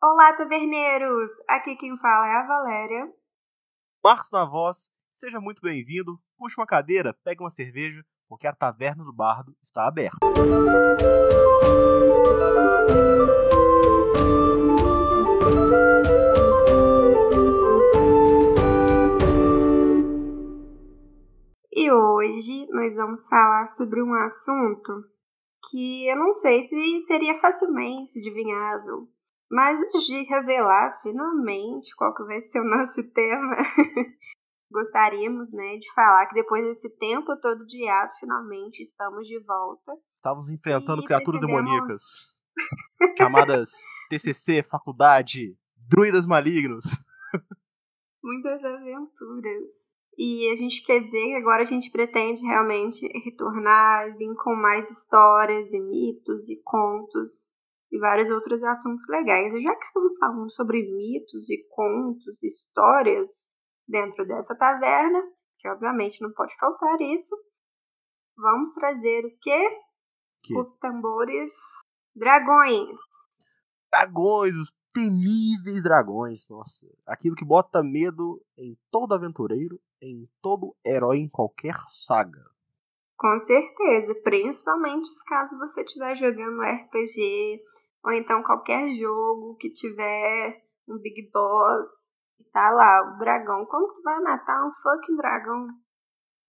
Olá, 0.00 0.32
taverneiros! 0.32 1.28
Aqui 1.48 1.74
quem 1.74 1.98
fala 1.98 2.28
é 2.28 2.36
a 2.36 2.46
Valéria. 2.46 3.12
Marcos 4.02 4.30
na 4.30 4.44
voz, 4.44 4.92
seja 5.10 5.40
muito 5.40 5.60
bem-vindo. 5.60 6.20
Puxe 6.36 6.54
uma 6.56 6.68
cadeira, 6.68 7.12
pegue 7.24 7.42
uma 7.42 7.50
cerveja, 7.50 8.06
porque 8.28 8.46
a 8.46 8.54
taverna 8.54 9.02
do 9.02 9.12
bardo 9.12 9.56
está 9.60 9.88
aberta. 9.88 10.18
E 21.72 21.90
hoje 21.90 22.68
nós 22.70 22.94
vamos 22.94 23.26
falar 23.26 23.66
sobre 23.66 24.00
um 24.00 24.14
assunto 24.14 24.92
que 25.68 26.06
eu 26.06 26.14
não 26.14 26.32
sei 26.32 26.62
se 26.62 27.00
seria 27.00 27.40
facilmente 27.40 28.16
adivinhável. 28.20 29.08
Mas 29.50 29.80
antes 29.80 30.04
de 30.04 30.24
revelar 30.24 31.00
finalmente 31.02 31.94
qual 31.96 32.14
que 32.14 32.24
vai 32.24 32.40
ser 32.40 32.60
o 32.60 32.64
nosso 32.64 33.02
tema, 33.12 33.56
gostaríamos, 34.70 35.52
né, 35.52 35.76
de 35.76 35.92
falar 35.94 36.26
que 36.26 36.34
depois 36.34 36.64
desse 36.64 36.90
tempo 36.98 37.34
todo 37.40 37.64
de 37.66 37.88
ato, 37.88 38.18
finalmente 38.20 38.82
estamos 38.82 39.26
de 39.26 39.38
volta. 39.44 39.92
Estávamos 40.16 40.50
enfrentando 40.50 41.02
criaturas 41.02 41.40
demoníacas 41.40 42.36
chamadas 43.16 43.70
TCC, 44.10 44.62
faculdade, 44.62 45.56
druidas 45.76 46.26
malignos. 46.26 46.84
Muitas 48.22 48.62
aventuras. 48.62 49.88
E 50.18 50.50
a 50.50 50.56
gente 50.56 50.82
quer 50.84 51.00
dizer 51.00 51.26
que 51.26 51.36
agora 51.36 51.62
a 51.62 51.64
gente 51.64 51.90
pretende 51.90 52.42
realmente 52.42 53.06
retornar, 53.24 54.16
vir 54.18 54.34
com 54.34 54.54
mais 54.54 54.90
histórias 54.90 55.72
e 55.72 55.80
mitos 55.80 56.50
e 56.50 56.60
contos 56.64 57.56
e 57.90 57.98
vários 57.98 58.30
outros 58.30 58.62
assuntos 58.62 59.02
legais. 59.08 59.54
E 59.54 59.60
já 59.60 59.74
que 59.74 59.84
estamos 59.84 60.16
falando 60.18 60.50
sobre 60.52 60.82
mitos 60.82 61.48
e 61.50 61.66
contos, 61.70 62.42
histórias 62.42 63.50
dentro 63.86 64.26
dessa 64.26 64.54
taverna, 64.54 65.22
que 65.58 65.68
obviamente 65.68 66.20
não 66.22 66.32
pode 66.32 66.54
faltar 66.58 67.00
isso, 67.00 67.34
vamos 68.36 68.72
trazer 68.74 69.24
o 69.24 69.38
quê? 69.40 69.80
Que? 70.42 70.54
Por 70.54 70.76
tambores 70.78 71.52
dragões. 72.14 72.98
Dragões, 73.90 74.54
os 74.54 74.72
temíveis 74.92 75.82
dragões, 75.82 76.48
nossa. 76.48 76.86
Aquilo 77.06 77.34
que 77.34 77.44
bota 77.44 77.82
medo 77.82 78.40
em 78.56 78.76
todo 78.90 79.14
aventureiro, 79.14 79.80
em 80.00 80.28
todo 80.42 80.76
herói, 80.84 81.18
em 81.18 81.28
qualquer 81.28 81.74
saga. 81.88 82.44
Com 83.18 83.36
certeza, 83.40 84.14
principalmente 84.22 85.08
caso 85.26 85.58
você 85.58 85.82
estiver 85.82 86.14
jogando 86.14 86.62
RPG, 86.62 87.60
ou 88.04 88.12
então 88.12 88.44
qualquer 88.44 88.94
jogo 88.94 89.56
que 89.56 89.70
tiver 89.70 90.62
um 90.88 90.98
Big 90.98 91.28
Boss 91.32 92.16
e 92.38 92.44
tá 92.52 92.70
lá, 92.70 93.12
o 93.12 93.18
dragão. 93.18 93.66
Como 93.66 93.88
que 93.88 93.94
tu 93.94 94.02
vai 94.02 94.20
matar 94.20 94.64
um 94.64 94.72
fucking 94.72 95.16
dragão? 95.16 95.66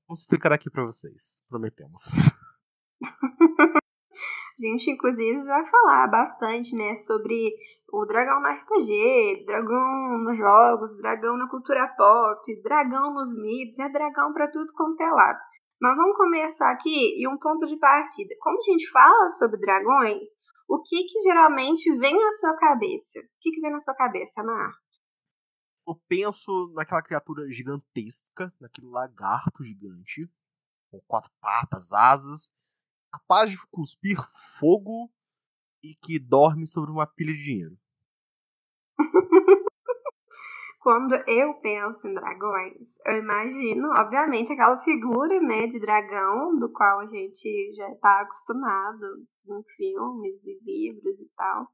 Vamos 0.08 0.20
explicar 0.22 0.54
aqui 0.54 0.70
para 0.70 0.86
vocês, 0.86 1.44
prometemos. 1.50 2.04
A 3.82 4.62
gente, 4.62 4.92
inclusive, 4.92 5.42
vai 5.46 5.66
falar 5.66 6.08
bastante, 6.08 6.76
né, 6.76 6.94
sobre 6.96 7.52
o 7.92 8.06
dragão 8.06 8.42
no 8.42 8.48
RPG, 8.48 9.46
dragão 9.46 10.18
nos 10.24 10.38
jogos, 10.38 10.98
dragão 10.98 11.36
na 11.38 11.50
cultura 11.50 11.88
pop, 11.98 12.62
dragão 12.62 13.14
nos 13.14 13.36
mitos, 13.42 13.80
é 13.80 13.90
dragão 13.90 14.34
para 14.34 14.52
tudo 14.52 14.72
quanto 14.74 15.02
é 15.02 15.10
lado. 15.10 15.40
Mas 15.82 15.96
vamos 15.96 16.18
começar 16.18 16.72
aqui 16.72 17.22
e 17.22 17.28
um 17.28 17.38
ponto 17.38 17.66
de 17.66 17.78
partida. 17.78 18.36
Quando 18.42 18.58
a 18.58 18.72
gente 18.72 18.90
fala 18.92 19.30
sobre 19.30 19.60
dragões, 19.60 20.28
o 20.68 20.82
que 20.82 21.04
que 21.06 21.22
geralmente 21.22 21.96
vem 21.98 22.16
à 22.16 22.32
sua 22.32 22.56
cabeça? 22.58 23.20
O 23.20 23.24
que 23.40 23.52
que 23.52 23.62
vem 23.62 23.72
na 23.72 23.80
sua 23.80 23.96
cabeça, 23.96 24.44
Mar? 24.44 24.72
Eu 25.88 25.96
penso 26.08 26.72
naquela 26.76 27.02
criatura 27.02 27.50
gigantesca, 27.52 28.54
naquele 28.60 28.88
lagarto 28.88 29.64
gigante, 29.64 30.30
com 30.92 31.00
quatro 31.08 31.32
patas, 31.40 31.94
asas, 31.94 32.52
capaz 33.12 33.52
de 33.52 33.58
cuspir 33.72 34.18
fogo 34.60 35.10
e 35.82 35.96
que 35.96 36.20
dorme 36.20 36.68
sobre 36.68 36.92
uma 36.92 37.08
pilha 37.08 37.34
de 37.34 37.44
dinheiro. 37.44 37.78
Quando 40.90 41.14
eu 41.14 41.54
penso 41.62 42.08
em 42.08 42.16
dragões, 42.16 42.98
eu 43.06 43.18
imagino, 43.20 43.90
obviamente, 43.96 44.52
aquela 44.52 44.82
figura 44.82 45.40
né, 45.40 45.68
de 45.68 45.80
dragão 45.80 46.58
do 46.58 46.68
qual 46.74 47.02
a 47.02 47.06
gente 47.06 47.76
já 47.76 47.88
está 47.92 48.22
acostumado 48.22 49.06
em 49.48 49.64
filmes 49.78 50.44
e 50.44 50.60
livros 50.66 51.20
e 51.20 51.30
tal. 51.38 51.68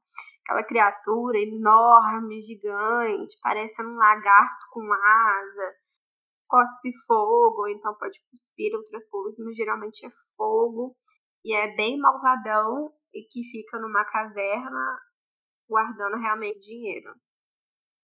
Aquela 0.44 0.62
criatura 0.64 1.38
enorme, 1.38 2.42
gigante, 2.42 3.38
parecendo 3.40 3.88
um 3.88 3.96
lagarto 3.96 4.66
com 4.70 4.82
asa, 4.92 5.74
cospe 6.46 6.92
fogo, 7.06 7.62
ou 7.62 7.68
então 7.68 7.94
pode 7.94 8.20
cuspir 8.30 8.74
outras 8.74 9.08
coisas, 9.08 9.42
mas 9.46 9.56
geralmente 9.56 10.04
é 10.04 10.10
fogo 10.36 10.94
e 11.42 11.54
é 11.54 11.74
bem 11.74 11.98
malvadão 11.98 12.92
e 13.14 13.22
que 13.22 13.42
fica 13.50 13.78
numa 13.78 14.04
caverna 14.04 15.00
guardando 15.66 16.18
realmente 16.18 16.58
dinheiro. 16.58 17.14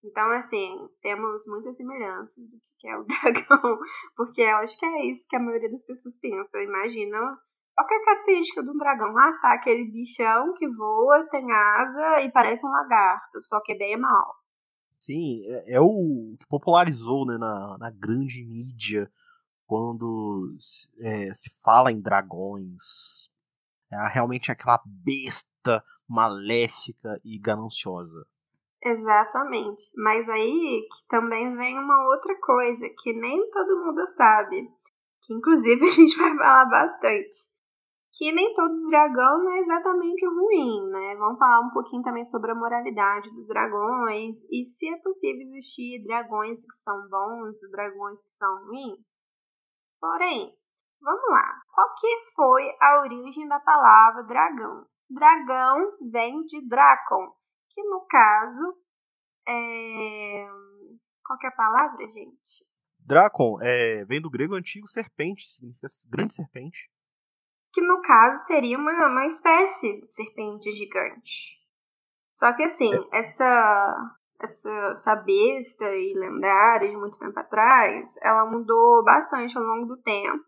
Então, 0.03 0.31
assim, 0.31 0.89
temos 1.01 1.45
muitas 1.47 1.77
semelhanças 1.77 2.43
do 2.49 2.57
que 2.77 2.87
é 2.87 2.97
o 2.97 3.05
dragão, 3.07 3.79
porque 4.15 4.41
eu 4.41 4.57
acho 4.57 4.77
que 4.77 4.85
é 4.85 5.05
isso 5.05 5.27
que 5.29 5.35
a 5.35 5.39
maioria 5.39 5.71
das 5.71 5.85
pessoas 5.85 6.17
pensa. 6.19 6.61
Imagina 6.61 7.17
qual 7.75 7.87
é 7.89 7.95
a 7.95 8.05
característica 8.05 8.61
de 8.61 8.69
um 8.69 8.77
dragão? 8.77 9.17
Ah, 9.17 9.39
tá, 9.41 9.53
aquele 9.53 9.89
bichão 9.89 10.53
que 10.55 10.67
voa, 10.67 11.27
tem 11.31 11.51
asa 11.51 12.21
e 12.21 12.31
parece 12.31 12.65
um 12.65 12.69
lagarto, 12.69 13.43
só 13.43 13.61
que 13.61 13.71
é 13.71 13.77
bem 13.77 13.97
mal. 13.97 14.35
Sim, 14.99 15.41
é, 15.45 15.75
é 15.75 15.81
o 15.81 16.35
que 16.39 16.45
popularizou 16.47 17.25
né, 17.25 17.37
na, 17.37 17.77
na 17.77 17.89
grande 17.89 18.45
mídia 18.45 19.11
quando 19.65 20.55
é, 20.99 21.33
se 21.33 21.59
fala 21.61 21.91
em 21.91 21.99
dragões, 21.99 23.31
é 23.91 24.07
realmente 24.07 24.51
aquela 24.51 24.79
besta 24.85 25.83
maléfica 26.07 27.17
e 27.23 27.39
gananciosa. 27.39 28.25
Exatamente. 28.83 29.83
Mas 29.95 30.27
aí 30.29 30.87
que 30.91 31.07
também 31.07 31.55
vem 31.55 31.79
uma 31.79 32.07
outra 32.09 32.35
coisa 32.39 32.87
que 33.01 33.13
nem 33.13 33.49
todo 33.51 33.85
mundo 33.85 34.05
sabe, 34.09 34.69
que 35.21 35.33
inclusive 35.33 35.81
a 35.87 35.91
gente 35.91 36.17
vai 36.17 36.35
falar 36.35 36.65
bastante. 36.65 37.53
Que 38.15 38.31
nem 38.31 38.53
todo 38.53 38.89
dragão 38.89 39.49
é 39.53 39.59
exatamente 39.59 40.23
ruim, 40.27 40.87
né? 40.91 41.15
Vamos 41.15 41.39
falar 41.39 41.61
um 41.61 41.71
pouquinho 41.71 42.03
também 42.03 42.23
sobre 42.25 42.51
a 42.51 42.55
moralidade 42.55 43.31
dos 43.31 43.47
dragões 43.47 44.35
e 44.51 44.63
se 44.65 44.87
é 44.87 44.97
possível 44.97 45.41
existir 45.47 46.03
dragões 46.03 46.63
que 46.63 46.75
são 46.75 47.09
bons 47.09 47.63
e 47.63 47.71
dragões 47.71 48.23
que 48.23 48.29
são 48.29 48.65
ruins. 48.67 49.23
Porém, 49.99 50.55
Vamos 51.03 51.29
lá. 51.29 51.61
Qual 51.75 51.93
que 51.95 52.07
foi 52.33 52.63
a 52.79 53.01
origem 53.01 53.45
da 53.45 53.59
palavra 53.59 54.23
dragão? 54.23 54.85
Dragão 55.09 55.97
vem 56.09 56.45
de 56.45 56.65
Dracon, 56.65 57.29
que 57.73 57.83
no 57.83 58.05
caso 58.07 58.77
é. 59.47 60.47
Qual 61.25 61.39
que 61.39 61.45
é 61.45 61.49
a 61.49 61.53
palavra, 61.53 62.07
gente? 62.07 62.65
Dracon 62.99 63.57
é, 63.61 64.05
vem 64.05 64.21
do 64.21 64.29
grego 64.29 64.55
antigo 64.55 64.87
serpente, 64.87 65.43
significa 65.43 65.87
grande 66.09 66.33
serpente. 66.33 66.89
Que 67.73 67.81
no 67.81 68.01
caso 68.01 68.45
seria 68.45 68.77
uma, 68.77 68.91
uma 69.07 69.25
espécie 69.27 70.01
de 70.01 70.13
serpente 70.13 70.71
gigante. 70.71 71.57
Só 72.35 72.53
que 72.53 72.63
assim, 72.63 72.93
é. 72.93 73.19
essa, 73.19 74.17
essa, 74.41 74.89
essa 74.91 75.15
besta 75.15 75.85
e 75.95 76.13
lendária 76.13 76.89
de 76.89 76.97
muito 76.97 77.17
tempo 77.17 77.37
atrás, 77.39 78.15
ela 78.21 78.45
mudou 78.45 79.03
bastante 79.03 79.57
ao 79.57 79.63
longo 79.63 79.85
do 79.85 80.01
tempo 80.01 80.43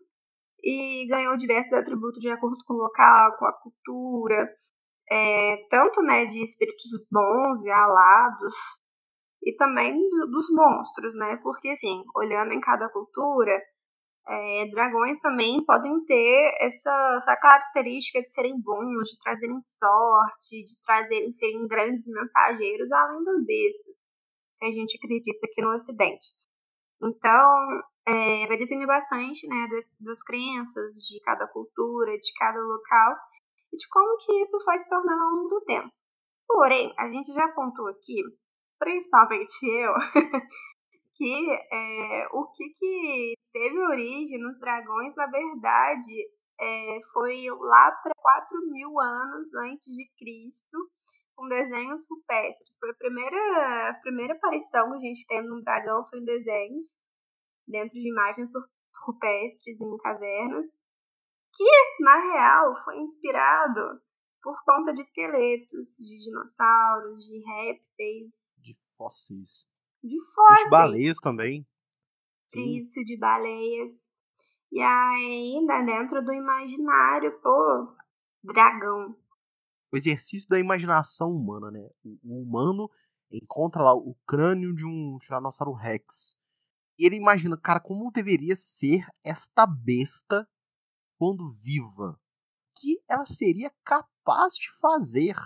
e 0.62 1.06
ganhou 1.08 1.36
diversos 1.36 1.72
atributos 1.72 2.20
de 2.20 2.30
acordo 2.30 2.64
com 2.64 2.74
o 2.74 2.78
local, 2.78 3.36
com 3.38 3.46
a 3.46 3.52
cultura, 3.52 4.48
é, 5.10 5.56
tanto 5.70 6.02
né, 6.02 6.26
de 6.26 6.42
espíritos 6.42 7.06
bons 7.10 7.64
e 7.64 7.70
alados, 7.70 8.54
e 9.42 9.54
também 9.54 9.94
do, 10.10 10.26
dos 10.26 10.50
monstros, 10.50 11.14
né? 11.14 11.38
Porque, 11.42 11.68
assim, 11.68 12.02
olhando 12.16 12.52
em 12.52 12.60
cada 12.60 12.88
cultura, 12.88 13.56
é, 14.28 14.66
dragões 14.70 15.20
também 15.20 15.64
podem 15.64 16.04
ter 16.04 16.56
essa, 16.60 17.14
essa 17.16 17.36
característica 17.36 18.20
de 18.20 18.30
serem 18.32 18.60
bons, 18.60 19.08
de 19.08 19.20
trazerem 19.20 19.60
sorte, 19.62 20.64
de 20.64 20.82
trazerem 20.84 21.32
serem 21.32 21.66
grandes 21.68 22.08
mensageiros, 22.08 22.90
além 22.90 23.22
das 23.22 23.46
bestas, 23.46 23.96
que 24.58 24.66
a 24.66 24.72
gente 24.72 24.96
acredita 24.96 25.46
aqui 25.46 25.62
no 25.62 25.72
Ocidente. 25.72 26.26
Então, 27.00 27.82
é, 28.04 28.46
vai 28.48 28.56
depender 28.56 28.86
bastante 28.86 29.46
né, 29.46 29.68
das 30.00 30.22
crenças 30.24 30.92
de 31.06 31.20
cada 31.20 31.46
cultura, 31.46 32.18
de 32.18 32.32
cada 32.36 32.58
local 32.58 33.16
de 33.76 33.88
como 33.88 34.16
que 34.18 34.32
isso 34.42 34.58
foi 34.64 34.78
se 34.78 34.88
tornando 34.88 35.22
ao 35.22 35.30
longo 35.30 35.48
do 35.48 35.60
tempo. 35.62 35.90
Porém, 36.48 36.94
a 36.98 37.08
gente 37.08 37.32
já 37.32 37.44
apontou 37.44 37.88
aqui, 37.88 38.22
principalmente 38.78 39.66
eu, 39.66 39.92
que 41.14 41.50
é, 41.72 42.28
o 42.32 42.46
que, 42.52 42.68
que 42.70 43.34
teve 43.52 43.78
origem 43.78 44.38
nos 44.38 44.58
dragões, 44.58 45.14
na 45.16 45.26
verdade, 45.26 46.28
é, 46.60 46.98
foi 47.12 47.44
lá 47.50 47.90
para 48.02 48.12
4 48.16 48.70
mil 48.70 48.98
anos 49.00 49.54
antes 49.54 49.86
de 49.86 50.08
Cristo, 50.18 50.78
com 51.34 51.48
desenhos 51.48 52.06
rupestres. 52.08 52.76
Foi 52.78 52.90
a 52.90 52.94
primeira, 52.94 53.90
a 53.90 53.94
primeira 54.00 54.34
aparição 54.34 54.90
que 54.90 54.96
a 54.96 55.00
gente 55.00 55.26
tem 55.26 55.42
no 55.42 55.62
dragão 55.62 56.04
foi 56.06 56.20
em 56.20 56.24
desenhos, 56.24 56.98
dentro 57.66 57.92
de 57.92 58.08
imagens 58.08 58.50
rupestres 59.04 59.80
em 59.80 59.96
cavernas, 59.98 60.66
que, 61.56 62.04
na 62.04 62.16
real, 62.16 62.84
foi 62.84 62.98
inspirado 62.98 64.00
por 64.42 64.56
conta 64.64 64.92
de 64.92 65.00
esqueletos, 65.00 65.96
de 65.98 66.18
dinossauros, 66.24 67.24
de 67.24 67.38
répteis. 67.38 68.30
De 68.58 68.74
fósseis. 68.96 69.66
De 70.02 70.16
fósseis. 70.34 70.64
De 70.64 70.70
baleias 70.70 71.18
também. 71.18 71.66
Sim. 72.46 72.78
Isso, 72.78 73.02
de 73.04 73.18
baleias. 73.18 73.90
E 74.70 74.80
ainda 74.80 75.82
dentro 75.82 76.24
do 76.24 76.32
imaginário, 76.32 77.40
pô, 77.40 77.96
dragão. 78.42 79.16
O 79.92 79.96
exercício 79.96 80.48
da 80.48 80.58
imaginação 80.58 81.30
humana, 81.30 81.70
né? 81.70 81.88
O 82.22 82.42
humano 82.42 82.90
encontra 83.32 83.82
lá 83.82 83.94
o 83.94 84.14
crânio 84.26 84.74
de 84.74 84.84
um 84.84 85.18
Tiranossauro 85.18 85.72
Rex. 85.72 86.36
E 86.98 87.04
ele 87.04 87.16
imagina, 87.16 87.56
cara, 87.56 87.80
como 87.80 88.12
deveria 88.12 88.54
ser 88.56 89.06
esta 89.24 89.66
besta 89.66 90.48
quando 91.18 91.50
viva. 91.50 92.18
Que 92.78 93.00
ela 93.08 93.24
seria 93.24 93.72
capaz 93.84 94.54
de 94.54 94.70
fazer. 94.80 95.36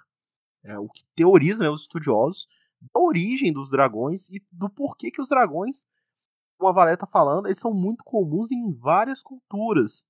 É, 0.62 0.78
o 0.78 0.88
que 0.88 1.02
teoriza 1.14 1.64
né, 1.64 1.70
os 1.70 1.82
estudiosos 1.82 2.46
da 2.80 3.00
origem 3.00 3.52
dos 3.52 3.70
dragões 3.70 4.28
e 4.28 4.44
do 4.52 4.68
porquê 4.68 5.10
que 5.10 5.20
os 5.20 5.28
dragões, 5.28 5.86
como 6.58 6.68
a 6.68 6.74
Valéria 6.74 6.98
tá 6.98 7.06
falando, 7.06 7.46
eles 7.46 7.58
são 7.58 7.72
muito 7.72 8.04
comuns 8.04 8.50
em 8.50 8.72
várias 8.74 9.22
culturas. 9.22 10.04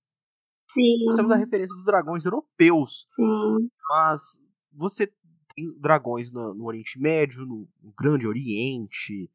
Sim. 0.73 1.05
Nós 1.05 1.17
temos 1.17 1.31
a 1.33 1.37
referência 1.37 1.75
dos 1.75 1.85
dragões 1.85 2.25
europeus. 2.25 3.07
Sim. 3.11 3.71
Mas 3.89 4.41
você 4.73 5.13
tem 5.55 5.73
dragões 5.79 6.31
no, 6.31 6.55
no 6.55 6.65
Oriente 6.67 6.99
Médio, 6.99 7.45
no, 7.45 7.69
no, 7.83 7.93
Grande 7.93 8.27
Oriente, 8.27 9.31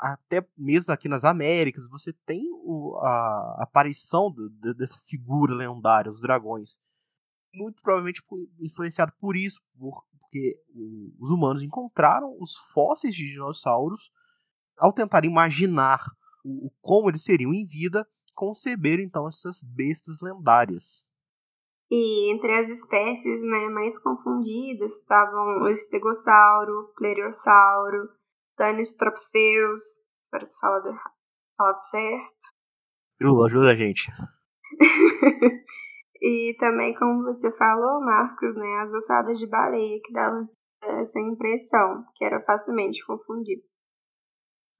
até 0.00 0.46
mesmo 0.56 0.92
aqui 0.92 1.08
nas 1.08 1.24
Américas, 1.24 1.88
você 1.88 2.12
tem 2.24 2.42
o, 2.52 2.96
a, 3.02 3.62
aparição 3.62 4.30
do, 4.30 4.48
de, 4.50 4.74
dessa 4.74 4.98
figura 5.06 5.54
lendária, 5.54 6.10
os 6.10 6.20
dragões. 6.20 6.78
Muito 7.54 7.82
provavelmente 7.82 8.22
influenciado 8.60 9.12
por 9.18 9.36
isso, 9.36 9.60
por, 9.78 10.04
porque 10.20 10.60
os 11.18 11.30
humanos 11.30 11.62
encontraram 11.62 12.36
os 12.40 12.56
fósseis 12.72 13.14
de 13.14 13.30
dinossauros 13.30 14.10
ao 14.78 14.92
tentar 14.92 15.24
imaginar 15.24 16.00
o, 16.44 16.70
como 16.80 17.08
eles 17.08 17.24
seriam 17.24 17.52
em 17.52 17.64
vida, 17.64 18.06
conceber 18.34 19.00
então 19.00 19.26
essas 19.26 19.62
bestas 19.62 20.18
lendárias. 20.22 21.06
E 21.90 22.32
entre 22.32 22.52
as 22.52 22.68
espécies 22.68 23.42
né, 23.42 23.68
mais 23.68 23.98
confundidas 24.00 24.92
estavam 24.92 25.62
o 25.62 25.68
estegossauro, 25.68 26.92
pleriossauro, 28.56 28.76
Tanistropheus, 28.76 29.82
espero 30.22 30.46
ter 30.46 30.56
falado, 30.60 30.98
falado 31.56 31.78
certo. 31.90 32.36
Jula, 33.20 33.46
ajuda 33.46 33.70
a 33.70 33.74
gente. 33.74 34.10
e 36.20 36.56
também, 36.58 36.94
como 36.94 37.24
você 37.24 37.50
falou, 37.56 38.00
Marcos, 38.00 38.54
né, 38.56 38.80
as 38.82 38.92
ossadas 38.92 39.38
de 39.38 39.48
baleia, 39.48 40.00
que 40.04 40.12
davam 40.12 40.44
essa 40.82 41.20
impressão, 41.20 42.04
que 42.14 42.24
era 42.24 42.42
facilmente 42.42 43.04
confundido. 43.06 43.62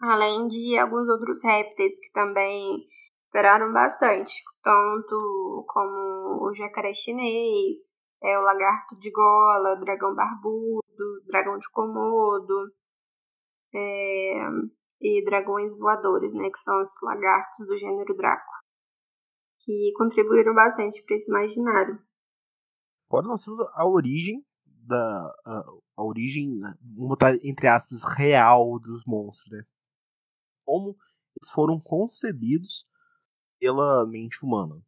Além 0.01 0.47
de 0.49 0.79
alguns 0.79 1.09
outros 1.09 1.43
répteis 1.43 1.99
que 1.99 2.13
também 2.13 2.87
esperaram 3.25 3.73
bastante, 3.73 4.33
tanto 4.63 5.65
como 5.69 6.47
o 6.47 6.55
jacaré 6.55 6.93
chinês, 6.93 7.95
é, 8.23 8.39
o 8.39 8.43
lagarto 8.43 8.99
de 8.99 9.11
gola, 9.11 9.73
o 9.73 9.81
dragão 9.81 10.15
barbudo, 10.15 11.23
dragão 11.27 11.59
de 11.59 11.71
Komodo, 11.71 12.71
é, 13.77 14.33
e 15.01 15.25
dragões 15.25 15.77
voadores, 15.77 16.33
né, 16.35 16.49
que 16.51 16.59
são 16.59 16.81
os 16.81 16.91
lagartos 17.03 17.67
do 17.67 17.77
gênero 17.77 18.17
Draco, 18.17 18.51
que 19.61 19.93
contribuíram 19.97 20.55
bastante 20.55 21.03
para 21.05 21.17
esse 21.17 21.31
imaginário. 21.31 21.99
Fora 23.09 23.27
nós 23.27 23.45
temos 23.45 23.61
a 23.61 23.87
origem 23.87 24.45
da 24.65 25.35
a, 25.45 25.65
a 25.97 26.05
origem, 26.05 26.61
vamos 26.61 27.09
botar 27.09 27.35
entre 27.45 27.69
aspas, 27.69 28.03
real 28.17 28.79
dos 28.79 29.05
monstros, 29.05 29.51
né? 29.51 29.65
Como 30.65 30.97
eles 31.37 31.51
foram 31.53 31.81
concebidos 31.81 32.89
pela 33.61 34.07
mente 34.07 34.45
humana. 34.45 34.81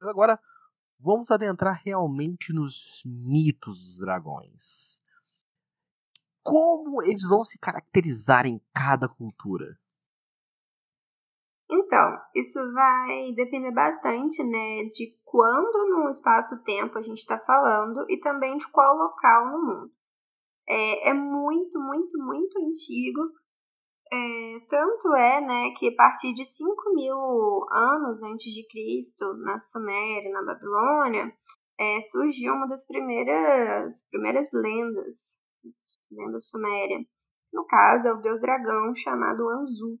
Agora, 0.00 0.40
vamos 0.98 1.30
adentrar 1.30 1.80
realmente 1.84 2.52
nos 2.52 3.02
mitos 3.04 3.78
dos 3.78 3.98
dragões. 3.98 5.02
Como 6.48 7.02
eles 7.02 7.22
vão 7.28 7.44
se 7.44 7.58
caracterizar 7.58 8.46
em 8.46 8.60
cada 8.74 9.08
cultura? 9.08 9.66
Então, 11.70 12.18
isso 12.34 12.58
vai 12.72 13.32
depender 13.34 13.72
bastante, 13.72 14.42
né, 14.42 14.84
de 14.84 15.14
quando 15.24 15.90
no 15.90 16.08
espaço-tempo 16.08 16.96
a 16.96 17.02
gente 17.02 17.18
está 17.18 17.38
falando 17.38 18.06
e 18.08 18.18
também 18.20 18.56
de 18.56 18.66
qual 18.70 18.96
local 18.96 19.52
no 19.52 19.66
mundo. 19.66 19.92
É, 20.66 21.10
é 21.10 21.14
muito, 21.14 21.78
muito, 21.78 22.18
muito 22.18 22.58
antigo 22.58 23.20
é, 24.10 24.60
tanto 24.68 25.14
é 25.14 25.40
né, 25.40 25.70
que 25.76 25.88
a 25.88 25.94
partir 25.94 26.32
de 26.32 26.44
5 26.44 26.94
mil 26.94 27.66
anos 27.70 28.22
antes 28.22 28.52
de 28.52 28.66
Cristo, 28.66 29.34
na 29.34 29.58
Suméria, 29.58 30.30
na 30.30 30.42
Babilônia, 30.42 31.32
é, 31.78 32.00
surgiu 32.00 32.54
uma 32.54 32.66
das 32.66 32.86
primeiras, 32.86 34.08
primeiras 34.10 34.50
lendas, 34.52 35.38
lenda 36.10 36.40
suméria. 36.40 36.98
No 37.52 37.64
caso, 37.66 38.08
é 38.08 38.12
o 38.12 38.20
deus 38.20 38.40
dragão 38.40 38.94
chamado 38.94 39.48
Anzu, 39.48 39.98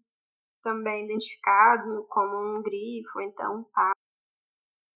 também 0.62 1.04
identificado 1.04 2.06
como 2.08 2.58
um 2.58 2.62
grifo, 2.62 3.20
então 3.20 3.60
um 3.60 3.64
pá. 3.64 3.92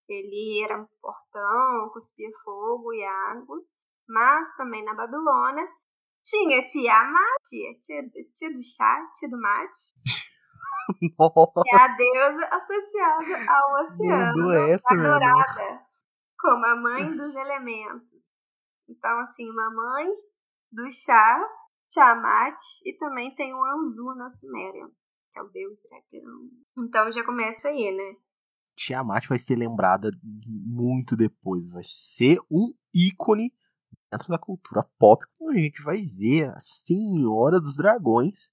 Ele 0.09 0.63
era 0.63 0.81
um 0.81 0.87
portão, 1.01 1.91
cuspia 1.93 2.29
fogo 2.45 2.93
e 2.93 3.03
água, 3.05 3.63
mas 4.09 4.55
também 4.57 4.85
na 4.85 4.95
Babilônia 4.95 5.67
tinha 6.23 6.63
Tiamat, 6.63 7.43
tia, 7.49 8.11
tia 8.35 8.53
do 8.53 8.63
chá, 8.63 9.11
tia 9.19 9.29
do 9.29 9.41
mate. 9.41 9.95
Nossa. 11.19 11.63
É 11.73 11.77
a 11.77 11.89
deusa 11.89 12.45
associada 12.47 13.53
ao 13.53 13.85
oceano, 13.85 14.53
essa, 14.53 14.93
adorada 14.93 15.87
como 16.43 16.67
a 16.67 16.77
mãe 16.77 17.17
dos 17.17 17.35
elementos. 17.35 18.27
Então, 18.89 19.21
assim, 19.21 19.49
uma 19.49 19.71
mãe 19.71 20.09
do 20.73 20.91
chá, 20.91 21.41
Tiamat, 21.91 22.57
e 22.85 22.97
também 22.97 23.35
tem 23.35 23.53
o 23.55 23.65
Anzu 23.65 24.15
na 24.17 24.31
Suméria, 24.31 24.87
que 25.33 25.39
é 25.39 25.43
o 25.43 25.49
deus 25.49 25.79
dragão. 25.83 26.49
Então 26.79 27.13
já 27.13 27.25
começa 27.25 27.69
aí, 27.69 27.95
né? 27.95 28.17
Tiamat 28.75 29.29
vai 29.29 29.39
ser 29.39 29.57
lembrada 29.57 30.11
muito 30.23 31.15
depois, 31.15 31.71
vai 31.71 31.83
ser 31.85 32.39
um 32.51 32.73
ícone 32.95 33.53
dentro 34.11 34.29
da 34.29 34.39
cultura 34.39 34.83
pop, 34.99 35.25
a 35.53 35.61
gente 35.61 35.83
vai 35.83 36.03
ver 36.03 36.51
a 36.51 36.61
Senhora 36.61 37.61
dos 37.61 37.77
Dragões. 37.77 38.51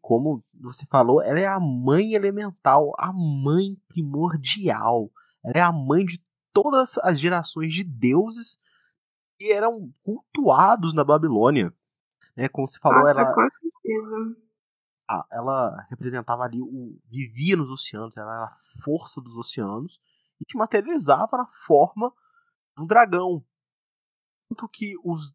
Como 0.00 0.42
você 0.60 0.86
falou, 0.86 1.22
ela 1.22 1.38
é 1.38 1.46
a 1.46 1.60
mãe 1.60 2.14
elemental, 2.14 2.92
a 2.98 3.12
mãe 3.12 3.76
primordial. 3.86 5.10
Ela 5.44 5.58
é 5.58 5.60
a 5.60 5.72
mãe 5.72 6.06
de 6.06 6.18
todas 6.52 6.96
as 6.98 7.20
gerações 7.20 7.72
de 7.72 7.84
deuses 7.84 8.56
que 9.40 9.50
eram 9.50 9.90
cultuados 10.02 10.92
na 10.92 11.02
Babilônia. 11.02 11.74
Né, 12.36 12.46
como 12.46 12.68
você 12.68 12.78
falou, 12.78 13.00
Nossa, 13.00 13.20
ela. 13.20 13.34
Com 13.34 13.48
certeza. 13.50 14.36
ela 15.32 15.86
representava 15.88 16.42
ali 16.42 16.60
o. 16.60 17.00
vivia 17.06 17.56
nos 17.56 17.70
oceanos, 17.70 18.18
ela 18.18 18.34
era 18.34 18.44
a 18.44 18.54
força 18.84 19.18
dos 19.20 19.34
oceanos 19.36 19.98
e 20.38 20.44
se 20.50 20.58
materializava 20.58 21.38
na 21.38 21.46
forma 21.46 22.12
de 22.76 22.82
um 22.82 22.86
dragão, 22.86 23.44
tanto 24.48 24.68
que 24.68 24.94
os, 25.02 25.34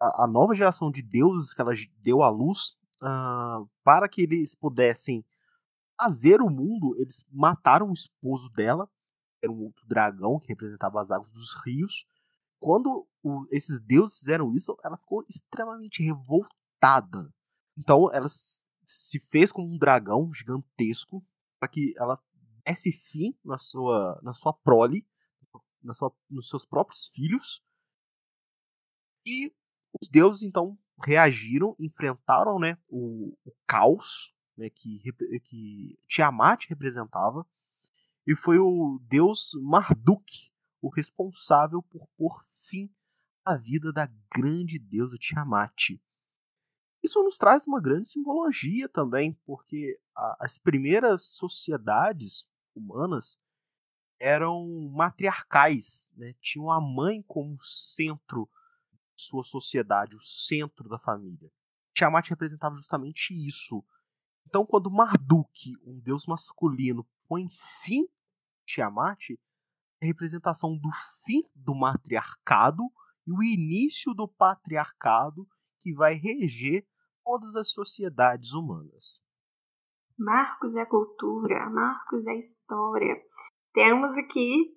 a, 0.00 0.24
a, 0.24 0.26
nova 0.26 0.54
geração 0.54 0.90
de 0.90 1.02
deuses 1.02 1.54
que 1.54 1.60
ela 1.60 1.72
deu 1.98 2.22
à 2.22 2.28
luz, 2.28 2.76
uh, 3.02 3.68
para 3.82 4.08
que 4.08 4.22
eles 4.22 4.54
pudessem 4.54 5.24
fazer 6.00 6.40
o 6.40 6.50
mundo, 6.50 6.94
eles 6.98 7.26
mataram 7.32 7.90
o 7.90 7.92
esposo 7.92 8.50
dela, 8.50 8.86
que 9.38 9.46
era 9.46 9.52
um 9.52 9.64
outro 9.64 9.86
dragão 9.86 10.38
que 10.38 10.48
representava 10.48 11.00
as 11.00 11.10
águas 11.10 11.30
dos 11.30 11.54
rios. 11.64 12.06
Quando 12.64 13.06
o, 13.22 13.46
esses 13.50 13.78
deuses 13.78 14.20
fizeram 14.20 14.50
isso, 14.50 14.74
ela 14.82 14.96
ficou 14.96 15.22
extremamente 15.28 16.02
revoltada. 16.02 17.30
Então 17.76 18.10
ela 18.10 18.26
se 18.26 19.20
fez 19.20 19.52
como 19.52 19.70
um 19.70 19.76
dragão 19.76 20.32
gigantesco 20.32 21.22
para 21.60 21.68
que 21.68 21.92
ela 21.98 22.18
desse 22.64 22.90
fim 22.90 23.38
na 23.44 23.58
sua, 23.58 24.18
na 24.22 24.32
sua 24.32 24.54
prole, 24.54 25.06
na 25.82 25.92
sua, 25.92 26.10
nos 26.30 26.48
seus 26.48 26.64
próprios 26.64 27.08
filhos, 27.08 27.62
e 29.26 29.54
os 30.00 30.08
deuses 30.08 30.42
então 30.42 30.78
reagiram, 31.04 31.76
enfrentaram 31.78 32.58
né, 32.58 32.78
o, 32.88 33.36
o 33.44 33.52
caos 33.66 34.34
né, 34.56 34.70
que, 34.70 35.02
que 35.44 35.98
Tiamat 36.08 36.64
representava, 36.66 37.46
e 38.26 38.34
foi 38.34 38.58
o 38.58 38.98
deus 39.02 39.50
Marduk 39.60 40.24
o 40.80 40.88
responsável 40.88 41.82
por 41.82 42.08
pôr 42.16 42.42
fim 42.68 42.90
a 43.44 43.56
vida 43.56 43.92
da 43.92 44.10
grande 44.34 44.78
deusa 44.78 45.18
Tiamat. 45.18 46.00
Isso 47.02 47.22
nos 47.22 47.36
traz 47.36 47.66
uma 47.66 47.80
grande 47.80 48.08
simbologia 48.08 48.88
também, 48.88 49.34
porque 49.44 50.00
as 50.40 50.58
primeiras 50.58 51.26
sociedades 51.26 52.48
humanas 52.74 53.38
eram 54.18 54.88
matriarcais, 54.90 56.10
né? 56.16 56.34
tinham 56.40 56.70
a 56.70 56.80
mãe 56.80 57.22
como 57.22 57.56
centro 57.60 58.48
de 59.14 59.22
sua 59.22 59.42
sociedade, 59.42 60.16
o 60.16 60.22
centro 60.22 60.88
da 60.88 60.98
família. 60.98 61.52
Tiamat 61.94 62.30
representava 62.30 62.74
justamente 62.74 63.34
isso. 63.34 63.84
Então, 64.46 64.64
quando 64.64 64.90
Marduk, 64.90 65.76
um 65.84 66.00
deus 66.00 66.26
masculino, 66.26 67.06
põe 67.28 67.48
fim 67.82 68.04
a 68.04 68.64
Tiamat, 68.64 69.38
representação 70.04 70.76
do 70.76 70.90
fim 71.24 71.42
do 71.54 71.74
matriarcado 71.74 72.82
e 73.26 73.32
o 73.32 73.42
início 73.42 74.12
do 74.14 74.28
patriarcado 74.28 75.46
que 75.80 75.92
vai 75.92 76.14
reger 76.14 76.86
todas 77.24 77.56
as 77.56 77.70
sociedades 77.70 78.52
humanas. 78.52 79.22
Marcos 80.18 80.74
é 80.76 80.84
cultura, 80.84 81.68
Marcos 81.70 82.26
é 82.26 82.34
história. 82.36 83.16
Temos 83.72 84.12
aqui 84.12 84.72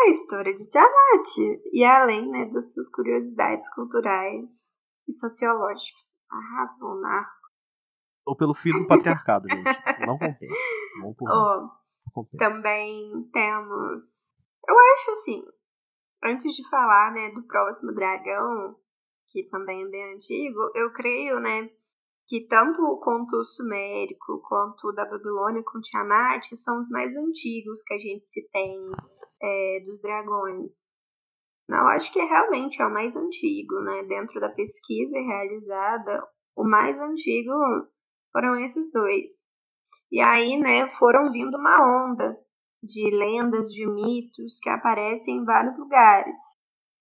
a 0.00 0.08
história 0.08 0.54
de 0.54 0.68
Tiamat, 0.68 1.60
e 1.72 1.84
além 1.84 2.28
né, 2.30 2.46
das 2.46 2.72
suas 2.72 2.88
curiosidades 2.90 3.68
culturais 3.74 4.50
e 5.08 5.12
sociológicas. 5.12 6.10
Arrasou, 6.30 7.00
Marcos. 7.00 7.40
Ou 8.26 8.36
pelo 8.36 8.54
fim 8.54 8.72
do 8.72 8.86
patriarcado, 8.86 9.48
gente. 9.48 10.06
Não 10.06 10.18
compensa. 10.18 10.54
Não, 11.00 11.14
por 11.14 11.28
oh, 11.30 11.60
não 11.62 12.12
compensa. 12.12 12.62
Também 12.62 13.28
temos. 13.32 14.34
Eu 14.70 14.76
acho 14.78 15.10
assim, 15.10 15.44
antes 16.22 16.54
de 16.54 16.68
falar 16.70 17.12
né, 17.12 17.32
do 17.32 17.42
próximo 17.42 17.92
dragão, 17.92 18.76
que 19.28 19.42
também 19.50 19.82
é 19.82 19.88
bem 19.88 20.14
antigo, 20.14 20.70
eu 20.76 20.92
creio, 20.92 21.40
né, 21.40 21.68
que 22.28 22.46
tanto 22.46 22.80
o 22.80 23.00
conto 23.00 23.42
sumérico 23.42 24.40
quanto 24.48 24.86
o 24.86 24.92
da 24.92 25.04
Babilônia 25.04 25.64
com 25.64 25.80
Tiamat 25.80 26.54
são 26.54 26.78
os 26.78 26.88
mais 26.88 27.16
antigos 27.16 27.82
que 27.82 27.94
a 27.94 27.98
gente 27.98 28.28
se 28.28 28.48
tem 28.50 28.78
é, 29.42 29.80
dos 29.84 30.00
dragões. 30.00 30.72
Não, 31.68 31.88
acho 31.88 32.12
que 32.12 32.20
é 32.20 32.24
realmente 32.24 32.80
é 32.80 32.86
o 32.86 32.92
mais 32.92 33.16
antigo, 33.16 33.80
né? 33.80 34.04
Dentro 34.04 34.38
da 34.40 34.50
pesquisa 34.50 35.18
realizada, 35.18 36.24
o 36.54 36.62
mais 36.62 36.96
antigo 37.00 37.50
foram 38.32 38.60
esses 38.64 38.92
dois. 38.92 39.48
E 40.12 40.20
aí, 40.20 40.56
né, 40.60 40.86
foram 40.90 41.32
vindo 41.32 41.56
uma 41.56 42.06
onda 42.06 42.38
de 42.82 43.10
lendas, 43.10 43.70
de 43.72 43.86
mitos 43.86 44.58
que 44.60 44.70
aparecem 44.70 45.38
em 45.38 45.44
vários 45.44 45.78
lugares 45.78 46.36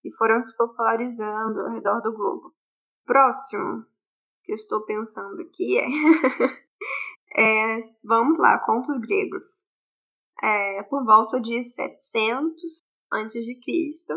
e 0.04 0.12
foram 0.16 0.42
se 0.42 0.56
popularizando 0.58 1.62
ao 1.62 1.72
redor 1.72 2.02
do 2.02 2.14
globo. 2.14 2.54
Próximo 3.06 3.86
que 4.44 4.52
eu 4.52 4.56
estou 4.56 4.86
pensando 4.86 5.42
aqui 5.42 5.78
é, 5.78 5.86
é 7.38 7.94
vamos 8.04 8.38
lá, 8.38 8.60
contos 8.60 8.98
gregos. 8.98 9.66
É, 10.42 10.84
por 10.84 11.04
volta 11.04 11.40
de 11.40 11.62
700 11.64 12.80
antes 13.12 13.44
de 13.44 13.60
Cristo, 13.60 14.14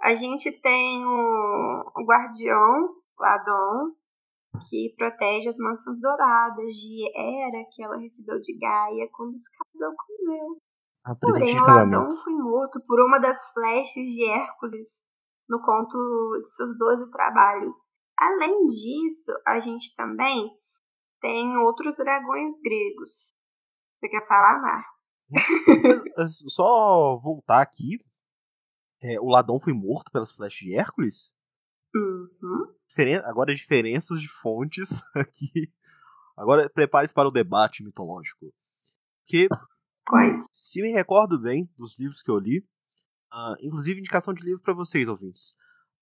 a 0.00 0.14
gente 0.14 0.50
tem 0.60 1.04
o, 1.04 1.92
o 1.96 2.04
guardião 2.06 2.96
Ladon, 3.18 3.92
que 4.68 4.94
protege 4.96 5.48
as 5.48 5.58
mansões 5.58 6.00
douradas 6.00 6.72
de 6.74 7.04
Hera 7.14 7.64
que 7.70 7.82
ela 7.82 7.98
recebeu 7.98 8.40
de 8.40 8.58
Gaia 8.58 9.08
quando 9.12 9.38
se 9.38 9.50
casou 9.50 9.94
com 9.94 10.24
Zeus. 10.24 10.65
Porém, 11.20 11.60
Ladon 11.60 12.10
foi 12.24 12.32
morto 12.34 12.80
por 12.86 13.00
uma 13.00 13.18
das 13.18 13.38
flechas 13.52 14.04
de 14.04 14.28
Hércules 14.28 14.88
no 15.48 15.60
conto 15.60 15.96
de 16.42 16.48
seus 16.56 16.76
doze 16.76 17.08
trabalhos. 17.10 17.74
Além 18.18 18.66
disso, 18.66 19.32
a 19.46 19.60
gente 19.60 19.94
também 19.94 20.50
tem 21.20 21.56
outros 21.58 21.96
dragões 21.96 22.54
gregos. 22.60 23.34
Você 23.94 24.08
quer 24.08 24.26
falar, 24.26 24.60
Marcos? 24.60 25.12
Só 26.52 27.18
voltar 27.18 27.60
aqui. 27.60 27.98
É, 29.02 29.20
o 29.20 29.28
Ladon 29.28 29.60
foi 29.60 29.72
morto 29.72 30.10
pelas 30.10 30.32
flechas 30.32 30.58
de 30.58 30.74
Hércules? 30.74 31.34
Uhum. 31.94 32.74
Agora 33.24 33.54
diferenças 33.54 34.20
de 34.20 34.28
fontes 34.28 35.02
aqui. 35.14 35.72
Agora 36.36 36.68
prepare-se 36.70 37.14
para 37.14 37.28
o 37.28 37.32
debate 37.32 37.84
mitológico. 37.84 38.52
Que, 39.26 39.48
se 40.52 40.82
me 40.82 40.90
recordo 40.90 41.38
bem 41.38 41.70
dos 41.76 41.98
livros 41.98 42.22
que 42.22 42.30
eu 42.30 42.38
li, 42.38 42.58
uh, 43.32 43.56
inclusive 43.60 44.00
indicação 44.00 44.32
de 44.32 44.44
livro 44.44 44.62
para 44.62 44.74
vocês, 44.74 45.08
ouvintes 45.08 45.56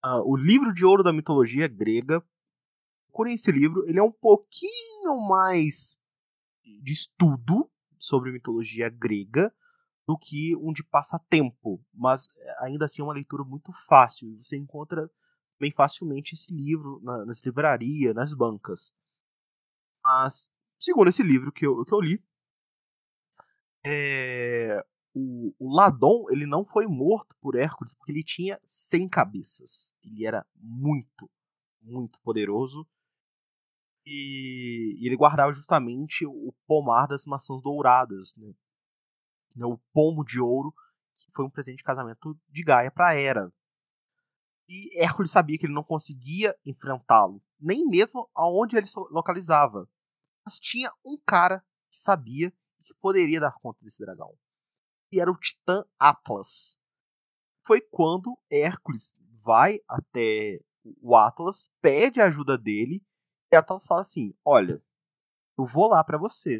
uh, 0.04 0.22
o 0.24 0.36
livro 0.36 0.72
de 0.72 0.84
ouro 0.84 1.02
da 1.02 1.12
mitologia 1.12 1.66
grega. 1.66 2.22
Procurem 3.06 3.34
esse 3.34 3.50
livro, 3.50 3.88
ele 3.88 3.98
é 3.98 4.02
um 4.02 4.12
pouquinho 4.12 5.26
mais 5.28 5.96
de 6.82 6.92
estudo 6.92 7.70
sobre 7.96 8.32
mitologia 8.32 8.88
grega 8.88 9.54
do 10.06 10.16
que 10.18 10.54
um 10.56 10.72
de 10.72 10.82
passatempo, 10.82 11.82
mas 11.94 12.28
eh, 12.36 12.56
ainda 12.60 12.84
assim 12.84 13.00
é 13.00 13.04
uma 13.04 13.14
leitura 13.14 13.44
muito 13.44 13.72
fácil. 13.86 14.34
Você 14.36 14.56
encontra 14.56 15.08
bem 15.58 15.70
facilmente 15.70 16.34
esse 16.34 16.52
livro 16.52 17.00
na, 17.02 17.24
nas 17.24 17.42
livrarias, 17.42 18.14
nas 18.14 18.34
bancas. 18.34 18.92
Mas, 20.04 20.50
segundo 20.78 21.08
esse 21.08 21.22
livro 21.22 21.52
que 21.52 21.64
eu, 21.64 21.84
que 21.84 21.94
eu 21.94 22.00
li, 22.00 22.22
é, 23.84 24.84
o, 25.14 25.54
o 25.58 25.74
Ladon 25.74 26.24
ele 26.30 26.46
não 26.46 26.64
foi 26.64 26.86
morto 26.86 27.36
por 27.40 27.54
Hércules 27.54 27.94
porque 27.94 28.12
ele 28.12 28.24
tinha 28.24 28.58
100 28.64 29.08
cabeças. 29.08 29.94
Ele 30.02 30.26
era 30.26 30.46
muito, 30.56 31.30
muito 31.80 32.20
poderoso. 32.22 32.86
E, 34.06 34.98
e 35.00 35.06
ele 35.06 35.16
guardava 35.16 35.52
justamente 35.52 36.26
o 36.26 36.52
pomar 36.66 37.06
das 37.06 37.24
maçãs 37.24 37.62
douradas, 37.62 38.34
né? 38.36 38.52
o 39.64 39.78
pomo 39.92 40.24
de 40.24 40.40
ouro, 40.40 40.74
que 41.14 41.32
foi 41.32 41.44
um 41.44 41.50
presente 41.50 41.78
de 41.78 41.84
casamento 41.84 42.38
de 42.50 42.62
Gaia 42.62 42.90
para 42.90 43.14
Hera. 43.14 43.52
E 44.68 44.90
Hércules 45.00 45.30
sabia 45.30 45.58
que 45.58 45.66
ele 45.66 45.74
não 45.74 45.84
conseguia 45.84 46.56
enfrentá-lo, 46.66 47.42
nem 47.60 47.86
mesmo 47.86 48.28
aonde 48.34 48.76
ele 48.76 48.86
se 48.86 48.98
localizava. 49.10 49.88
Mas 50.44 50.58
tinha 50.58 50.92
um 51.04 51.18
cara 51.24 51.60
que 51.90 51.98
sabia 51.98 52.52
que 52.84 52.94
poderia 52.94 53.40
dar 53.40 53.54
conta 53.60 53.78
desse 53.82 54.04
dragão 54.04 54.36
e 55.14 55.20
era 55.20 55.30
o 55.30 55.38
Titã 55.38 55.84
Atlas. 55.98 56.78
Foi 57.64 57.80
quando 57.80 58.38
Hércules 58.50 59.14
vai 59.44 59.78
até 59.88 60.60
o 61.00 61.16
Atlas, 61.16 61.70
pede 61.80 62.20
a 62.20 62.26
ajuda 62.26 62.58
dele, 62.58 63.02
e 63.52 63.56
Atlas 63.56 63.86
fala 63.86 64.02
assim: 64.02 64.34
Olha, 64.44 64.82
eu 65.56 65.64
vou 65.64 65.88
lá 65.88 66.02
para 66.02 66.18
você, 66.18 66.58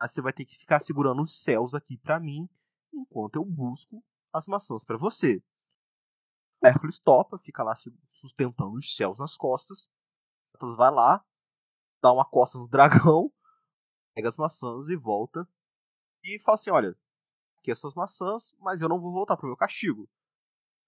mas 0.00 0.12
você 0.12 0.22
vai 0.22 0.32
ter 0.32 0.44
que 0.44 0.56
ficar 0.56 0.80
segurando 0.80 1.20
os 1.22 1.42
céus 1.42 1.74
aqui 1.74 1.98
para 1.98 2.20
mim, 2.20 2.48
enquanto 2.94 3.36
eu 3.36 3.44
busco 3.44 4.02
as 4.32 4.46
maçãs 4.46 4.84
para 4.84 4.96
você. 4.96 5.42
Hércules 6.64 7.00
topa, 7.00 7.36
fica 7.38 7.64
lá 7.64 7.74
sustentando 8.12 8.76
os 8.76 8.94
céus 8.94 9.18
nas 9.18 9.36
costas. 9.36 9.90
Atlas 10.54 10.76
vai 10.76 10.92
lá, 10.92 11.24
dá 12.00 12.12
uma 12.12 12.24
costa 12.24 12.58
no 12.58 12.68
dragão, 12.68 13.32
pega 14.14 14.28
as 14.28 14.36
maçãs 14.36 14.88
e 14.88 14.96
volta. 14.96 15.48
E 16.24 16.38
fala 16.38 16.54
assim: 16.54 16.70
Olha, 16.70 16.96
aqui 17.60 17.70
as 17.70 17.78
suas 17.78 17.94
maçãs, 17.94 18.54
mas 18.58 18.80
eu 18.80 18.88
não 18.88 19.00
vou 19.00 19.12
voltar 19.12 19.36
pro 19.36 19.46
meu 19.46 19.56
castigo. 19.56 20.08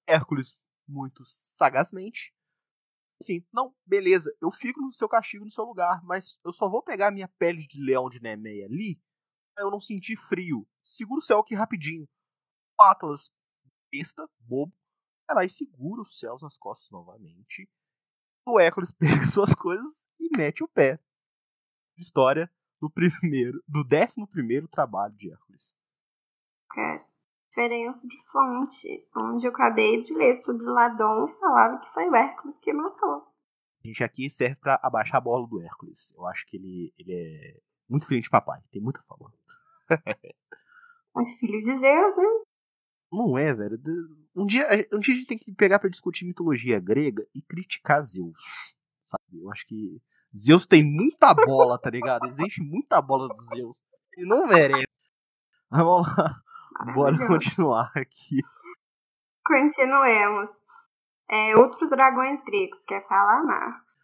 Hércules, 0.06 0.58
muito 0.86 1.22
sagazmente, 1.24 2.34
assim, 3.20 3.44
não, 3.52 3.74
beleza, 3.86 4.34
eu 4.40 4.50
fico 4.50 4.80
no 4.80 4.90
seu 4.90 5.08
castigo, 5.08 5.44
no 5.44 5.50
seu 5.50 5.64
lugar, 5.64 6.02
mas 6.04 6.38
eu 6.44 6.52
só 6.52 6.68
vou 6.68 6.82
pegar 6.82 7.10
minha 7.10 7.28
pele 7.28 7.66
de 7.66 7.82
leão 7.82 8.08
de 8.08 8.20
Nemeia 8.20 8.66
ali, 8.66 9.00
pra 9.54 9.64
eu 9.64 9.70
não 9.70 9.80
sentir 9.80 10.16
frio. 10.16 10.66
Segura 10.82 11.18
o 11.18 11.22
céu 11.22 11.40
aqui 11.40 11.54
rapidinho. 11.54 12.08
O 12.78 12.82
Atlas, 12.82 13.32
besta, 13.92 14.28
bobo, 14.38 14.72
vai 15.26 15.36
lá 15.36 15.44
e 15.44 15.48
segura 15.48 16.02
os 16.02 16.18
céus 16.18 16.42
nas 16.42 16.58
costas 16.58 16.90
novamente. 16.90 17.68
O 18.46 18.60
Hércules 18.60 18.92
pega 18.98 19.24
suas 19.26 19.54
coisas 19.54 20.08
e 20.20 20.36
mete 20.36 20.62
o 20.62 20.68
pé. 20.68 20.98
História 21.96 22.52
do 22.84 22.90
primeiro, 22.90 23.62
do 23.66 23.82
décimo 23.82 24.28
primeiro 24.28 24.68
trabalho 24.68 25.14
de 25.14 25.30
Hércules 25.30 25.76
cara. 26.74 27.06
Diferença 27.48 28.08
de 28.08 28.16
fonte, 28.32 29.08
onde 29.16 29.46
eu 29.46 29.52
acabei 29.52 30.00
de 30.00 30.12
ler 30.12 30.34
sobre 30.34 30.66
o 30.66 30.72
Ladon 30.72 31.28
falava 31.38 31.78
que 31.78 31.92
foi 31.92 32.08
o 32.08 32.16
Hércules 32.16 32.58
que 32.60 32.72
matou. 32.72 33.22
A 33.84 33.86
gente 33.86 34.02
aqui 34.02 34.28
serve 34.28 34.56
para 34.56 34.80
abaixar 34.82 35.18
a 35.18 35.20
bola 35.20 35.46
do 35.46 35.60
Hércules. 35.60 36.12
Eu 36.16 36.26
acho 36.26 36.44
que 36.46 36.56
ele, 36.56 36.92
ele 36.98 37.12
é 37.12 37.60
muito 37.88 38.08
filho 38.08 38.20
de 38.20 38.28
papai, 38.28 38.60
tem 38.72 38.82
muita 38.82 39.00
fama. 39.02 39.32
Mas 41.14 41.28
filho 41.38 41.60
de 41.60 41.76
Zeus, 41.76 42.16
né? 42.16 42.24
Não 43.12 43.38
é, 43.38 43.54
velho. 43.54 43.78
Um 44.34 44.46
dia, 44.46 44.66
um 44.92 44.98
dia 44.98 45.14
a 45.14 45.16
gente 45.16 45.26
tem 45.28 45.38
que 45.38 45.52
pegar 45.52 45.78
para 45.78 45.90
discutir 45.90 46.24
mitologia 46.24 46.80
grega 46.80 47.24
e 47.32 47.40
criticar 47.40 48.02
Zeus. 48.02 48.63
Sabe? 49.14 49.42
Eu 49.42 49.50
acho 49.50 49.66
que 49.66 50.00
Zeus 50.37 50.66
tem 50.66 50.83
muita 50.83 51.35
bola, 51.35 51.78
tá 51.78 51.90
ligado? 51.90 52.26
Existe 52.26 52.62
muita 52.62 53.00
bola 53.00 53.28
do 53.28 53.37
Zeus. 53.37 53.83
E 54.16 54.25
não 54.25 54.47
merece. 54.47 54.87
Mas 55.71 55.83
vamos 55.83 56.06
lá. 56.16 56.30
Bora 56.94 57.26
continuar 57.26 57.92
aqui. 57.94 58.40
Continuemos. 59.47 60.50
É, 61.30 61.56
outros 61.56 61.88
dragões 61.88 62.42
gregos, 62.44 62.85
quer 62.85 63.06
falar, 63.09 63.42
Marcos? 63.44 63.94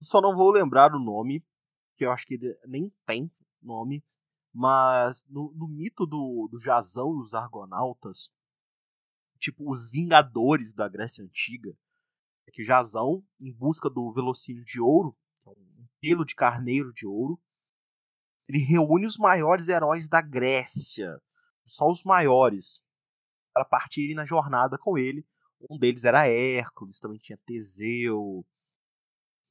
Só 0.00 0.20
não 0.20 0.36
vou 0.36 0.50
lembrar 0.50 0.94
o 0.94 0.98
nome, 0.98 1.44
que 1.96 2.06
eu 2.06 2.12
acho 2.12 2.24
que 2.26 2.34
ele 2.34 2.56
nem 2.66 2.92
tem 3.04 3.30
nome, 3.60 4.04
mas 4.54 5.24
no, 5.28 5.52
no 5.54 5.68
mito 5.68 6.06
do, 6.06 6.48
do 6.50 6.58
Jazão 6.58 7.16
e 7.16 7.20
os 7.20 7.34
Argonautas, 7.34 8.30
tipo 9.38 9.70
os 9.70 9.90
Vingadores 9.90 10.72
da 10.72 10.88
Grécia 10.88 11.24
Antiga, 11.24 11.76
é 12.48 12.50
que 12.50 12.64
Jazão, 12.64 13.22
em 13.38 13.52
busca 13.52 13.90
do 13.90 14.10
velocínio 14.10 14.64
de 14.64 14.80
ouro, 14.80 15.16
que 15.40 15.48
é 15.48 15.52
um 15.52 15.86
pelo 16.00 16.24
de 16.24 16.34
carneiro 16.34 16.92
de 16.92 17.06
ouro, 17.06 17.40
ele 18.48 18.60
reúne 18.60 19.06
os 19.06 19.18
maiores 19.18 19.68
heróis 19.68 20.08
da 20.08 20.22
Grécia, 20.22 21.20
só 21.66 21.88
os 21.88 22.02
maiores, 22.02 22.82
para 23.52 23.64
partirem 23.64 24.14
na 24.14 24.24
jornada 24.24 24.78
com 24.78 24.96
ele. 24.96 25.26
Um 25.68 25.78
deles 25.78 26.04
era 26.04 26.26
Hércules, 26.26 26.98
também 26.98 27.18
tinha 27.18 27.38
Teseu, 27.44 28.46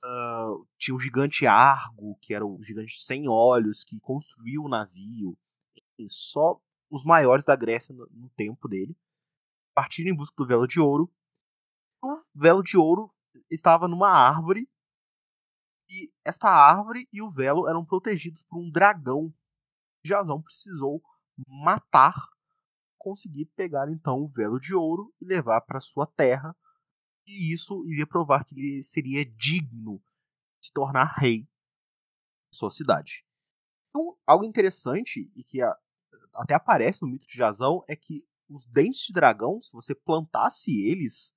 uh, 0.03 0.67
tinha 0.77 0.95
o 0.95 0.99
gigante 0.99 1.45
Argo, 1.45 2.17
que 2.21 2.33
era 2.33 2.45
o 2.45 2.61
gigante 2.63 2.99
sem 2.99 3.27
olhos, 3.27 3.83
que 3.83 3.99
construiu 3.99 4.63
o 4.63 4.69
navio. 4.69 5.37
Enfim, 5.75 6.07
só 6.09 6.59
os 6.89 7.03
maiores 7.03 7.45
da 7.45 7.55
Grécia 7.55 7.93
no, 7.93 8.07
no 8.11 8.29
tempo 8.29 8.67
dele 8.67 8.95
partiram 9.75 10.09
em 10.09 10.15
busca 10.15 10.35
do 10.35 10.47
velo 10.47 10.65
de 10.65 10.79
ouro. 10.79 11.11
O 12.01 12.21
velo 12.35 12.61
de 12.61 12.77
ouro 12.77 13.11
estava 13.49 13.87
numa 13.87 14.09
árvore 14.09 14.69
e 15.89 16.11
esta 16.23 16.49
árvore 16.49 17.07
e 17.11 17.21
o 17.21 17.29
velo 17.29 17.67
eram 17.67 17.85
protegidos 17.85 18.43
por 18.43 18.59
um 18.59 18.69
dragão. 18.69 19.33
Jazão 20.03 20.41
precisou 20.41 21.01
matar, 21.47 22.15
conseguir 22.97 23.45
pegar 23.55 23.89
então 23.89 24.21
o 24.21 24.27
velo 24.27 24.59
de 24.59 24.75
ouro 24.75 25.13
e 25.21 25.25
levar 25.25 25.61
para 25.61 25.79
sua 25.79 26.05
terra. 26.05 26.55
E 27.25 27.53
isso 27.53 27.85
iria 27.87 28.07
provar 28.07 28.43
que 28.43 28.53
ele 28.55 28.83
seria 28.83 29.25
digno 29.25 30.01
de 30.59 30.67
se 30.67 30.73
tornar 30.73 31.15
rei 31.17 31.43
de 32.51 32.57
sua 32.57 32.71
cidade. 32.71 33.25
Então, 33.89 34.17
algo 34.25 34.45
interessante 34.45 35.31
e 35.35 35.43
que 35.43 35.61
até 36.33 36.53
aparece 36.53 37.01
no 37.01 37.07
mito 37.07 37.27
de 37.27 37.35
Jazão 37.35 37.83
é 37.87 37.95
que 37.95 38.27
os 38.49 38.65
dentes 38.65 39.01
de 39.01 39.13
dragão, 39.13 39.59
se 39.59 39.73
você 39.73 39.93
plantasse 39.93 40.81
eles, 40.85 41.35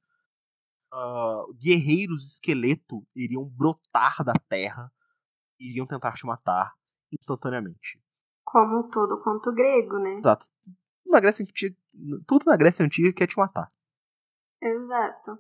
uh, 0.93 1.53
guerreiros 1.55 2.25
esqueleto 2.33 3.07
iriam 3.15 3.45
brotar 3.45 4.25
da 4.25 4.35
terra 4.49 4.93
e 5.59 5.71
iriam 5.71 5.87
tentar 5.87 6.13
te 6.13 6.27
matar 6.27 6.75
instantaneamente. 7.13 8.03
Como 8.45 8.89
todo 8.91 9.23
conto 9.23 9.53
grego, 9.53 9.99
né? 9.99 10.19
Exato. 10.19 10.47
Na 11.07 11.21
Grécia 11.21 11.43
Antiga, 11.43 11.77
tudo 12.27 12.45
na 12.47 12.57
Grécia 12.57 12.85
Antiga 12.85 13.13
quer 13.13 13.27
te 13.27 13.37
matar. 13.37 13.73
Exato. 14.61 15.39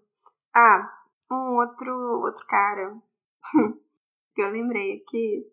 Ah, 0.55 1.05
um 1.31 1.57
outro, 1.57 1.93
outro 2.25 2.47
cara 2.47 3.01
que 4.35 4.43
eu 4.43 4.51
lembrei 4.51 4.97
aqui 4.97 5.47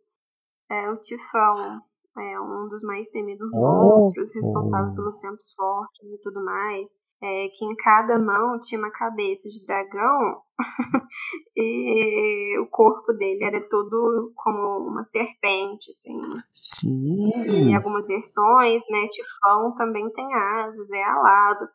é 0.70 0.90
o 0.90 0.98
Tifão 0.98 1.82
é 2.20 2.40
um 2.40 2.68
dos 2.68 2.82
mais 2.84 3.08
temidos 3.10 3.52
oh, 3.54 3.62
monstros, 3.62 4.34
responsável 4.34 4.92
oh. 4.92 4.96
pelos 4.96 5.20
ventos 5.22 5.54
fortes 5.56 6.10
e 6.10 6.22
tudo 6.22 6.44
mais. 6.44 6.90
É, 7.20 7.48
que 7.50 7.66
em 7.66 7.76
cada 7.76 8.20
mão 8.20 8.60
tinha 8.60 8.80
uma 8.80 8.92
cabeça 8.92 9.50
de 9.50 9.64
dragão 9.66 10.44
e 11.58 12.56
o 12.60 12.68
corpo 12.68 13.12
dele 13.14 13.44
era 13.44 13.60
todo 13.68 14.32
como 14.36 14.88
uma 14.88 15.04
serpente, 15.04 15.92
assim. 15.92 16.20
Sim. 16.54 17.32
E 17.50 17.70
em 17.70 17.76
algumas 17.76 18.06
versões, 18.06 18.84
né, 18.92 19.08
Tifão 19.08 19.74
também 19.74 20.08
tem 20.12 20.32
asas, 20.32 20.92
é 20.92 21.04
alado. 21.04 21.68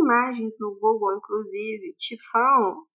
Imagens 0.00 0.54
no 0.58 0.78
Google, 0.80 1.18
inclusive, 1.18 1.94
Tifão 1.98 2.86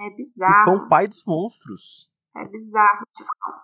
é 0.00 0.08
bizarro. 0.16 0.72
Tifão, 0.72 0.88
pai 0.88 1.06
dos 1.06 1.22
monstros. 1.26 2.10
É 2.34 2.48
bizarro, 2.48 3.04
Tifão. 3.14 3.60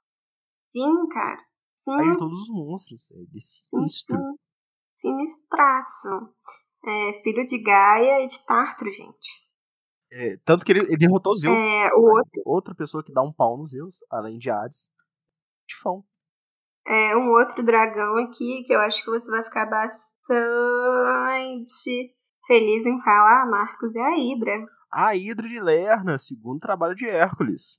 Sim, 0.73 1.09
cara 1.09 1.48
pai 1.97 2.11
de 2.11 2.19
todos 2.19 2.41
os 2.43 2.49
monstros. 2.49 3.11
É 3.13 3.17
sinistro. 3.39 4.39
Sinistraço. 4.95 6.35
É, 6.85 7.13
filho 7.23 7.45
de 7.45 7.59
Gaia 7.63 8.25
e 8.25 8.27
de 8.27 8.45
Tartro, 8.45 8.91
gente. 8.91 9.49
É, 10.11 10.37
tanto 10.45 10.65
que 10.65 10.73
ele, 10.73 10.81
ele 10.81 10.97
derrotou 10.97 11.37
Zeus. 11.37 11.55
É, 11.55 11.95
o 11.95 12.01
outro... 12.01 12.43
Outra 12.45 12.75
pessoa 12.75 13.05
que 13.05 13.13
dá 13.13 13.23
um 13.23 13.33
pau 13.33 13.59
no 13.59 13.67
Zeus, 13.67 13.97
além 14.11 14.39
de 14.39 14.51
Hades. 14.51 14.91
Tifão. 15.67 16.05
É, 16.87 17.15
um 17.15 17.31
outro 17.33 17.63
dragão 17.63 18.17
aqui 18.17 18.65
que 18.65 18.73
eu 18.73 18.81
acho 18.81 19.05
que 19.05 19.11
você 19.11 19.31
vai 19.31 19.45
ficar 19.45 19.67
bastante 19.67 20.09
feliz 22.47 22.87
em 22.87 22.99
falar, 23.03 23.45
Marcos, 23.51 23.95
é 23.95 24.01
a 24.01 24.17
Hidra. 24.17 24.67
A 24.91 25.15
Hidra 25.15 25.47
de 25.47 25.61
Lerna, 25.61 26.19
segundo 26.19 26.59
trabalho 26.59 26.95
de 26.95 27.07
Hércules. 27.07 27.79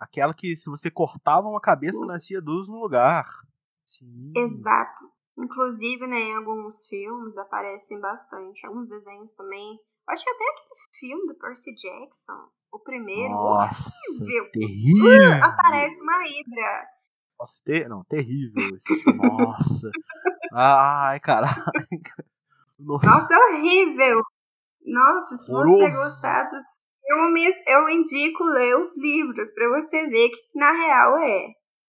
Aquela 0.00 0.32
que 0.32 0.56
se 0.56 0.70
você 0.70 0.90
cortava 0.90 1.46
uma 1.46 1.60
cabeça, 1.60 2.06
nascia 2.06 2.40
duas 2.40 2.66
no 2.68 2.80
lugar. 2.80 3.26
Sim. 3.84 4.32
Exato. 4.34 5.10
Inclusive, 5.38 6.06
né, 6.06 6.20
em 6.20 6.36
alguns 6.36 6.86
filmes 6.88 7.36
aparecem 7.36 8.00
bastante. 8.00 8.64
Alguns 8.66 8.88
desenhos 8.88 9.34
também. 9.34 9.78
Acho 10.08 10.24
que 10.24 10.30
até 10.30 10.44
aquele 10.44 10.98
filme 10.98 11.26
do 11.26 11.38
Percy 11.38 11.74
Jackson, 11.74 12.48
o 12.72 12.78
primeiro. 12.78 13.34
Nossa, 13.34 14.24
horrível. 14.24 14.50
terrível. 14.52 15.40
Uh, 15.40 15.44
aparece 15.44 16.00
uma 16.00 16.26
hidra. 16.26 16.88
Nossa, 17.38 17.62
ter... 17.64 17.88
não, 17.88 18.04
terrível 18.04 18.76
esse 18.76 19.12
Nossa. 19.14 19.90
Ai, 20.52 21.20
caralho. 21.20 21.54
Nossa, 22.78 23.38
horrível. 23.50 24.22
Nossa, 24.84 25.36
se 25.36 25.52
você 25.52 25.96
gostar 25.96 26.50
dos 26.50 26.66
filmes, 27.10 27.56
eu 27.66 27.88
indico 27.88 28.44
ler 28.44 28.76
os 28.76 28.96
livros 28.96 29.50
para 29.52 29.68
você 29.68 30.06
ver 30.08 30.28
que 30.28 30.58
na 30.58 30.72
real 30.72 31.18
é. 31.18 31.46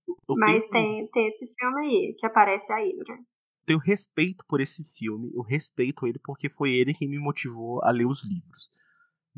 Eu 0.07 0.35
Mas 0.37 0.67
tenho... 0.69 1.07
tem, 1.07 1.07
tem 1.11 1.27
esse 1.27 1.45
filme 1.57 1.81
aí, 1.81 2.15
que 2.17 2.25
aparece 2.25 2.71
a 2.71 2.77
Hydra. 2.77 3.17
Tenho 3.65 3.79
respeito 3.79 4.43
por 4.47 4.59
esse 4.59 4.83
filme, 4.97 5.31
eu 5.33 5.43
respeito 5.43 6.07
ele 6.07 6.19
porque 6.23 6.49
foi 6.49 6.71
ele 6.71 6.93
quem 6.93 7.07
me 7.07 7.19
motivou 7.19 7.83
a 7.83 7.91
ler 7.91 8.05
os 8.05 8.25
livros. 8.25 8.69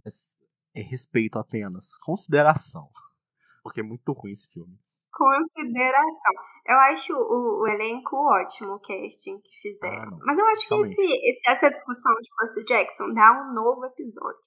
Mas 0.03 0.37
é 0.73 0.81
respeito 0.81 1.37
apenas, 1.37 1.97
consideração. 1.99 2.89
Porque 3.61 3.79
é 3.79 3.83
muito 3.83 4.11
ruim 4.11 4.31
esse 4.33 4.51
filme. 4.51 4.77
Consideração. 5.09 6.33
Eu 6.67 6.75
acho 6.79 7.13
o, 7.13 7.61
o 7.61 7.67
elenco 7.67 8.17
ótimo, 8.17 8.73
o 8.73 8.79
casting 8.79 9.39
que 9.39 9.61
fizeram. 9.61 10.15
Ah, 10.15 10.19
Mas 10.25 10.37
eu 10.37 10.45
acho 10.47 10.67
que 10.67 10.75
esse, 10.87 11.01
esse, 11.01 11.41
essa 11.47 11.69
discussão 11.69 12.13
de 12.15 12.29
Percy 12.35 12.65
Jackson 12.65 13.13
dá 13.13 13.31
um 13.31 13.53
novo 13.53 13.85
episódio. 13.85 14.41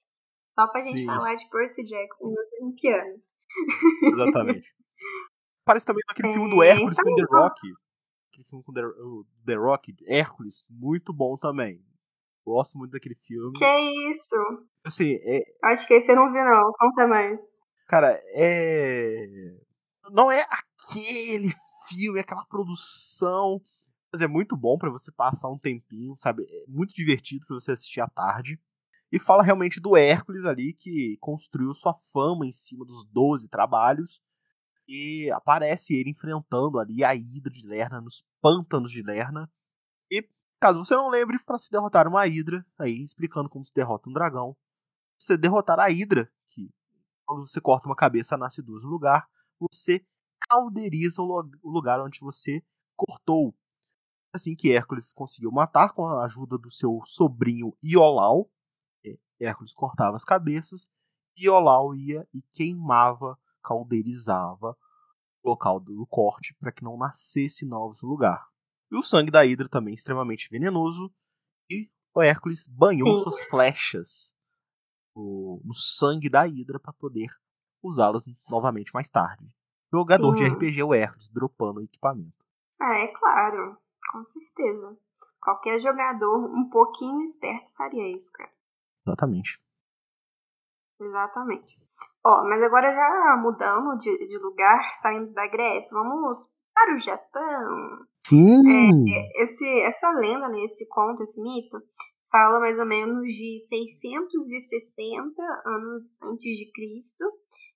Só 0.57 0.67
pra 0.67 0.81
Sim. 0.81 0.97
gente 0.97 1.05
falar 1.05 1.35
de 1.35 1.47
Percy 1.49 1.83
Jackson 1.83 2.29
nos 2.29 2.51
Olimpianos. 2.59 3.25
Exatamente. 4.03 4.67
Parece 5.63 5.85
também 5.85 6.01
naquele 6.07 6.29
é, 6.29 6.33
filme 6.33 6.49
do 6.49 6.63
Hércules 6.63 6.97
com 6.97 7.15
The 7.15 7.25
Rock. 7.29 7.59
Aquele 8.31 8.47
filme 8.47 8.63
com 8.63 8.73
The, 8.73 8.81
The 9.45 9.55
Rock, 9.55 9.95
Hércules, 10.07 10.65
muito 10.69 11.13
bom 11.13 11.37
também. 11.37 11.85
Gosto 12.43 12.77
muito 12.79 12.91
daquele 12.91 13.15
filme. 13.15 13.53
Que 13.59 14.11
isso? 14.11 14.35
Assim, 14.83 15.15
é... 15.21 15.43
Acho 15.65 15.85
que 15.85 15.93
esse 15.93 16.09
eu 16.09 16.15
não 16.15 16.31
vi, 16.31 16.43
não. 16.43 16.71
Conta 16.79 17.05
mais. 17.05 17.43
Cara, 17.87 18.19
é. 18.33 19.27
Não 20.09 20.31
é 20.31 20.43
aquele 20.49 21.49
filme, 21.87 22.19
aquela 22.19 22.45
produção. 22.45 23.61
Mas 24.11 24.21
é 24.21 24.27
muito 24.27 24.55
bom 24.55 24.77
para 24.77 24.89
você 24.89 25.11
passar 25.11 25.49
um 25.49 25.59
tempinho, 25.59 26.15
sabe? 26.15 26.43
É 26.43 26.65
muito 26.67 26.95
divertido 26.95 27.45
para 27.45 27.59
você 27.59 27.73
assistir 27.73 28.01
à 28.01 28.07
tarde. 28.07 28.59
E 29.11 29.19
fala 29.19 29.43
realmente 29.43 29.79
do 29.79 29.95
Hércules 29.95 30.43
ali, 30.45 30.73
que 30.73 31.17
construiu 31.19 31.73
sua 31.73 31.93
fama 32.11 32.45
em 32.45 32.51
cima 32.51 32.85
dos 32.85 33.05
12 33.05 33.47
trabalhos. 33.49 34.21
E 34.87 35.29
aparece 35.31 35.95
ele 35.95 36.11
enfrentando 36.11 36.79
ali 36.79 37.03
a 37.03 37.13
Hidra 37.15 37.51
de 37.51 37.67
Lerna 37.67 38.01
nos 38.01 38.25
pântanos 38.41 38.91
de 38.91 39.01
Lerna. 39.01 39.49
E 40.09 40.27
caso 40.59 40.83
você 40.83 40.95
não 40.95 41.09
lembre, 41.09 41.37
para 41.45 41.57
se 41.57 41.69
derrotar 41.69 42.07
uma 42.07 42.25
Hidra, 42.25 42.65
aí 42.77 43.01
explicando 43.01 43.49
como 43.49 43.65
se 43.65 43.73
derrota 43.73 44.09
um 44.09 44.13
dragão, 44.13 44.55
você 45.17 45.37
derrotar 45.37 45.79
a 45.79 45.89
Hidra, 45.89 46.31
que 46.53 46.69
quando 47.25 47.47
você 47.47 47.59
corta 47.59 47.87
uma 47.87 47.95
cabeça 47.95 48.37
nasce 48.37 48.61
duas 48.61 48.83
no 48.83 48.89
lugar, 48.89 49.27
você 49.59 50.05
calderiza 50.49 51.21
o 51.21 51.41
lugar 51.63 51.99
onde 51.99 52.19
você 52.19 52.63
cortou. 52.95 53.53
Assim 54.33 54.55
que 54.55 54.71
Hércules 54.71 55.11
conseguiu 55.11 55.51
matar 55.51 55.93
com 55.93 56.05
a 56.05 56.23
ajuda 56.23 56.57
do 56.57 56.71
seu 56.71 57.01
sobrinho 57.03 57.75
Iolau, 57.83 58.49
Hércules 59.39 59.73
cortava 59.73 60.15
as 60.15 60.23
cabeças 60.23 60.89
e 61.37 61.47
Olau 61.49 61.93
ia 61.93 62.27
e 62.33 62.41
queimava, 62.53 63.37
caldeirizava 63.63 64.75
o 65.43 65.49
local 65.49 65.79
do 65.79 66.05
corte 66.07 66.55
para 66.59 66.71
que 66.71 66.83
não 66.83 66.97
nascesse 66.97 67.65
novos 67.65 68.01
no 68.01 68.09
lugar. 68.09 68.47
E 68.91 68.95
o 68.95 69.03
sangue 69.03 69.31
da 69.31 69.45
Hidra 69.45 69.67
também 69.67 69.93
extremamente 69.93 70.49
venenoso 70.49 71.13
e 71.69 71.89
o 72.13 72.21
Hércules 72.21 72.67
banhou 72.67 73.15
Sim. 73.15 73.23
suas 73.23 73.45
flechas 73.45 74.35
no, 75.15 75.61
no, 75.63 75.73
sangue 75.73 76.29
da 76.29 76.47
Hidra 76.47 76.79
para 76.79 76.93
poder 76.93 77.29
usá-las 77.83 78.23
novamente 78.49 78.91
mais 78.93 79.09
tarde. 79.09 79.47
Jogador 79.91 80.35
de 80.35 80.45
RPG 80.45 80.81
é 80.81 80.83
o 80.83 80.93
Hércules, 80.93 81.29
dropando 81.29 81.79
o 81.79 81.83
equipamento. 81.83 82.45
Ah, 82.79 82.97
é 82.97 83.07
claro, 83.07 83.77
com 84.11 84.23
certeza. 84.23 84.97
Qualquer 85.41 85.79
jogador 85.79 86.45
um 86.45 86.69
pouquinho 86.69 87.21
esperto 87.21 87.71
faria 87.73 88.15
isso, 88.15 88.31
cara. 88.33 88.51
Exatamente. 89.07 89.59
Exatamente. 90.99 91.75
Ó, 92.25 92.43
mas 92.43 92.61
agora 92.61 92.93
já 92.93 93.37
mudamos 93.41 94.03
de, 94.03 94.27
de 94.27 94.37
lugar, 94.37 94.81
saindo 95.01 95.31
da 95.33 95.47
Grécia, 95.47 95.89
vamos 95.93 96.37
para 96.73 96.95
o 96.95 96.99
Japão. 96.99 98.05
Sim! 98.25 99.05
É, 99.09 99.43
esse, 99.43 99.81
essa 99.81 100.11
lenda, 100.11 100.49
né, 100.49 100.63
esse 100.63 100.87
conto, 100.89 101.23
esse 101.23 101.41
mito, 101.41 101.77
fala 102.31 102.59
mais 102.59 102.77
ou 102.79 102.85
menos 102.85 103.25
de 103.27 103.59
660 103.67 105.41
anos 105.65 106.21
antes 106.23 106.57
de 106.57 106.71
Cristo. 106.73 107.23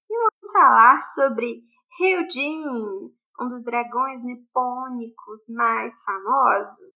E 0.09 0.17
vamos 0.17 0.51
falar 0.51 1.01
sobre 1.01 1.63
Ryujin, 1.99 2.65
um 3.39 3.49
dos 3.49 3.63
dragões 3.63 4.23
nipônicos 4.23 5.41
mais 5.49 6.03
famosos. 6.03 6.91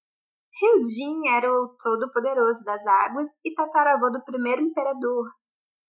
Ryujin 0.61 1.27
era 1.29 1.51
o 1.51 1.75
todo-poderoso 1.77 2.63
das 2.63 2.85
águas 2.85 3.29
e 3.43 3.53
tataravô 3.53 4.09
do 4.09 4.23
primeiro 4.23 4.61
imperador, 4.61 5.29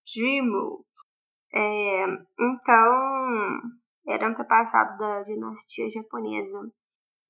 Jimmu. 0.06 0.84
É, 1.54 2.04
então, 2.04 3.60
era 4.08 4.28
antepassado 4.28 4.98
da 4.98 5.22
dinastia 5.22 5.88
japonesa. 5.88 6.70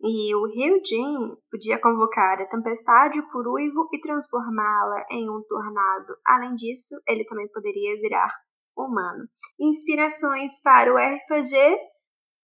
E 0.01 0.35
o 0.35 0.47
Ryujin 0.47 1.37
podia 1.51 1.81
convocar 1.81 2.41
a 2.41 2.47
tempestade 2.47 3.23
por 3.31 3.47
uivo 3.49 3.89
e 3.93 4.01
transformá-la 4.01 5.07
em 5.11 5.29
um 5.31 5.43
tornado. 5.49 6.17
Além 6.27 6.55
disso, 6.55 6.95
ele 7.09 7.25
também 7.25 7.49
poderia 7.49 7.99
virar 8.01 8.31
humano. 8.77 9.27
Inspirações 9.59 10.61
para 10.63 10.93
o 10.93 10.99
RPG? 10.99 11.79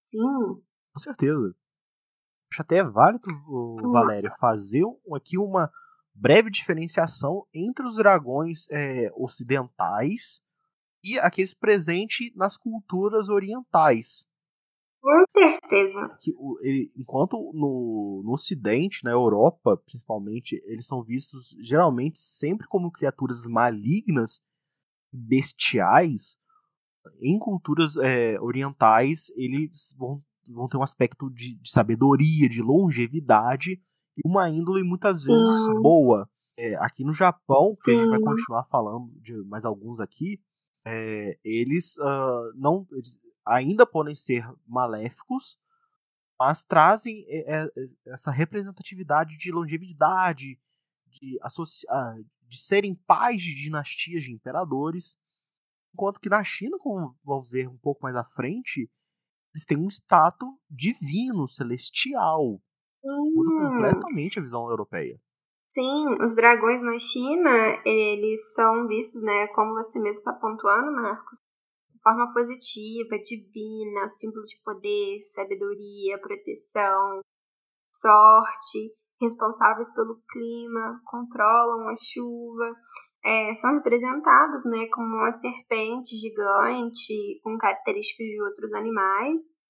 Sim. 0.03 0.63
Com 0.95 0.99
certeza. 0.99 1.55
Acho 2.53 2.61
até 2.61 2.85
válido, 2.85 3.27
Valério, 3.91 4.31
fazer 4.39 4.85
aqui 5.15 5.39
uma 5.39 5.71
breve 6.15 6.51
diferenciação 6.51 7.47
entre 7.55 7.87
os 7.87 7.97
dragões 7.97 8.71
é, 8.71 9.11
ocidentais 9.17 10.43
e 11.03 11.19
aqueles 11.19 11.55
presentes 11.55 12.31
nas 12.37 12.59
culturas 12.59 13.31
orientais. 13.31 14.27
Com 15.01 15.25
certeza. 15.35 16.15
Que, 16.21 16.31
enquanto 16.99 17.39
no, 17.55 18.23
no 18.23 18.33
Ocidente, 18.35 19.03
na 19.03 19.13
Europa, 19.13 19.79
principalmente, 19.79 20.63
eles 20.67 20.87
são 20.87 21.03
vistos 21.03 21.57
geralmente 21.59 22.19
sempre 22.19 22.69
como 22.69 22.93
criaturas 22.93 23.47
malignas, 23.47 24.43
bestiais, 25.11 26.37
em 27.19 27.39
culturas 27.39 27.97
é, 27.97 28.39
orientais, 28.41 29.31
eles 29.37 29.97
vão, 29.99 30.23
vão 30.49 30.69
ter 30.69 30.77
um 30.77 30.83
aspecto 30.83 31.31
de, 31.31 31.55
de, 31.55 31.71
sabedoria, 31.71 32.49
de 32.49 32.63
longevidade 32.63 33.81
e 34.17 34.21
uma 34.25 34.49
índole 34.51 34.83
muitas 34.83 35.25
vezes 35.25 35.67
Sim. 35.67 35.81
boa. 35.81 36.29
É, 36.57 36.75
aqui 36.77 37.03
no 37.03 37.15
Japão, 37.15 37.77
que 37.83 37.91
a 37.91 37.95
gente 37.95 38.11
vai 38.11 38.21
continuar 38.21 38.65
falando 38.65 39.11
de 39.21 39.35
mais 39.45 39.65
alguns 39.65 40.01
aqui, 40.01 40.39
é, 40.85 41.39
eles 41.43 41.97
uh, 41.99 42.53
não 42.55 42.87
eles 42.93 43.19
ainda 43.47 43.87
podem 43.87 44.15
ser 44.15 44.47
maléficos, 44.67 45.59
mas 46.39 46.65
trazem 46.65 47.25
é, 47.29 47.63
é, 47.63 47.69
essa 48.07 48.31
representatividade 48.31 49.37
de 49.37 49.53
longevidade, 49.53 50.59
de, 51.07 51.39
associar, 51.43 52.17
de 52.49 52.61
serem 52.61 52.95
pais 52.95 53.41
de 53.41 53.55
dinastias 53.55 54.25
de 54.25 54.33
imperadores, 54.33 55.17
enquanto 55.95 56.21
que 56.21 56.29
na 56.29 56.43
China, 56.43 56.79
como 56.79 57.17
vamos 57.25 57.51
ver 57.51 57.69
um 57.69 57.79
pouco 57.79 58.03
mais 58.03 58.17
à 58.17 58.25
frente, 58.25 58.91
eles 59.55 59.67
têm 59.67 59.79
um 59.79 59.89
status 59.89 60.49
divino, 60.71 61.47
celestial. 61.47 62.61
Muda 63.05 63.51
hum. 63.51 63.71
completamente 63.71 64.39
a 64.39 64.43
visão 64.43 64.69
europeia. 64.69 65.21
Sim, 65.69 66.23
os 66.23 66.37
dragões 66.37 66.83
na 66.83 66.99
China, 66.99 67.83
eles 67.87 68.53
são 68.53 68.87
vistos, 68.87 69.23
né, 69.23 69.47
como 69.49 69.73
você 69.73 69.99
mesmo 69.99 70.19
está 70.19 70.33
pontuando, 70.35 70.93
Marcos, 70.93 71.39
de 71.91 71.99
forma 72.03 72.31
positiva, 72.35 73.19
divina, 73.25 74.09
símbolo 74.11 74.45
de 74.45 74.61
poder, 74.63 75.19
sabedoria, 75.33 76.21
proteção, 76.21 77.21
sorte, 77.95 78.95
responsáveis 79.19 79.95
pelo 79.95 80.21
clima, 80.29 81.01
controlam 81.07 81.89
a 81.89 81.95
chuva, 81.97 82.75
é, 83.25 83.55
são 83.55 83.75
representados, 83.75 84.65
né, 84.65 84.87
como 84.93 85.07
uma 85.07 85.33
serpente 85.33 86.17
gigante 86.17 87.41
com 87.43 87.57
características 87.57 88.27
de 88.27 88.43
outros 88.43 88.75
animais. 88.75 89.61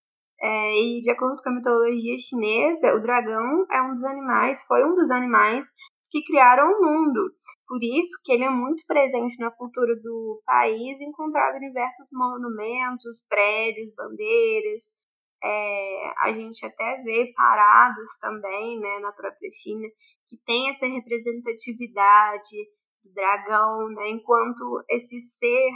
É, 0.40 0.74
e 0.76 1.00
de 1.02 1.10
acordo 1.10 1.40
com 1.40 1.50
a 1.50 1.54
mitologia 1.54 2.16
chinesa, 2.18 2.94
o 2.94 3.00
dragão 3.00 3.64
é 3.70 3.80
um 3.82 3.92
dos 3.92 4.02
animais, 4.02 4.64
foi 4.66 4.84
um 4.84 4.94
dos 4.94 5.08
animais 5.10 5.66
que 6.10 6.22
criaram 6.24 6.66
o 6.66 6.82
mundo. 6.82 7.32
Por 7.66 7.78
isso 7.82 8.20
que 8.24 8.32
ele 8.32 8.44
é 8.44 8.50
muito 8.50 8.84
presente 8.86 9.38
na 9.38 9.50
cultura 9.50 9.94
do 9.96 10.42
país, 10.44 11.00
encontrado 11.00 11.56
em 11.56 11.68
diversos 11.68 12.08
monumentos, 12.12 13.24
prédios, 13.28 13.94
bandeiras. 13.94 14.82
É, 15.44 16.12
a 16.18 16.32
gente 16.32 16.64
até 16.66 17.02
vê 17.02 17.32
parados 17.34 18.10
também 18.20 18.78
né, 18.78 18.98
na 19.00 19.12
própria 19.12 19.50
China, 19.50 19.88
que 20.28 20.36
tem 20.44 20.70
essa 20.70 20.86
representatividade 20.86 22.56
do 23.04 23.12
dragão, 23.12 23.88
né, 23.90 24.10
enquanto 24.10 24.84
esse 24.88 25.20
ser 25.20 25.70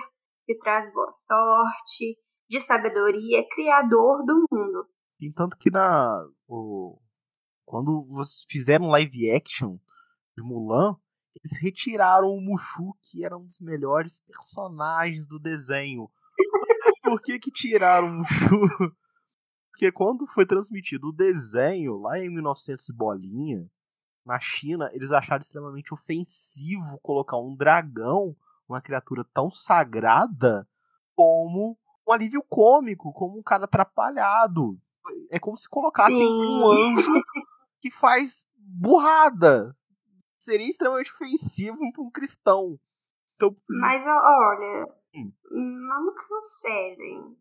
que 0.44 0.56
traz 0.58 0.92
boa 0.92 1.10
sorte, 1.12 2.18
de 2.48 2.60
sabedoria, 2.60 3.44
criador 3.50 4.24
do 4.24 4.46
mundo. 4.50 4.86
Entanto 5.20 5.56
que 5.58 5.70
na 5.70 6.24
o, 6.46 6.98
quando 7.64 8.02
fizeram 8.48 8.88
live 8.88 9.30
action 9.30 9.76
de 10.36 10.44
Mulan, 10.44 10.96
eles 11.34 11.60
retiraram 11.60 12.28
o 12.28 12.40
Mushu, 12.40 12.94
que 13.02 13.24
era 13.24 13.36
um 13.36 13.44
dos 13.44 13.60
melhores 13.60 14.20
personagens 14.20 15.26
do 15.26 15.38
desenho. 15.38 16.08
Por 17.02 17.20
que 17.20 17.38
que 17.38 17.50
tiraram 17.50 18.06
o 18.08 18.18
Mushu? 18.18 18.94
Porque 19.70 19.92
quando 19.92 20.26
foi 20.26 20.46
transmitido 20.46 21.08
o 21.08 21.12
desenho, 21.12 21.98
lá 21.98 22.18
em 22.18 22.30
1900 22.30 22.90
bolinha, 22.90 23.68
na 24.26 24.40
China, 24.40 24.90
eles 24.92 25.12
acharam 25.12 25.40
extremamente 25.40 25.94
ofensivo 25.94 26.98
colocar 27.00 27.38
um 27.38 27.54
dragão, 27.54 28.36
uma 28.68 28.80
criatura 28.80 29.24
tão 29.32 29.48
sagrada, 29.48 30.68
como 31.14 31.78
um 32.06 32.12
alívio 32.12 32.42
cômico, 32.48 33.12
como 33.12 33.38
um 33.38 33.42
cara 33.42 33.64
atrapalhado. 33.64 34.78
É 35.30 35.38
como 35.38 35.56
se 35.56 35.68
colocassem 35.68 36.26
um 36.26 36.66
anjo 36.66 37.12
que 37.80 37.90
faz 37.90 38.48
burrada 38.58 39.76
seria 40.38 40.68
extremamente 40.68 41.12
ofensivo 41.12 41.78
para 41.92 42.02
um 42.02 42.10
cristão. 42.10 42.78
Então... 43.34 43.56
Mas 43.68 44.02
olha, 44.02 44.86
hum. 45.14 45.32
não 45.50 46.06
me 46.06 46.12
cancelem. 46.12 47.36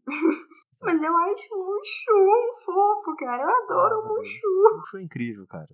Mas 0.84 1.02
eu 1.02 1.18
acho 1.18 1.56
Mushu 1.56 2.14
um 2.14 2.66
fofo, 2.66 3.16
cara. 3.18 3.44
Eu 3.44 3.64
adoro 3.64 4.02
o 4.02 4.18
Mushu. 4.18 4.48
O 4.74 4.78
Mushu 4.78 4.98
é 4.98 5.04
incrível, 5.04 5.48
cara. 5.48 5.70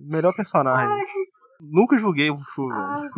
Melhor 0.00 0.34
personagem. 0.34 0.88
Ai. 0.88 1.06
Nunca 1.60 1.98
julguei 1.98 2.30
o 2.30 2.34
Mushu, 2.34 2.68
velho. 2.68 3.10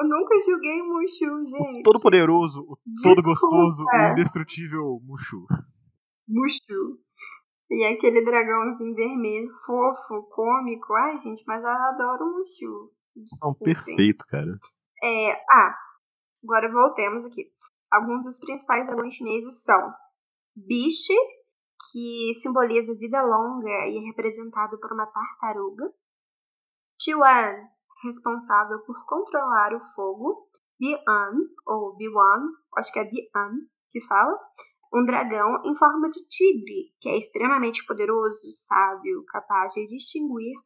Eu 0.00 0.08
nunca 0.08 0.34
julguei 0.40 0.80
o 0.80 0.88
Mushu, 0.88 1.44
gente. 1.44 1.80
O 1.80 1.82
todo 1.82 2.00
poderoso, 2.00 2.60
o 2.62 2.76
todo 3.02 3.22
gostoso, 3.22 3.84
o 3.84 4.12
indestrutível 4.12 5.00
Mushu. 5.02 5.46
Mushu. 6.28 6.98
E 7.70 7.84
aquele 7.84 8.24
dragãozinho 8.24 8.94
vermelho, 8.94 9.48
fofo, 9.64 10.22
cômico. 10.30 10.92
Ai, 10.94 11.18
gente, 11.18 11.44
mas 11.46 11.62
eu 11.62 11.68
adoro 11.68 12.24
o 12.24 12.38
Mushu. 12.38 12.92
Não, 13.42 13.54
perfeito, 13.54 14.24
cara. 14.26 14.50
É, 15.02 15.32
ah, 15.32 15.74
agora 16.42 16.70
voltemos 16.70 17.24
aqui. 17.24 17.50
Alguns 17.92 18.24
dos 18.24 18.38
principais 18.38 18.86
dragões 18.86 19.14
chineses 19.14 19.62
são 19.62 19.92
Biche, 20.56 21.14
que 21.90 22.32
simboliza 22.42 22.94
vida 22.94 23.22
longa 23.22 23.86
e 23.86 23.96
é 23.96 24.00
representado 24.00 24.78
por 24.78 24.92
uma 24.92 25.06
tartaruga. 25.06 25.92
Chuan, 27.00 27.68
responsável 28.04 28.80
por 28.80 29.04
controlar 29.06 29.74
o 29.74 29.80
fogo. 29.94 30.48
Bian, 30.78 31.32
ou 31.66 31.94
Biwan, 31.96 32.48
acho 32.76 32.92
que 32.92 32.98
é 32.98 33.04
Bian 33.04 33.52
que 33.90 34.00
fala, 34.06 34.38
um 34.92 35.04
dragão 35.04 35.62
em 35.64 35.76
forma 35.76 36.08
de 36.08 36.26
tigre, 36.28 36.94
que 37.00 37.08
é 37.08 37.18
extremamente 37.18 37.84
poderoso, 37.86 38.50
sábio, 38.50 39.24
capaz 39.26 39.72
de 39.72 39.86
distinguir 39.86 40.56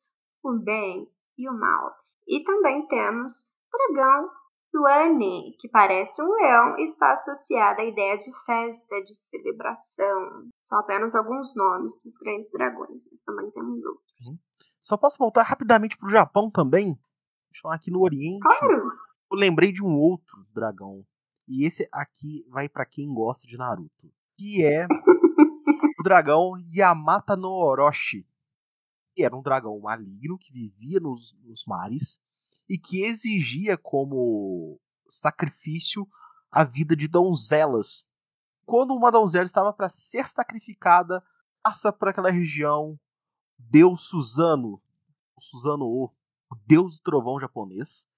o 0.42 0.58
bem 0.62 1.08
e 1.36 1.48
o 1.48 1.52
mal. 1.52 1.94
E 2.28 2.44
também 2.44 2.86
temos 2.86 3.32
dragão 3.72 4.30
Tuane, 4.74 5.56
que 5.60 5.68
parece 5.68 6.20
um 6.20 6.32
leão 6.32 6.76
está 6.78 7.12
associado 7.12 7.80
à 7.80 7.84
ideia 7.84 8.16
de 8.16 8.28
festa, 8.44 9.04
de 9.04 9.14
celebração. 9.14 10.50
São 10.68 10.78
apenas 10.80 11.14
alguns 11.14 11.54
nomes 11.54 11.96
dos 12.02 12.16
grandes 12.16 12.50
dragões, 12.50 13.04
mas 13.08 13.20
também 13.20 13.48
temos 13.52 13.84
outros. 13.84 14.12
Uhum. 14.26 14.36
Só 14.82 14.96
posso 14.96 15.16
voltar 15.16 15.44
rapidamente 15.44 15.96
para 15.96 16.08
o 16.08 16.10
Japão 16.10 16.50
também? 16.50 16.98
Aqui 17.66 17.88
no 17.88 18.02
Oriente. 18.02 18.40
Claro. 18.40 18.90
Eu 19.30 19.38
lembrei 19.38 19.70
de 19.70 19.80
um 19.80 19.96
outro 19.96 20.44
dragão 20.52 21.06
e 21.46 21.64
esse 21.64 21.88
aqui 21.92 22.44
vai 22.48 22.68
para 22.68 22.84
quem 22.84 23.14
gosta 23.14 23.46
de 23.46 23.56
Naruto. 23.56 24.10
Que 24.36 24.64
é 24.64 24.88
o 26.00 26.02
dragão 26.02 26.54
Yamata 26.76 27.36
no 27.36 27.52
Orochi. 27.52 28.26
Que 29.14 29.22
era 29.22 29.36
um 29.36 29.42
dragão 29.42 29.78
maligno 29.78 30.36
que 30.36 30.52
vivia 30.52 30.98
nos, 30.98 31.32
nos 31.44 31.64
mares 31.64 32.18
e 32.68 32.78
que 32.78 33.04
exigia 33.04 33.76
como 33.76 34.80
sacrifício 35.08 36.08
a 36.50 36.64
vida 36.64 36.96
de 36.96 37.08
donzelas. 37.08 38.04
Quando 38.64 38.94
uma 38.94 39.10
donzela 39.10 39.44
estava 39.44 39.72
para 39.72 39.88
ser 39.88 40.26
sacrificada, 40.26 41.22
passa 41.62 41.92
por 41.92 42.08
aquela 42.08 42.30
região 42.30 42.98
Deus 43.58 44.08
Suzano, 44.08 44.80
Suzano 45.38 45.84
O, 45.84 46.12
o 46.50 46.56
deus 46.66 46.98
do 46.98 47.02
trovão 47.02 47.40
japonês, 47.40 48.08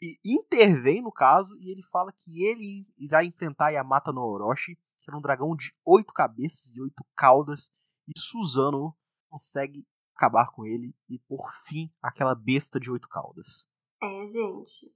e 0.00 0.18
intervém 0.24 1.00
no 1.00 1.12
caso 1.12 1.56
e 1.58 1.70
ele 1.70 1.82
fala 1.82 2.12
que 2.12 2.44
ele 2.44 2.86
irá 2.98 3.24
enfrentar 3.24 3.70
Yamata 3.70 4.12
no 4.12 4.20
Orochi, 4.22 4.76
que 4.76 5.10
era 5.10 5.16
um 5.16 5.20
dragão 5.20 5.54
de 5.56 5.74
oito 5.84 6.12
cabeças 6.12 6.74
e 6.76 6.80
oito 6.80 7.04
caudas, 7.16 7.70
e 8.08 8.18
Suzano 8.18 8.94
consegue 9.30 9.86
acabar 10.14 10.50
com 10.50 10.64
ele 10.64 10.94
e 11.08 11.18
por 11.18 11.52
fim 11.64 11.92
aquela 12.02 12.34
besta 12.34 12.78
de 12.78 12.90
oito 12.90 13.08
caudas. 13.08 13.68
É, 14.04 14.26
gente. 14.26 14.92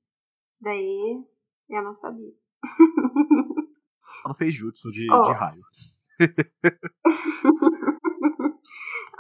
Daí 0.61 1.25
eu 1.71 1.83
não 1.83 1.94
sabia. 1.94 2.35
Ela 4.25 4.29
não 4.29 4.35
fez 4.35 4.55
jutsu 4.55 4.90
de, 4.90 5.07
oh. 5.11 5.23
de 5.23 5.33
raio. 5.33 5.62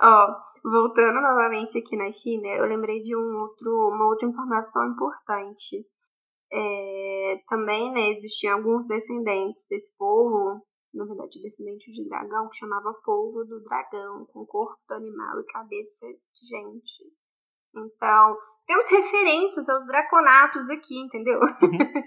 Ó, 0.00 0.26
oh, 0.26 0.36
voltando 0.70 1.20
novamente 1.22 1.78
aqui 1.78 1.96
na 1.96 2.12
China, 2.12 2.48
eu 2.48 2.66
lembrei 2.66 3.00
de 3.00 3.16
um 3.16 3.40
outro, 3.40 3.88
uma 3.88 4.06
outra 4.06 4.28
informação 4.28 4.92
importante. 4.92 5.86
É, 6.52 7.42
também, 7.48 7.90
né, 7.92 8.10
existiam 8.10 8.58
alguns 8.58 8.86
descendentes 8.86 9.66
desse 9.68 9.96
povo, 9.96 10.62
na 10.92 11.06
verdade, 11.06 11.40
descendentes 11.40 11.94
de 11.94 12.06
dragão, 12.08 12.50
que 12.50 12.58
chamava 12.58 12.92
povo 13.04 13.42
do 13.44 13.62
dragão, 13.62 14.26
com 14.26 14.44
corpo 14.44 14.76
do 14.86 14.94
animal 14.94 15.40
e 15.40 15.46
cabeça 15.46 16.06
de 16.06 16.46
gente. 16.46 17.17
Então, 17.74 18.36
temos 18.66 18.86
referências 18.86 19.68
aos 19.68 19.86
draconatos 19.86 20.68
aqui, 20.70 20.98
entendeu? 20.98 21.40
Uhum. 21.40 22.02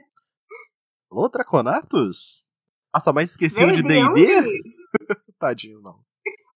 Ô, 1.10 1.28
draconatos? 1.28 2.48
Nossa, 2.94 3.12
mas 3.14 3.32
esquecido 3.32 3.74
de 3.74 3.84
D&D? 3.84 4.44
Tadinho, 5.40 5.82
não. 5.82 6.00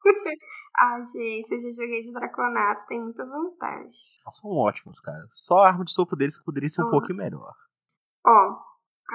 ah, 0.78 1.02
gente, 1.12 1.52
eu 1.52 1.60
já 1.60 1.70
joguei 1.72 2.02
de 2.02 2.14
draconatos, 2.14 2.86
tem 2.86 3.02
muita 3.02 3.26
vantagem. 3.26 3.90
São 4.34 4.52
ótimos, 4.52 5.00
cara. 5.00 5.26
Só 5.30 5.58
a 5.58 5.68
arma 5.68 5.84
de 5.84 5.92
sopro 5.92 6.16
deles 6.16 6.38
que 6.38 6.46
poderia 6.46 6.70
ser 6.70 6.84
um 6.84 6.90
pouquinho 6.90 7.18
melhor. 7.18 7.54
Ó, 8.26 8.60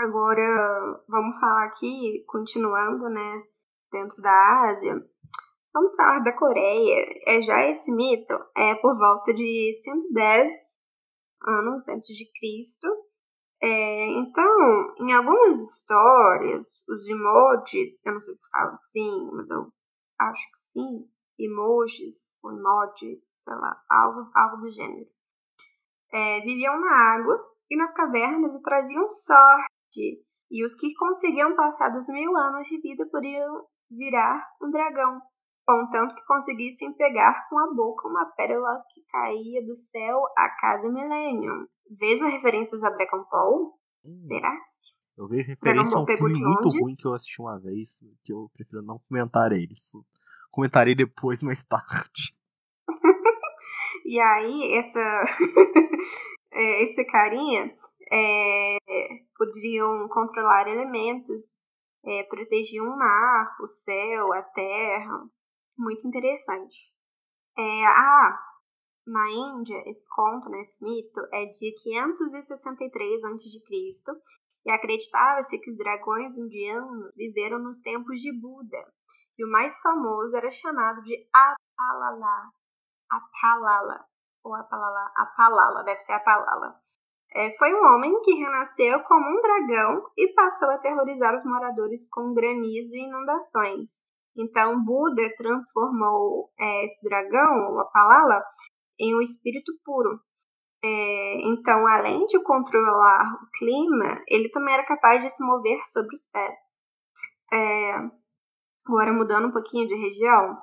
agora 0.02 1.02
vamos 1.08 1.38
falar 1.40 1.66
aqui, 1.66 2.24
continuando, 2.26 3.08
né, 3.08 3.42
dentro 3.92 4.20
da 4.22 4.70
Ásia. 4.70 4.94
Vamos 5.72 5.94
falar 5.94 6.18
da 6.20 6.36
Coreia. 6.36 7.06
É 7.26 7.40
já 7.42 7.64
esse 7.70 7.92
mito 7.92 8.34
é 8.56 8.74
por 8.74 8.98
volta 8.98 9.32
de 9.32 9.72
110 9.74 10.52
anos 11.46 11.88
antes 11.88 12.16
de 12.16 12.28
Cristo. 12.38 12.88
É, 13.62 14.06
então, 14.18 14.94
em 14.98 15.12
algumas 15.12 15.60
histórias, 15.60 16.82
os 16.88 17.06
emojis, 17.06 18.04
eu 18.04 18.14
não 18.14 18.20
sei 18.20 18.34
se 18.34 18.50
fala 18.50 18.72
assim, 18.72 19.30
mas 19.32 19.50
eu 19.50 19.70
acho 20.18 20.50
que 20.50 20.58
sim, 20.58 21.08
emojis, 21.38 22.36
ou 22.42 22.52
emoji, 22.52 23.22
sei 23.36 23.54
lá, 23.54 23.82
algo, 23.90 24.30
algo 24.34 24.62
do 24.62 24.70
gênero, 24.70 25.06
é, 26.12 26.40
viviam 26.40 26.80
na 26.80 26.90
água 26.90 27.38
e 27.70 27.76
nas 27.76 27.92
cavernas 27.92 28.54
e 28.54 28.62
traziam 28.62 29.08
sorte. 29.08 30.24
E 30.50 30.64
os 30.64 30.74
que 30.74 30.94
conseguiam 30.94 31.54
passar 31.54 31.90
dos 31.90 32.08
mil 32.08 32.34
anos 32.36 32.66
de 32.66 32.80
vida 32.80 33.06
podiam 33.10 33.66
virar 33.90 34.42
um 34.62 34.70
dragão, 34.70 35.20
contanto 35.66 36.14
que 36.14 36.26
conseguissem 36.26 36.92
pegar 36.94 37.48
com 37.48 37.58
a 37.58 37.74
boca 37.74 38.08
uma 38.08 38.26
pérola 38.36 38.82
que 38.92 39.02
caía 39.10 39.64
do 39.64 39.76
céu 39.76 40.22
a 40.36 40.48
cada 40.60 40.90
milênio. 40.90 41.68
Vejo 41.90 42.24
referências 42.24 42.82
a 42.82 42.90
Dragon 42.90 43.24
Ball? 43.30 43.78
Hum. 44.04 44.20
Será? 44.26 44.56
Eu 45.16 45.28
vejo 45.28 45.48
referência 45.48 45.98
a 45.98 46.02
um 46.02 46.06
filme 46.06 46.40
muito 46.40 46.68
ruim 46.70 46.96
que 46.96 47.06
eu 47.06 47.12
assisti 47.12 47.40
uma 47.40 47.60
vez, 47.60 47.98
que 48.24 48.32
eu 48.32 48.50
prefiro 48.54 48.82
não 48.82 48.98
comentar 49.08 49.52
ele. 49.52 49.74
Comentarei 50.50 50.94
depois, 50.94 51.42
mais 51.42 51.62
tarde. 51.62 52.34
e 54.06 54.18
aí, 54.18 54.74
essa 54.78 54.98
é, 56.52 56.82
esse 56.84 57.04
carinha 57.04 57.74
é, 58.10 58.78
poderiam 59.36 60.08
controlar 60.08 60.68
elementos, 60.68 61.60
é, 62.04 62.22
protegiam 62.24 62.86
o 62.86 62.98
mar, 62.98 63.56
o 63.60 63.66
céu, 63.66 64.32
a 64.32 64.42
terra. 64.42 65.28
Muito 65.80 66.06
interessante. 66.06 66.92
É, 67.56 67.86
ah, 67.86 68.38
na 69.06 69.30
Índia, 69.30 69.82
esse 69.86 70.06
conto, 70.14 70.50
né, 70.50 70.60
esse 70.60 70.84
mito, 70.84 71.20
é 71.32 71.46
de 71.46 71.74
563 71.82 73.24
a.C. 73.24 74.20
e 74.66 74.70
acreditava-se 74.70 75.58
que 75.58 75.70
os 75.70 75.78
dragões 75.78 76.36
indianos 76.36 77.10
viveram 77.16 77.58
nos 77.60 77.80
tempos 77.80 78.20
de 78.20 78.30
Buda. 78.30 78.92
E 79.38 79.44
o 79.44 79.50
mais 79.50 79.80
famoso 79.80 80.36
era 80.36 80.50
chamado 80.50 81.00
de 81.00 81.16
Apalala. 81.32 82.52
Apalala. 83.10 84.04
Ou 84.44 84.54
Apalala. 84.54 85.10
Apalala, 85.16 85.82
deve 85.82 86.00
ser 86.00 86.12
Apalala. 86.12 86.78
É, 87.32 87.56
foi 87.56 87.72
um 87.72 87.86
homem 87.86 88.20
que 88.20 88.34
renasceu 88.34 89.02
como 89.04 89.24
um 89.24 89.40
dragão 89.40 90.10
e 90.14 90.34
passou 90.34 90.68
a 90.68 90.74
aterrorizar 90.74 91.34
os 91.34 91.44
moradores 91.46 92.06
com 92.10 92.34
granizo 92.34 92.94
e 92.96 93.06
inundações. 93.06 94.09
Então, 94.36 94.82
Buda 94.84 95.34
transformou 95.36 96.50
é, 96.58 96.84
esse 96.84 97.02
dragão, 97.02 97.74
o 97.74 97.80
Apalala, 97.80 98.42
em 98.98 99.14
um 99.14 99.20
espírito 99.20 99.72
puro. 99.84 100.20
É, 100.82 101.34
então, 101.42 101.86
além 101.86 102.24
de 102.26 102.42
controlar 102.42 103.34
o 103.34 103.50
clima, 103.58 104.22
ele 104.28 104.48
também 104.48 104.74
era 104.74 104.86
capaz 104.86 105.22
de 105.22 105.28
se 105.28 105.44
mover 105.44 105.80
sobre 105.84 106.14
os 106.14 106.26
pés. 106.30 106.58
É, 107.52 107.92
agora, 108.86 109.12
mudando 109.12 109.48
um 109.48 109.52
pouquinho 109.52 109.88
de 109.88 109.94
região, 109.94 110.56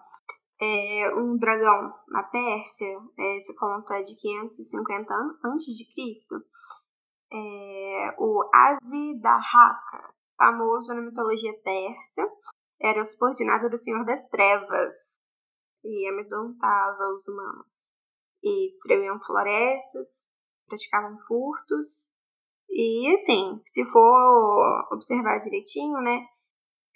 é, 0.59 1.13
um 1.15 1.37
dragão 1.37 1.93
na 2.07 2.23
Pérsia, 2.23 2.87
é, 3.17 3.37
esse 3.37 3.55
conto 3.55 3.93
é 3.93 4.01
de 4.01 4.15
550 4.15 5.13
a.C., 5.13 5.75
é, 7.29 8.15
o 8.17 8.49
Asidahaka, 8.53 10.13
famoso 10.37 10.93
na 10.93 11.01
mitologia 11.01 11.53
persa, 11.63 12.23
era 12.81 13.01
o 13.01 13.05
subordinado 13.05 13.69
do 13.69 13.77
Senhor 13.77 14.05
das 14.05 14.23
Trevas 14.29 14.95
e 15.83 16.07
amedrontava 16.07 17.09
os 17.15 17.27
humanos 17.27 17.87
e 18.43 18.69
destruíam 18.69 19.19
florestas, 19.19 20.23
praticavam 20.67 21.17
furtos. 21.27 22.11
E 22.69 23.13
assim, 23.15 23.61
se 23.65 23.83
for 23.85 24.87
observar 24.91 25.39
direitinho, 25.39 25.99
né? 26.01 26.25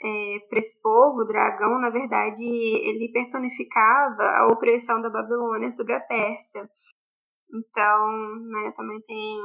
É, 0.03 0.39
para 0.49 0.59
esse 0.59 0.81
povo, 0.81 1.21
o 1.21 1.27
dragão, 1.27 1.79
na 1.79 1.91
verdade, 1.91 2.43
ele 2.43 3.11
personificava 3.11 4.23
a 4.23 4.47
opressão 4.47 4.99
da 4.99 5.11
Babilônia 5.11 5.69
sobre 5.69 5.93
a 5.93 5.99
Pérsia. 5.99 6.67
Então, 7.53 8.07
né, 8.49 8.71
também 8.75 8.99
tem, 9.01 9.37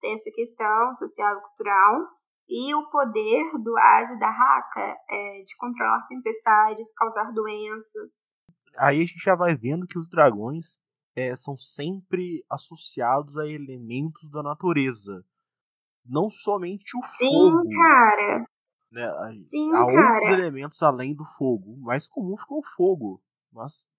tem 0.00 0.14
essa 0.14 0.30
questão 0.30 0.94
social 0.94 1.36
e 1.36 1.40
cultural. 1.42 2.17
E 2.48 2.74
o 2.74 2.88
poder 2.88 3.44
do 3.62 3.76
Asi 3.76 4.18
da 4.18 4.28
Haka 4.28 4.96
é 5.10 5.42
de 5.42 5.56
controlar 5.58 6.06
tempestades, 6.08 6.92
causar 6.94 7.30
doenças. 7.32 8.30
Aí 8.76 9.02
a 9.02 9.04
gente 9.04 9.22
já 9.22 9.34
vai 9.34 9.54
vendo 9.54 9.86
que 9.86 9.98
os 9.98 10.08
dragões 10.08 10.78
é, 11.14 11.36
são 11.36 11.56
sempre 11.56 12.44
associados 12.48 13.36
a 13.36 13.46
elementos 13.46 14.30
da 14.30 14.42
natureza. 14.42 15.24
Não 16.06 16.30
somente 16.30 16.96
o 16.96 17.02
Sim, 17.04 17.28
fogo. 17.28 17.62
Sim, 17.62 17.78
cara. 17.78 18.44
Né? 18.90 19.44
Sim, 19.48 19.70
Há 19.74 19.86
cara. 19.86 20.14
outros 20.14 20.32
elementos 20.32 20.82
além 20.82 21.14
do 21.14 21.24
fogo. 21.24 21.74
O 21.74 21.82
mais 21.82 22.08
comum 22.08 22.36
ficou 22.38 22.60
o 22.60 22.76
fogo, 22.76 23.22
mas 23.52 23.90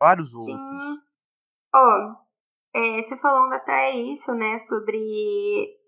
vários 0.00 0.32
outros. 0.32 1.02
Ó, 1.74 1.78
oh, 1.78 2.30
é, 2.72 3.02
você 3.02 3.16
falando 3.18 3.52
até 3.52 3.90
isso, 3.90 4.32
né, 4.32 4.58
sobre 4.60 4.98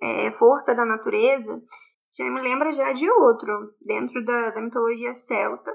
é, 0.02 0.30
força 0.32 0.74
da 0.74 0.84
natureza, 0.84 1.62
já 2.16 2.30
me 2.30 2.40
lembra 2.40 2.72
já 2.72 2.92
de 2.92 3.08
outro, 3.10 3.74
dentro 3.80 4.24
da, 4.24 4.50
da 4.50 4.60
mitologia 4.60 5.14
celta, 5.14 5.70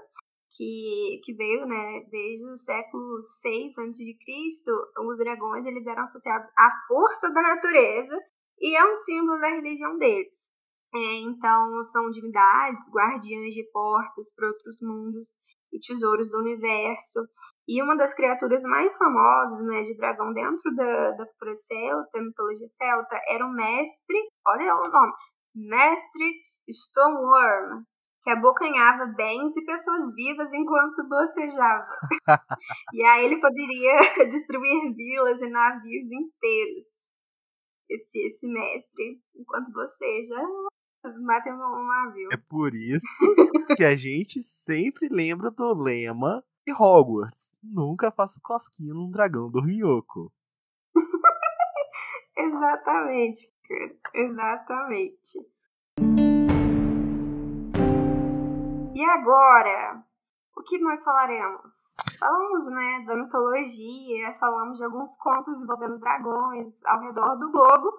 que, 0.55 1.21
que 1.23 1.33
veio 1.33 1.65
né, 1.65 2.03
desde 2.09 2.45
o 2.45 2.57
século 2.57 3.21
6 3.41 3.77
a.C., 3.77 5.05
os 5.05 5.17
dragões 5.17 5.65
eles 5.65 5.85
eram 5.85 6.03
associados 6.03 6.49
à 6.57 6.69
força 6.87 7.31
da 7.33 7.41
natureza 7.41 8.15
e 8.59 8.75
é 8.75 8.91
um 8.91 8.95
símbolo 8.95 9.39
da 9.39 9.49
religião 9.49 9.97
deles. 9.97 10.47
É, 10.95 11.15
então, 11.21 11.83
são 11.83 12.09
divindades, 12.11 12.89
guardiães 12.91 13.53
de 13.53 13.63
portas 13.71 14.33
para 14.33 14.47
outros 14.47 14.79
mundos 14.81 15.37
e 15.71 15.79
tesouros 15.79 16.31
do 16.31 16.39
universo. 16.39 17.19
E 17.67 17.81
uma 17.83 17.95
das 17.97 18.13
criaturas 18.13 18.63
mais 18.63 18.97
famosas 18.97 19.61
né, 19.67 19.83
de 19.83 19.97
dragão 19.97 20.33
dentro 20.33 20.73
da, 20.75 21.11
da 21.11 21.25
cultura 21.25 21.55
celta, 21.67 22.21
mitologia 22.21 22.67
celta, 22.69 23.21
era 23.27 23.45
o 23.45 23.53
mestre, 23.53 24.17
olha 24.47 24.73
o 24.75 24.89
nome, 24.89 25.13
Mestre 25.55 26.47
Stoneworm, 26.69 27.83
que 28.23 28.29
abocanhava 28.29 29.05
bens 29.15 29.55
e 29.55 29.65
pessoas 29.65 30.13
vivas 30.15 30.53
enquanto 30.53 31.07
bocejava. 31.07 31.99
e 32.93 33.03
aí 33.03 33.25
ele 33.25 33.39
poderia 33.39 34.27
destruir 34.29 34.93
vilas 34.95 35.41
e 35.41 35.49
navios 35.49 36.11
inteiros. 36.11 36.85
Esse, 37.89 38.19
esse 38.27 38.47
mestre, 38.47 39.21
enquanto 39.33 39.71
boceja, 39.71 40.35
batem 41.25 41.53
um 41.53 41.87
navio. 41.87 42.29
É 42.33 42.37
por 42.37 42.75
isso 42.75 43.35
que 43.77 43.83
a 43.83 43.95
gente 43.95 44.43
sempre 44.43 45.07
lembra 45.09 45.49
do 45.49 45.73
lema 45.73 46.43
de 46.65 46.73
Hogwarts. 46.73 47.55
Nunca 47.63 48.11
faça 48.11 48.41
cosquinha 48.43 48.93
num 48.93 49.09
dragão 49.09 49.47
dorminhoco. 49.49 50.31
Exatamente, 52.37 53.49
exatamente. 54.13 55.39
E 58.95 59.03
agora, 59.03 60.03
o 60.57 60.63
que 60.63 60.79
nós 60.79 61.03
falaremos? 61.03 61.95
Falamos, 62.19 62.67
né, 62.67 63.05
da 63.05 63.15
mitologia, 63.15 64.33
falamos 64.39 64.77
de 64.77 64.83
alguns 64.83 65.15
contos 65.17 65.61
envolvendo 65.61 65.99
dragões 65.99 66.83
ao 66.85 66.99
redor 67.01 67.35
do 67.35 67.51
globo. 67.51 67.91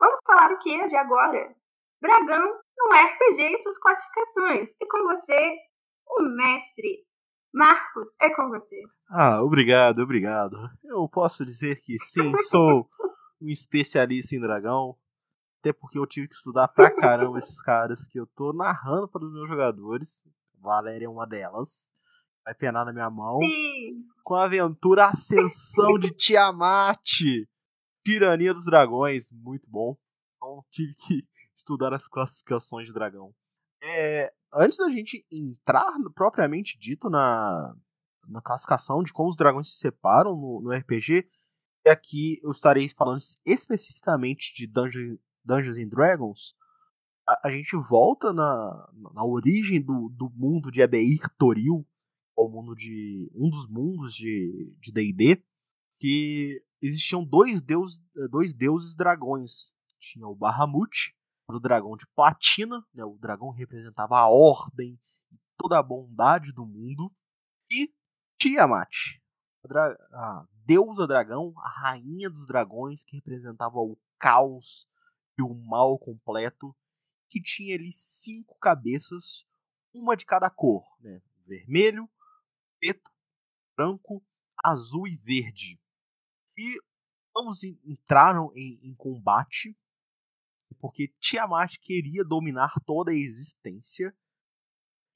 Vamos 0.00 0.18
falar 0.24 0.52
o 0.52 0.58
que 0.58 0.88
de 0.88 0.96
agora? 0.96 1.54
Dragão 2.00 2.46
no 2.78 2.86
RPG 2.86 3.54
e 3.54 3.58
suas 3.58 3.78
classificações. 3.78 4.70
E 4.80 4.86
com 4.86 5.02
você, 5.04 5.56
o 6.06 6.22
mestre 6.22 7.08
Marcos, 7.52 8.10
é 8.20 8.30
com 8.34 8.48
você. 8.48 8.80
Ah, 9.10 9.42
obrigado, 9.42 10.00
obrigado. 10.00 10.56
Eu 10.84 11.08
posso 11.08 11.44
dizer 11.44 11.76
que 11.76 11.98
sim, 11.98 12.32
sou 12.48 12.86
um 13.40 13.48
especialista 13.48 14.36
em 14.36 14.40
dragão. 14.40 14.96
Até 15.60 15.72
porque 15.72 15.98
eu 15.98 16.06
tive 16.06 16.28
que 16.28 16.34
estudar 16.34 16.68
pra 16.68 16.94
caramba 16.94 17.38
esses 17.38 17.60
caras 17.60 18.06
que 18.06 18.18
eu 18.18 18.26
tô 18.26 18.52
narrando 18.52 19.08
para 19.08 19.24
os 19.24 19.32
meus 19.32 19.48
jogadores. 19.48 20.24
Valéria 20.60 21.06
é 21.06 21.08
uma 21.08 21.26
delas. 21.26 21.90
Vai 22.44 22.54
penar 22.54 22.84
na 22.84 22.92
minha 22.92 23.10
mão. 23.10 23.40
Sim. 23.40 24.06
Com 24.22 24.34
a 24.34 24.44
aventura 24.44 25.06
Ascensão 25.06 25.98
de 25.98 26.10
Tiamat. 26.10 27.02
Tirania 28.04 28.54
dos 28.54 28.64
Dragões. 28.64 29.30
Muito 29.32 29.68
bom. 29.68 29.96
Então 30.36 30.64
tive 30.70 30.94
que 30.94 31.26
estudar 31.54 31.92
as 31.92 32.06
classificações 32.08 32.86
de 32.86 32.94
dragão. 32.94 33.34
É, 33.82 34.32
antes 34.54 34.78
da 34.78 34.88
gente 34.88 35.26
entrar 35.30 35.92
propriamente 36.14 36.78
dito 36.78 37.10
na, 37.10 37.74
na 38.28 38.40
classificação 38.40 39.02
de 39.02 39.12
como 39.12 39.28
os 39.28 39.36
dragões 39.36 39.72
se 39.72 39.78
separam 39.78 40.36
no, 40.36 40.60
no 40.62 40.70
RPG, 40.72 41.28
aqui 41.86 42.40
eu 42.42 42.50
estarei 42.50 42.88
falando 42.88 43.20
especificamente 43.44 44.54
de 44.54 44.66
Dungeon, 44.66 45.16
Dungeons 45.48 45.78
and 45.78 45.88
Dragons. 45.88 46.54
A, 47.26 47.48
a, 47.48 47.50
gente 47.50 47.74
volta 47.76 48.32
na, 48.32 48.90
na 49.14 49.24
origem 49.24 49.80
do, 49.80 50.10
do 50.10 50.30
mundo 50.30 50.70
de 50.70 50.82
Ebeir 50.82 51.20
Toril, 51.38 51.86
o 52.36 52.48
mundo 52.48 52.74
de 52.74 53.30
um 53.34 53.48
dos 53.48 53.68
mundos 53.68 54.14
de 54.14 54.92
D&D, 54.92 55.42
que 55.98 56.62
existiam 56.80 57.24
dois 57.24 57.60
deuses, 57.60 58.04
dois 58.30 58.54
deuses 58.54 58.94
dragões. 58.94 59.72
Tinha 59.98 60.26
o 60.26 60.36
Bahamut, 60.36 61.14
o 61.50 61.58
dragão 61.58 61.96
de 61.96 62.06
platina, 62.14 62.84
né, 62.94 63.04
o 63.04 63.18
dragão 63.18 63.50
representava 63.50 64.18
a 64.18 64.28
ordem 64.28 65.00
e 65.32 65.38
toda 65.56 65.78
a 65.78 65.82
bondade 65.82 66.52
do 66.52 66.64
mundo, 66.64 67.10
e 67.70 67.92
Tiamat, 68.38 69.18
a, 69.68 69.86
a 70.12 70.46
deusa 70.64 71.06
dragão, 71.06 71.52
a 71.56 71.68
rainha 71.68 72.30
dos 72.30 72.46
dragões, 72.46 73.02
que 73.02 73.16
representava 73.16 73.78
o 73.78 73.98
caos 74.18 74.86
o 75.42 75.54
mal 75.54 75.98
completo, 75.98 76.74
que 77.28 77.40
tinha 77.40 77.74
ali 77.74 77.92
cinco 77.92 78.58
cabeças, 78.58 79.46
uma 79.92 80.16
de 80.16 80.24
cada 80.24 80.48
cor, 80.50 80.84
né? 81.00 81.20
vermelho, 81.46 82.08
preto, 82.80 83.10
branco, 83.76 84.24
azul 84.64 85.06
e 85.06 85.16
verde. 85.16 85.80
E 86.56 86.78
ambos 87.36 87.62
entraram 87.62 88.52
em, 88.54 88.78
em 88.82 88.94
combate 88.94 89.76
porque 90.78 91.08
Tiamat 91.20 91.78
queria 91.80 92.24
dominar 92.24 92.72
toda 92.84 93.10
a 93.10 93.14
existência 93.14 94.14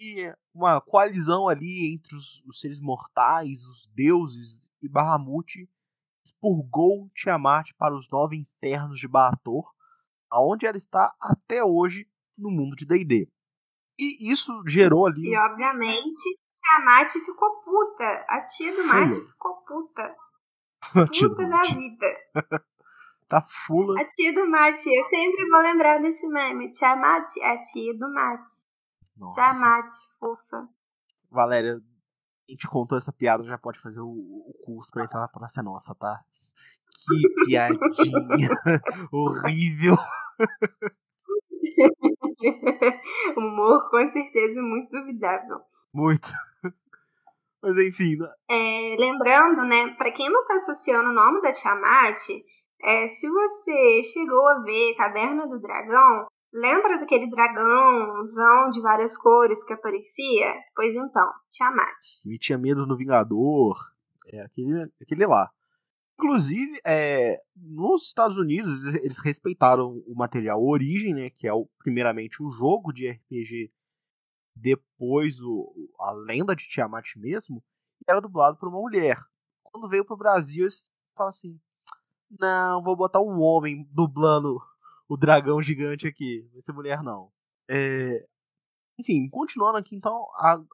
e 0.01 0.35
uma 0.53 0.81
coalizão 0.81 1.49
ali 1.49 1.95
entre 1.95 2.17
os, 2.17 2.43
os 2.47 2.61
seres 2.61 2.81
mortais, 2.81 3.65
os 3.65 3.87
deuses 3.89 4.69
e 4.81 4.89
Bahamut 4.89 5.69
expurgou 6.25 7.11
Tiamat 7.11 7.73
para 7.77 7.95
os 7.95 8.09
nove 8.11 8.37
infernos 8.37 8.99
de 8.99 9.07
Baator, 9.07 9.73
aonde 10.33 10.67
ela 10.67 10.77
está 10.77 11.15
até 11.21 11.63
hoje 11.63 12.09
no 12.37 12.51
mundo 12.51 12.75
de 12.75 12.87
D&D. 12.87 13.29
E 13.99 14.33
isso 14.33 14.63
gerou 14.67 15.07
ali... 15.07 15.31
E 15.31 15.37
obviamente 15.37 16.41
Tiamat 16.63 17.13
ficou 17.13 17.63
puta. 17.63 18.25
A 18.29 18.41
tia 18.47 18.75
do 18.75 18.87
Mate 18.87 19.21
ficou 19.21 19.57
puta. 19.67 20.17
Puta 20.93 21.49
da 21.49 21.63
vida. 21.63 22.07
tá 23.29 23.41
fula. 23.41 24.01
A 24.01 24.05
tia 24.05 24.35
do 24.35 24.45
mate, 24.49 24.89
eu 24.89 25.05
sempre 25.05 25.49
vou 25.49 25.61
lembrar 25.61 25.99
desse 25.99 26.27
meme. 26.27 26.71
Tia 26.73 26.97
Mate, 26.97 27.41
a 27.41 27.59
tia 27.61 27.97
do 27.97 28.13
mate. 28.13 28.67
Nossa. 29.17 29.41
Tia 29.41 29.61
Mate, 29.61 29.95
fofa. 30.19 30.69
Valéria, 31.31 31.77
a 31.77 32.51
gente 32.51 32.69
contou 32.69 32.99
essa 32.99 33.13
piada, 33.13 33.45
já 33.45 33.57
pode 33.57 33.79
fazer 33.79 34.01
o, 34.01 34.09
o 34.11 34.53
curso 34.65 34.91
pra 34.93 35.05
entrar 35.05 35.21
na 35.21 35.29
Praça 35.29 35.63
Nossa, 35.63 35.95
tá? 35.95 36.21
Que 37.07 37.47
piadinha 37.47 38.51
horrível. 39.13 39.97
Humor 43.37 43.89
com 43.91 44.09
certeza 44.11 44.61
muito 44.61 44.91
duvidável. 44.91 45.61
Muito. 45.93 46.29
Mas 47.63 47.77
enfim. 47.79 48.17
Né? 48.17 48.29
É, 48.51 48.97
lembrando, 48.99 49.65
né, 49.65 49.95
para 49.97 50.11
quem 50.11 50.31
não 50.31 50.45
tá 50.47 50.57
associando 50.57 51.11
o 51.11 51.15
nome 51.15 51.41
da 51.41 51.53
Tiamat, 51.53 52.19
é, 52.83 53.07
se 53.07 53.29
você 53.29 54.03
chegou 54.03 54.47
a 54.49 54.63
ver 54.63 54.97
Caverna 54.97 55.47
do 55.47 55.61
Dragão, 55.61 56.27
lembra 56.53 56.99
daquele 56.99 57.31
dragãozão 57.31 58.71
de 58.71 58.81
várias 58.81 59.17
cores 59.17 59.63
que 59.65 59.73
aparecia? 59.73 60.55
Pois 60.75 60.97
então, 60.97 61.31
Tiamat. 61.51 61.97
Me 62.25 62.39
tinha 62.39 62.59
medo 62.59 62.87
no 62.87 62.97
Vingador. 62.97 63.77
É 64.27 64.41
aquele, 64.41 64.91
aquele 65.01 65.27
lá. 65.27 65.51
Inclusive, 66.19 66.81
é, 66.87 67.43
nos 67.57 68.07
Estados 68.07 68.37
Unidos, 68.39 68.85
eles 68.95 69.19
respeitaram 69.19 70.03
o 70.07 70.15
material 70.15 70.63
origem, 70.63 71.15
né, 71.15 71.31
que 71.31 71.47
é 71.47 71.53
o, 71.53 71.69
primeiramente 71.79 72.43
o 72.43 72.51
jogo 72.51 72.93
de 72.93 73.09
RPG, 73.11 73.73
depois 74.55 75.41
o, 75.41 75.73
a 75.99 76.13
lenda 76.13 76.55
de 76.55 76.69
Tiamat 76.69 77.17
mesmo, 77.17 77.63
e 78.01 78.11
era 78.11 78.21
dublado 78.21 78.57
por 78.59 78.69
uma 78.69 78.81
mulher. 78.81 79.17
Quando 79.63 79.89
veio 79.89 80.05
pro 80.05 80.17
Brasil, 80.17 80.65
eles 80.65 80.93
falam 81.17 81.31
assim: 81.31 81.59
não, 82.39 82.83
vou 82.83 82.97
botar 82.97 83.21
um 83.21 83.41
homem 83.41 83.89
dublando 83.91 84.61
o 85.09 85.17
dragão 85.17 85.63
gigante 85.63 86.07
aqui. 86.07 86.49
Vai 86.53 86.63
ser 86.63 86.73
mulher, 86.73 87.03
não. 87.03 87.31
É... 87.69 88.27
Enfim, 88.99 89.29
continuando 89.29 89.79
aqui, 89.79 89.97
então, 89.97 90.27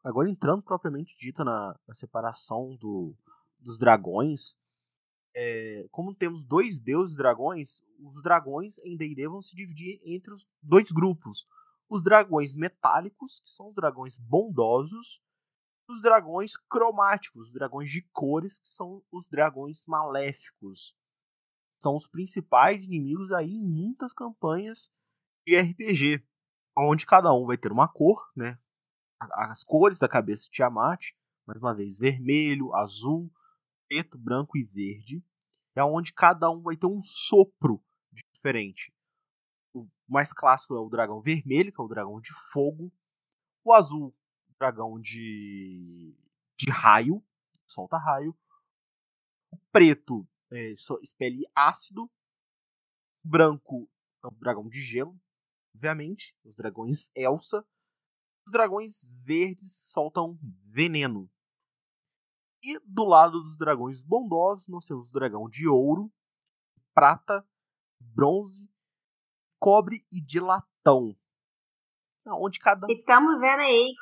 agora 0.05 0.29
entrando 0.29 0.62
propriamente 0.62 1.16
dita 1.16 1.44
na, 1.44 1.79
na 1.87 1.94
separação 1.94 2.77
do, 2.77 3.14
dos 3.59 3.79
dragões. 3.79 4.57
É... 5.40 5.87
como 5.92 6.14
temos 6.14 6.44
dois 6.44 6.81
deuses 6.81 7.16
dragões, 7.16 7.83
os 8.01 8.20
dragões 8.22 8.79
em 8.79 8.96
D&D 8.96 9.29
vão 9.29 9.40
se 9.40 9.55
dividir 9.55 10.01
entre 10.05 10.33
os 10.33 10.48
dois 10.61 10.90
grupos. 10.90 11.46
Os 11.88 12.03
dragões 12.03 12.55
metálicos, 12.55 13.40
que 13.40 13.48
são 13.48 13.68
os 13.68 13.74
dragões 13.74 14.18
bondosos, 14.18 15.22
e 15.88 15.92
os 15.92 16.03
dragões 16.03 16.57
cromáticos, 16.57 17.48
os 17.48 17.53
dragões 17.53 17.90
de 17.90 18.03
cores, 18.12 18.59
que 18.59 18.68
são 18.68 19.03
os 19.12 19.29
dragões 19.29 19.85
maléficos 19.87 20.98
são 21.81 21.94
os 21.94 22.07
principais 22.07 22.85
inimigos 22.85 23.33
aí 23.33 23.55
em 23.55 23.62
muitas 23.62 24.12
campanhas 24.12 24.92
de 25.46 25.57
RPG, 25.57 26.22
onde 26.77 27.07
cada 27.07 27.33
um 27.33 27.46
vai 27.46 27.57
ter 27.57 27.72
uma 27.72 27.88
cor, 27.88 28.29
né? 28.37 28.59
As 29.20 29.64
cores 29.64 29.98
da 29.98 30.09
cabeça 30.09 30.44
de 30.44 30.51
Tiamat, 30.51 31.12
mais 31.46 31.61
uma 31.61 31.74
vez, 31.74 31.98
vermelho, 31.98 32.74
azul, 32.74 33.33
preto, 33.88 34.18
branco 34.18 34.57
e 34.57 34.64
verde, 34.64 35.24
é 35.79 35.85
onde 35.85 36.12
cada 36.12 36.51
um 36.51 36.61
vai 36.61 36.77
ter 36.77 36.87
um 36.87 37.01
sopro 37.01 37.81
diferente. 38.12 38.93
O 39.73 39.87
mais 40.09 40.33
clássico 40.33 40.74
é 40.74 40.81
o 40.81 40.89
dragão 40.89 41.20
vermelho, 41.20 41.72
que 41.72 41.81
é 41.81 41.85
o 41.85 41.89
dragão 41.89 42.20
de 42.20 42.33
fogo, 42.51 42.93
o 43.64 43.72
azul, 43.72 44.09
o 44.49 44.55
dragão 44.59 45.01
de, 45.01 46.16
de 46.59 46.70
raio, 46.70 47.24
solta 47.64 47.97
raio, 47.97 48.37
o 49.53 49.59
preto, 49.70 50.26
é, 50.51 50.72
espelhe 51.01 51.47
ácido. 51.55 52.11
Branco 53.22 53.89
é 54.24 54.26
o 54.26 54.31
dragão 54.33 54.68
de 54.68 54.81
gelo, 54.81 55.16
obviamente. 55.74 56.37
Os 56.45 56.57
dragões 56.57 57.14
Elsa. 57.14 57.64
Os 58.45 58.53
dragões 58.53 59.11
verdes 59.24 59.91
soltam 59.93 60.37
veneno. 60.64 61.31
E 62.63 62.79
do 62.85 63.05
lado 63.05 63.41
dos 63.43 63.57
dragões 63.57 64.03
bondosos, 64.03 64.69
nós 64.69 64.85
temos 64.85 65.11
o 65.11 65.13
dragão 65.13 65.49
de 65.49 65.69
ouro, 65.69 66.11
prata, 66.95 67.47
bronze, 68.01 68.69
cobre 69.61 70.05
e 70.11 70.21
de 70.21 70.41
latão. 70.41 71.17
Onde 72.27 72.59
cada. 72.59 72.87
E 72.91 72.95
estamos 72.95 73.39
vendo 73.41 73.61
aí 73.61 73.95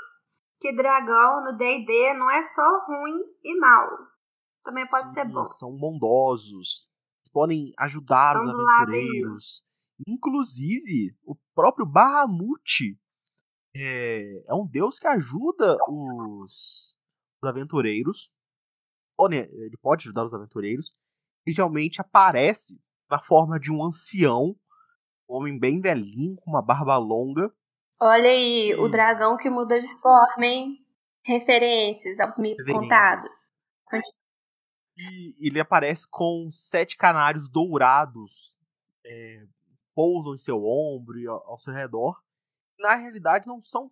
que 0.61 0.75
dragão 0.75 1.45
no 1.45 1.57
DD 1.57 2.15
não 2.15 2.31
é 2.31 2.43
só 2.43 2.87
ruim 2.87 3.21
e 3.45 3.59
mal 3.61 4.17
também 4.67 4.87
pode 4.89 5.09
Sim, 5.09 5.15
ser 5.15 5.25
bom. 5.29 5.45
São 5.47 5.77
bondosos. 5.77 6.89
Podem 7.33 7.73
ajudar 7.79 8.37
Vamos 8.37 8.53
os 8.53 8.59
aventureiros. 8.59 9.65
Inclusive, 10.07 11.17
o 11.25 11.37
próprio 11.55 11.87
Bahamut 11.87 12.99
é, 13.75 14.45
é 14.47 14.55
um 14.55 14.67
deus 14.67 14.99
que 14.99 15.07
ajuda 15.07 15.77
os, 15.89 16.99
os 17.43 17.49
aventureiros. 17.49 18.33
Ele 19.19 19.77
pode 19.81 20.03
ajudar 20.03 20.27
os 20.27 20.35
aventureiros. 20.35 20.93
E 21.47 21.53
geralmente 21.53 22.01
aparece 22.01 22.81
na 23.11 23.21
forma 23.21 23.59
de 23.59 23.73
um 23.73 23.85
ancião, 23.85 24.57
um 25.29 25.37
homem 25.37 25.59
bem 25.59 25.81
velhinho, 25.81 26.37
com 26.37 26.51
uma 26.51 26.63
barba 26.63 26.97
longa. 26.97 27.53
Olha 28.01 28.29
aí, 28.29 28.71
e... 28.71 28.75
o 28.75 28.89
dragão 28.89 29.37
que 29.37 29.49
muda 29.49 29.81
de 29.81 30.01
forma, 30.01 30.45
hein? 30.45 30.85
Referências 31.25 32.19
aos 32.21 32.37
mitos 32.39 32.67
contados. 32.67 33.25
E 34.99 35.47
ele 35.47 35.61
aparece 35.61 36.09
com 36.11 36.49
sete 36.51 36.97
canários 36.97 37.51
dourados, 37.51 38.59
é, 39.05 39.47
pousam 39.95 40.35
em 40.35 40.39
seu 40.39 40.65
ombro 40.65 41.19
e 41.19 41.27
ao 41.27 41.59
seu 41.59 41.75
redor. 41.75 42.21
Na 42.79 42.95
realidade, 42.95 43.47
não 43.47 43.61
são 43.61 43.91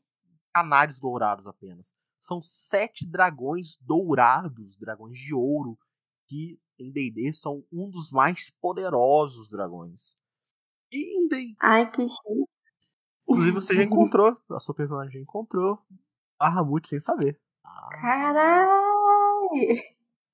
canários 0.53 1.01
dourados 1.01 1.47
apenas. 1.47 1.95
São 2.25 2.41
sete 2.41 3.07
dragões 3.07 3.77
dourados, 3.83 4.79
dragões 4.79 5.19
de 5.19 5.35
ouro, 5.35 5.79
que 6.27 6.59
em 6.79 6.91
D&D 6.91 7.31
são 7.35 7.63
um 7.71 7.91
dos 7.91 8.11
mais 8.11 8.51
poderosos 8.63 9.51
dragões. 9.51 10.17
E 10.91 11.19
em 11.19 11.29
D&D... 11.29 11.55
Ai, 11.61 11.91
que 11.91 12.01
chique. 12.09 12.49
Inclusive, 13.29 13.53
você 13.53 13.75
já 13.75 13.83
encontrou, 13.83 14.35
a 14.51 14.59
sua 14.59 14.75
personagem 14.75 15.13
já 15.13 15.21
encontrou 15.21 15.79
a 16.39 16.49
Ramute 16.49 16.89
sem 16.89 16.99
saber. 16.99 17.39
Caralho! 18.01 18.65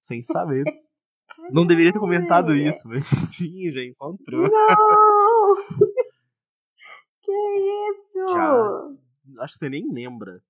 Sem 0.01 0.23
saber. 0.23 0.63
Não 1.51 1.67
deveria 1.67 1.93
ter 1.93 1.99
comentado 1.99 2.55
isso, 2.55 2.89
mas 2.89 3.03
sim, 3.35 3.69
já 3.73 3.83
encontrou. 3.83 4.49
Não! 4.49 5.57
que 7.21 7.33
isso? 7.33 8.33
Já, 8.33 9.43
acho 9.43 9.55
que 9.55 9.59
você 9.59 9.69
nem 9.69 9.93
lembra. 9.93 10.41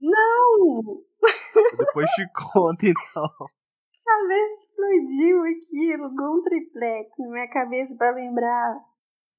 Não! 0.00 1.02
Depois 1.78 2.10
te 2.10 2.28
conto, 2.32 2.84
então. 2.84 3.24
A 4.06 4.18
cabeça 4.18 4.62
explodiu 4.62 5.42
aqui, 5.42 5.92
alugou 5.94 6.38
um 6.38 6.42
triplex 6.42 7.10
na 7.18 7.28
minha 7.28 7.48
cabeça 7.48 7.96
pra 7.96 8.12
lembrar. 8.12 8.78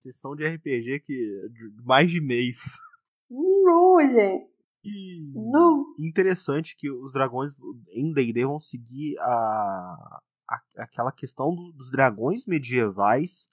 Sessão 0.01 0.35
de 0.35 0.45
RPG 0.45 0.99
que 0.99 1.49
mais 1.83 2.11
de 2.11 2.19
mês. 2.19 2.77
Não, 3.29 3.99
gente. 4.01 4.49
E 4.83 5.31
Não. 5.33 5.85
interessante 5.99 6.75
que 6.77 6.89
os 6.89 7.13
dragões 7.13 7.51
em 7.89 8.13
D&D 8.13 8.45
vão 8.45 8.59
seguir 8.59 9.17
a, 9.19 10.19
a 10.49 10.61
aquela 10.77 11.11
questão 11.11 11.53
do, 11.53 11.71
dos 11.73 11.91
dragões 11.91 12.45
medievais 12.45 13.49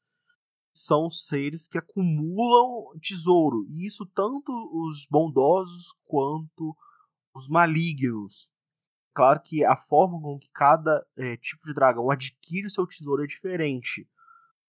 são 0.73 1.09
seres 1.09 1.69
que 1.69 1.79
acumulam 1.79 2.99
tesouro 3.01 3.65
e 3.69 3.87
isso 3.87 4.05
tanto 4.15 4.53
os 4.73 5.07
bondosos 5.11 5.95
quanto 6.05 6.77
os 7.35 7.49
malignos. 7.49 8.51
Claro 9.13 9.41
que 9.45 9.65
a 9.65 9.77
forma 9.77 10.21
com 10.21 10.39
que 10.39 10.51
cada 10.53 11.07
é, 11.17 11.37
tipo 11.37 11.65
de 11.67 11.75
dragão 11.75 12.11
adquire 12.11 12.67
o 12.67 12.71
seu 12.71 12.87
tesouro 12.87 13.23
é 13.23 13.27
diferente. 13.27 14.09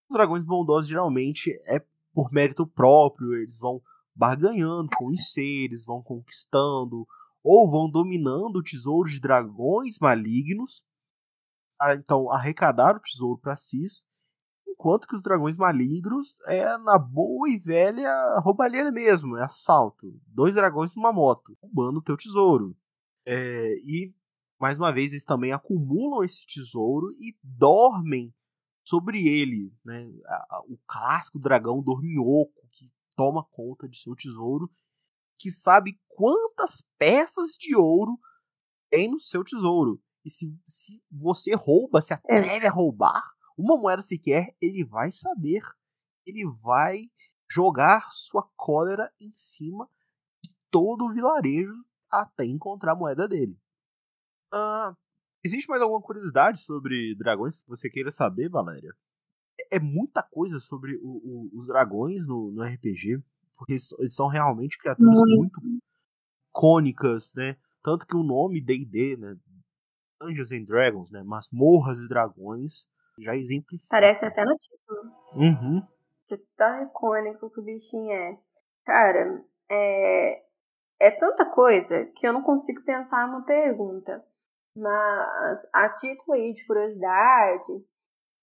Os 0.10 0.16
dragões 0.16 0.44
bondosos 0.44 0.88
geralmente 0.88 1.52
é 1.66 1.84
por 2.14 2.32
mérito 2.32 2.66
próprio, 2.66 3.34
eles 3.34 3.60
vão 3.60 3.82
barganhando 4.16 4.90
com 4.96 5.08
os 5.08 5.32
seres, 5.34 5.86
vão 5.86 6.02
conquistando 6.02 7.06
ou 7.44 7.70
vão 7.70 7.90
dominando 7.90 8.58
o 8.58 8.64
tesouro 8.64 9.10
de 9.10 9.20
dragões 9.20 10.00
malignos. 10.00 10.84
Então, 11.98 12.32
arrecadar 12.32 12.96
o 12.96 13.00
tesouro 13.00 13.40
para 13.40 13.56
si, 13.56 13.86
enquanto 14.76 15.08
que 15.08 15.16
os 15.16 15.22
dragões 15.22 15.58
malignos 15.58 16.40
é 16.46 16.78
na 16.78 17.00
boa 17.00 17.50
e 17.50 17.58
velha 17.58 18.40
roubalheira 18.40 18.92
mesmo, 18.92 19.38
é 19.38 19.44
assalto. 19.44 20.14
Dois 20.28 20.56
dragões 20.56 20.94
numa 20.94 21.14
moto, 21.14 21.58
roubando 21.62 21.98
o 21.98 22.02
teu 22.02 22.18
tesouro. 22.18 22.78
É, 23.26 23.76
e, 23.80 24.14
mais 24.60 24.78
uma 24.78 24.92
vez, 24.92 25.12
eles 25.12 25.26
também 25.26 25.52
acumulam 25.52 26.24
esse 26.24 26.46
tesouro 26.46 27.12
e 27.14 27.36
dormem 27.42 28.34
sobre 28.86 29.26
ele. 29.26 29.74
Né? 29.86 30.12
O 30.68 30.78
clássico 30.86 31.40
dragão 31.40 31.82
dorminhoco, 31.82 32.54
toma 33.16 33.46
conta 33.50 33.88
de 33.88 33.98
seu 33.98 34.14
tesouro, 34.14 34.70
que 35.40 35.50
sabe 35.50 35.98
quantas 36.10 36.86
peças 36.98 37.52
de 37.52 37.76
ouro 37.76 38.20
tem 38.90 39.10
no 39.10 39.20
seu 39.20 39.44
tesouro. 39.44 40.02
E 40.26 40.30
se, 40.30 40.54
se 40.66 41.02
você 41.10 41.56
rouba, 41.56 42.02
se 42.02 42.14
atreve 42.14 42.68
a 42.68 42.72
roubar 42.72 43.35
uma 43.58 43.78
moeda 43.78 44.02
sequer, 44.02 44.56
ele 44.62 44.84
vai 44.84 45.12
saber. 45.12 45.62
Ele 46.26 46.46
vai 46.64 47.10
jogar 47.50 48.08
sua 48.12 48.48
cólera 48.56 49.12
em 49.20 49.32
cima 49.34 49.88
de 50.44 50.56
todo 50.72 51.06
o 51.06 51.14
vilarejo 51.14 51.74
até 52.10 52.46
encontrar 52.46 52.94
a 52.94 52.96
moeda 52.96 53.28
dele. 53.28 53.58
Uh, 54.54 54.96
existe 55.44 55.70
mais 55.70 55.82
alguma 55.82 56.02
curiosidade 56.02 56.60
sobre 56.60 57.16
dragões 57.16 57.62
que 57.62 57.70
você 57.70 57.90
queira 57.90 58.12
saber, 58.12 58.50
Valéria? 58.50 58.96
é 59.72 59.80
muita 59.80 60.22
coisa 60.22 60.60
sobre 60.60 60.98
o, 60.98 61.08
o, 61.08 61.50
os 61.54 61.68
dragões 61.68 62.28
no, 62.28 62.52
no, 62.52 62.64
RPG, 62.64 63.22
porque 63.58 63.74
eles, 63.74 63.90
são 64.10 64.28
realmente 64.28 64.78
criaturas 64.78 65.20
muito. 65.20 65.62
muito 65.62 65.82
cônicas, 66.52 67.34
né? 67.36 67.58
Tanto 67.84 68.08
que 68.08 68.16
o 68.16 68.24
nome 68.24 68.62
D&D, 68.62 69.18
né? 69.18 69.38
Dungeons 70.22 70.52
and 70.52 70.64
Dragons, 70.64 71.12
né? 71.12 71.24
Masmorras 71.24 72.00
e 72.00 72.08
Dragões, 72.08 72.88
já 73.20 73.36
exemplifica. 73.36 73.88
Parece 73.90 74.26
até 74.26 74.44
no 74.44 74.56
título. 74.56 75.12
Uhum. 75.36 75.82
De 76.30 76.38
tão 76.58 76.84
icônico 76.84 77.50
que 77.50 77.60
o 77.60 77.64
bichinho 77.64 78.12
é. 78.12 78.38
Cara, 78.86 79.44
é, 79.70 80.42
é 81.00 81.12
tanta 81.12 81.46
coisa 81.46 82.06
que 82.16 82.28
eu 82.28 82.34
não 82.34 82.42
consigo 82.42 82.84
pensar 82.84 83.28
uma 83.28 83.44
pergunta. 83.46 84.24
Mas, 84.76 85.68
a 85.74 85.90
título 85.90 86.34
aí 86.34 86.54
de 86.54 86.66
curiosidade, 86.66 87.86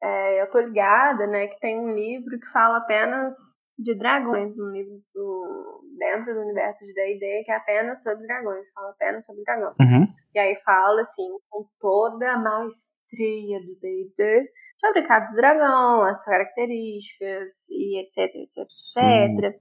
é, 0.03 0.43
eu 0.43 0.51
tô 0.51 0.61
ligada, 0.61 1.27
né, 1.27 1.47
que 1.49 1.61
tem 1.61 1.79
um 1.79 1.93
livro 1.93 2.39
que 2.41 2.51
fala 2.53 2.79
apenas 2.79 3.35
de 3.79 3.95
dragões, 3.95 4.57
um 4.59 4.71
livro 4.71 5.01
do, 5.15 5.83
dentro 5.99 6.35
do 6.35 6.41
universo 6.41 6.85
de 6.87 6.95
D&D 6.95 7.45
que 7.45 7.51
é 7.51 7.57
apenas 7.57 8.03
sobre 8.03 8.27
dragões, 8.27 8.65
fala 8.75 8.91
apenas 8.91 9.25
sobre 9.27 9.43
dragões. 9.45 9.77
Uhum. 9.81 10.07
E 10.35 10.39
aí 10.39 10.57
fala, 10.65 11.03
assim, 11.03 11.29
com 11.51 11.67
toda 11.81 12.33
a 12.33 12.39
maestria 12.39 12.92
do 13.13 13.79
D&D 13.81 14.51
sobre 14.79 15.03
cada 15.03 15.31
dragão, 15.33 16.03
as 16.03 16.25
características 16.25 17.69
e 17.71 18.01
etc, 18.01 18.35
etc, 18.35 18.59
etc. 18.59 19.61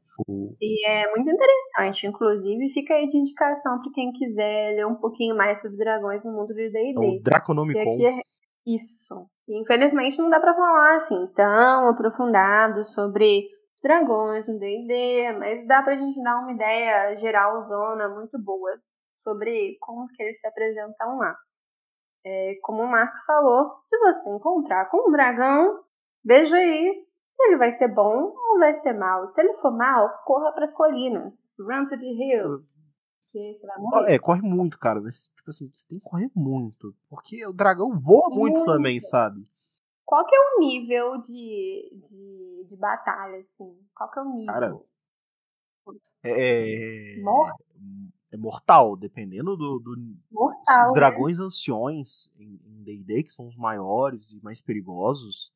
E 0.61 0.87
é 0.87 1.09
muito 1.11 1.29
interessante, 1.29 2.07
inclusive 2.07 2.69
fica 2.73 2.93
aí 2.93 3.07
de 3.07 3.17
indicação 3.17 3.81
para 3.81 3.91
quem 3.93 4.11
quiser 4.13 4.75
ler 4.75 4.87
um 4.87 4.95
pouquinho 4.95 5.35
mais 5.35 5.61
sobre 5.61 5.77
dragões 5.77 6.23
no 6.23 6.31
mundo 6.31 6.53
de 6.53 6.69
D&D. 6.69 6.93
É 6.95 7.19
o 7.19 7.21
Draconomicon. 7.21 7.99
E 7.99 8.05
é 8.05 8.21
isso. 8.65 9.27
Infelizmente 9.49 10.17
não 10.17 10.29
dá 10.29 10.39
para 10.39 10.55
falar 10.55 10.95
assim 10.95 11.27
tão 11.35 11.89
aprofundado 11.89 12.83
sobre 12.85 13.47
dragões 13.83 14.47
no 14.47 14.59
D&D, 14.59 15.33
mas 15.39 15.67
dá 15.67 15.81
pra 15.81 15.97
gente 15.97 16.21
dar 16.23 16.39
uma 16.39 16.51
ideia 16.51 17.15
geralzona 17.17 18.07
muito 18.09 18.39
boa 18.41 18.71
sobre 19.23 19.77
como 19.81 20.07
que 20.07 20.23
eles 20.23 20.39
se 20.39 20.47
apresentam 20.47 21.17
lá. 21.17 21.35
É, 22.23 22.55
como 22.61 22.83
o 22.83 22.87
Marcos 22.87 23.23
falou, 23.25 23.79
se 23.83 23.97
você 23.97 24.29
encontrar 24.29 24.89
com 24.89 25.09
um 25.09 25.11
dragão, 25.11 25.83
veja 26.23 26.55
aí 26.55 27.05
se 27.31 27.43
ele 27.43 27.57
vai 27.57 27.71
ser 27.71 27.87
bom 27.87 28.33
ou 28.35 28.59
vai 28.59 28.73
ser 28.73 28.93
mal. 28.93 29.25
Se 29.25 29.41
ele 29.41 29.53
for 29.55 29.71
mal, 29.71 30.09
corra 30.25 30.51
para 30.51 30.65
as 30.65 30.73
colinas. 30.73 31.33
Run 31.59 31.85
to 31.85 31.97
the 31.97 32.05
hills 32.05 32.81
porque 33.31 33.57
você 33.57 33.65
vai 33.65 33.77
morrer. 33.79 34.13
É, 34.13 34.19
corre 34.19 34.41
muito, 34.41 34.77
cara. 34.77 34.99
Mas, 35.01 35.31
tipo 35.35 35.49
assim, 35.49 35.71
você 35.73 35.87
tem 35.87 35.99
que 35.99 36.03
correr 36.03 36.29
muito. 36.35 36.93
Porque 37.09 37.45
o 37.45 37.53
dragão 37.53 37.97
voa 37.97 38.29
muito, 38.29 38.57
muito. 38.57 38.65
também, 38.65 38.99
sabe? 38.99 39.47
Qual 40.05 40.25
que 40.25 40.35
é 40.35 40.39
o 40.39 40.59
nível 40.59 41.17
de, 41.21 42.01
de, 42.03 42.65
de 42.67 42.77
batalha, 42.77 43.39
assim? 43.39 43.77
Qual 43.95 44.11
que 44.11 44.19
é 44.19 44.21
o 44.21 44.25
nível? 44.25 44.53
Cara, 44.53 44.79
é, 46.23 47.17
é... 47.17 47.21
É 48.31 48.37
mortal, 48.37 48.95
dependendo 48.95 49.57
do. 49.57 49.79
do 49.79 49.97
mortal, 50.31 50.83
os 50.83 50.93
né? 50.93 50.93
dragões 50.93 51.37
né? 51.37 51.45
anciões 51.45 52.31
em 52.39 52.83
DD, 52.83 53.23
que 53.23 53.31
são 53.31 53.47
os 53.47 53.57
maiores 53.57 54.31
e 54.31 54.41
mais 54.41 54.61
perigosos, 54.61 55.53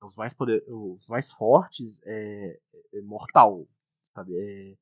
os 0.00 0.16
mais, 0.16 0.32
poder, 0.32 0.64
os 0.68 1.08
mais 1.08 1.32
fortes, 1.32 2.00
é, 2.04 2.60
é 2.94 3.00
mortal. 3.02 3.66
Sabe? 4.14 4.34
É, 4.36 4.76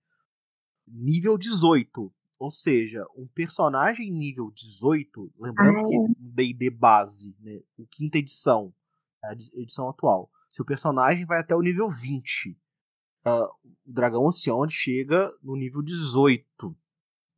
nível 0.86 1.38
18. 1.38 2.12
Ou 2.38 2.50
seja, 2.50 3.06
um 3.16 3.26
personagem 3.26 4.10
nível 4.10 4.50
18, 4.50 5.32
lembrando 5.38 5.78
Ai. 5.78 5.84
que 5.84 6.14
D&D 6.18 6.70
base, 6.70 7.34
né, 7.40 7.60
o 7.78 7.86
quinta 7.86 8.18
edição, 8.18 8.74
a 9.24 9.32
edição 9.32 9.88
atual, 9.88 10.28
seu 10.50 10.64
personagem 10.64 11.24
vai 11.24 11.40
até 11.40 11.54
o 11.54 11.62
nível 11.62 11.88
20. 11.88 12.50
Uh, 12.50 12.56
ah, 13.24 13.48
o 13.86 13.92
dragão 13.92 14.26
ancião 14.26 14.68
chega 14.68 15.32
no 15.42 15.56
nível 15.56 15.80
18. 15.80 16.76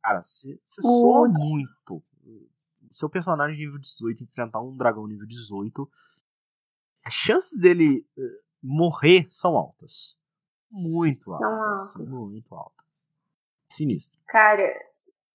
Cara, 0.07 0.21
você 0.21 0.57
soa 0.63 1.27
muito. 1.27 2.01
Seu 2.89 3.09
personagem 3.09 3.57
nível 3.57 3.77
18 3.77 4.23
enfrentar 4.23 4.61
um 4.61 4.73
dragão 4.73 5.05
nível 5.05 5.27
18, 5.27 5.85
a 7.05 7.09
chance 7.09 7.59
dele 7.59 8.07
uh, 8.17 8.43
morrer 8.63 9.27
são 9.29 9.57
altas. 9.57 10.17
Muito 10.71 11.33
altas. 11.33 11.95
Muito 11.97 12.55
altas. 12.55 13.09
Sinistro. 13.69 14.17
Cara, 14.29 14.63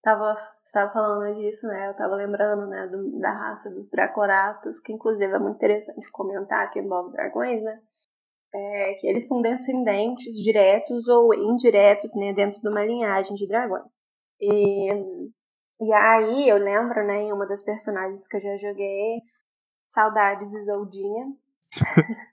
tava, 0.02 0.38
tava 0.72 0.90
falando 0.90 1.34
disso, 1.34 1.66
né? 1.66 1.90
Eu 1.90 1.94
tava 1.94 2.14
lembrando, 2.14 2.66
né, 2.66 2.86
do, 2.86 3.20
da 3.20 3.30
raça 3.30 3.68
dos 3.68 3.90
Dracoratos, 3.90 4.80
que 4.80 4.94
inclusive 4.94 5.34
é 5.34 5.38
muito 5.38 5.56
interessante 5.56 6.10
comentar 6.10 6.70
que 6.70 6.80
envolve 6.80 7.12
dragões, 7.12 7.62
né? 7.62 7.78
É, 8.54 8.94
que 8.94 9.06
eles 9.06 9.28
são 9.28 9.42
descendentes 9.42 10.34
diretos 10.34 11.06
ou 11.08 11.34
indiretos, 11.34 12.14
né, 12.14 12.32
dentro 12.32 12.58
de 12.58 12.68
uma 12.68 12.82
linhagem 12.82 13.34
de 13.34 13.46
dragões. 13.46 14.01
E, 14.42 14.90
e 15.80 15.92
aí 15.92 16.48
eu 16.48 16.58
lembro, 16.58 17.06
né, 17.06 17.22
em 17.22 17.32
uma 17.32 17.46
das 17.46 17.62
personagens 17.62 18.26
que 18.26 18.36
eu 18.36 18.40
já 18.40 18.56
joguei, 18.56 19.20
Saudades 19.86 20.52
Isoldinha. 20.52 21.26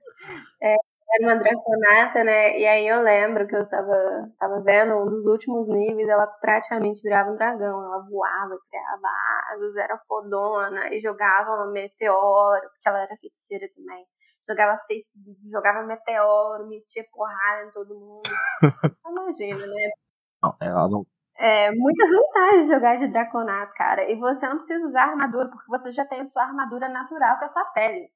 é, 0.64 0.76
era 1.12 1.24
uma 1.24 1.36
draconata, 1.36 2.24
né? 2.24 2.60
E 2.60 2.66
aí 2.66 2.88
eu 2.88 3.02
lembro 3.02 3.48
que 3.48 3.56
eu 3.56 3.68
tava, 3.70 4.32
tava 4.40 4.62
vendo 4.62 4.96
um 4.96 5.06
dos 5.06 5.26
últimos 5.28 5.68
níveis, 5.68 6.08
ela 6.10 6.26
praticamente 6.26 7.02
virava 7.04 7.32
um 7.32 7.36
dragão. 7.36 7.84
Ela 7.86 8.08
voava, 8.10 8.58
criava 8.70 9.08
asas, 9.54 9.76
era 9.76 9.98
fodona 10.08 10.94
e 10.94 11.00
jogava 11.00 11.64
um 11.64 11.72
meteoro, 11.72 12.62
porque 12.70 12.90
ela 12.90 13.02
era 13.02 13.18
feiticeira 13.18 13.68
também. 13.76 14.04
Jogava, 14.48 14.80
fe... 14.88 15.06
jogava 15.52 15.86
meteoro, 15.86 16.68
metia 16.68 17.06
porrada 17.12 17.68
em 17.68 17.72
todo 17.72 17.94
mundo. 18.00 18.24
Imagina, 19.08 19.68
né? 19.68 19.90
Não, 20.42 20.56
ela 20.62 20.88
não. 20.88 21.06
É, 21.40 21.72
muitas 21.72 22.10
vantagens 22.10 22.68
de 22.68 22.74
jogar 22.74 23.00
de 23.00 23.08
draconato, 23.08 23.74
cara. 23.74 24.12
E 24.12 24.20
você 24.20 24.46
não 24.46 24.58
precisa 24.58 24.86
usar 24.86 25.04
armadura, 25.04 25.48
porque 25.48 25.70
você 25.70 25.94
já 25.94 26.06
tem 26.06 26.20
a 26.20 26.26
sua 26.26 26.44
armadura 26.44 26.90
natural, 26.90 27.38
que 27.38 27.44
é 27.44 27.46
a 27.46 27.50
sua 27.50 27.64
pele. 27.72 28.12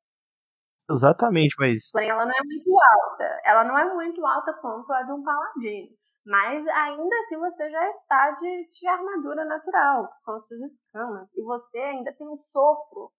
Exatamente, 0.92 1.56
mas. 1.58 1.90
Porém, 1.94 2.10
ela 2.10 2.26
não 2.26 2.34
é 2.34 2.44
muito 2.44 2.78
alta. 2.78 3.42
Ela 3.46 3.64
não 3.64 3.78
é 3.78 3.94
muito 3.94 4.26
alta 4.26 4.54
quanto 4.54 4.92
a 4.92 5.04
de 5.04 5.12
um 5.14 5.24
paladino. 5.24 5.96
Mas 6.26 6.68
ainda 6.68 7.16
assim 7.20 7.38
você 7.38 7.70
já 7.70 7.90
está 7.90 8.32
de, 8.32 8.70
de 8.70 8.88
armadura 8.88 9.46
natural, 9.46 10.10
que 10.10 10.18
são 10.18 10.36
as 10.36 10.46
suas 10.46 10.62
escamas. 10.62 11.34
E 11.34 11.42
você 11.44 11.78
ainda 11.78 12.14
tem 12.14 12.28
um 12.28 12.38
sopro. 12.52 13.10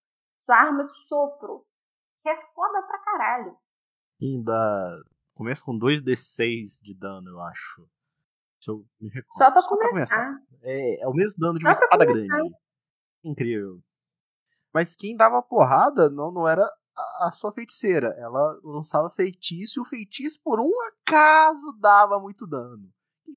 Sua 0.44 0.56
arma 0.56 0.84
de 0.84 1.08
sopro. 1.08 1.64
Que 2.22 2.28
é 2.28 2.36
foda 2.54 2.82
pra 2.82 2.98
caralho. 2.98 3.56
Ainda. 4.20 5.02
Começa 5.34 5.64
com 5.64 5.78
2d6 5.78 6.82
de 6.82 6.94
dano, 6.94 7.30
eu 7.30 7.40
acho. 7.40 7.88
Se 8.64 8.70
eu 8.70 8.82
me 8.98 9.10
recordo. 9.10 9.36
Só 9.36 9.50
pra 9.50 9.60
Só 9.60 9.76
começar. 9.76 10.16
Pra 10.16 10.24
começar. 10.24 10.42
É, 10.62 11.02
é 11.02 11.06
o 11.06 11.12
mesmo 11.12 11.36
dano 11.38 11.58
de 11.58 11.64
uma 11.64 11.72
espada 11.72 12.06
grande. 12.06 12.54
Incrível. 13.22 13.78
Mas 14.72 14.96
quem 14.96 15.14
dava 15.14 15.42
porrada 15.42 16.08
não, 16.08 16.32
não 16.32 16.48
era 16.48 16.66
a, 17.20 17.30
sua 17.30 17.52
feiticeira. 17.52 18.14
Ela 18.18 18.58
lançava 18.64 19.10
feitiço 19.10 19.80
e 19.80 19.82
o 19.82 19.84
feitiço, 19.84 20.40
por 20.42 20.58
um 20.60 20.72
acaso, 20.88 21.76
dava 21.78 22.18
muito 22.18 22.46
dano. 22.46 22.88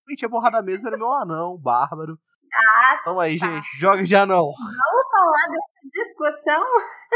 Quem 0.06 0.16
tinha 0.16 0.30
porrada 0.30 0.62
mesmo 0.62 0.88
era 0.88 0.98
meu 0.98 1.12
anão, 1.12 1.58
bárbaro. 1.58 2.18
Ah, 2.54 2.98
então 3.02 3.20
aí, 3.20 3.38
tá. 3.38 3.46
gente, 3.46 3.68
joga 3.78 4.04
de 4.04 4.16
anão. 4.16 4.46
Vamos 4.46 5.12
falar 5.12 5.48
dessa 5.52 6.06
discussão? 6.06 6.64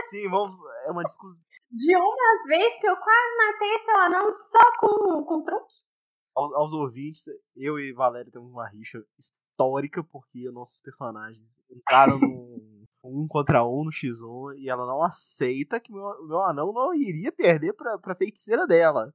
Sim, 0.10 0.30
vamos. 0.30 0.54
É 0.86 0.92
uma 0.92 1.04
discussão. 1.04 1.42
De 1.72 1.96
uma 1.96 2.48
vez 2.48 2.80
que 2.82 2.88
eu 2.88 2.98
quase 2.98 3.38
matei 3.38 3.80
seu 3.86 3.98
anão 3.98 4.30
só 4.30 4.78
com, 4.80 5.24
com 5.24 5.44
truque. 5.44 5.91
Aos, 6.36 6.54
aos 6.54 6.74
ouvintes, 6.74 7.26
eu 7.56 7.80
e 7.80 7.94
Valéria 7.94 8.32
temos 8.32 8.50
uma 8.50 8.68
rixa 8.68 9.04
histórica 9.18 10.04
porque 10.04 10.50
nossos 10.52 10.80
personagens 10.82 11.60
entraram 11.70 12.20
num 12.20 12.82
um 13.04 13.28
contra 13.28 13.66
um 13.66 13.84
no 13.84 13.90
X1 13.90 14.58
e 14.60 14.70
ela 14.70 14.86
não 14.86 15.04
aceita 15.04 15.80
que 15.80 15.92
meu, 15.92 16.04
meu 16.28 16.42
anão 16.44 16.72
não 16.72 16.94
iria 16.94 17.32
perder 17.32 17.74
pra, 17.74 17.98
pra 17.98 18.16
feiticeira 18.16 18.68
dela. 18.68 19.12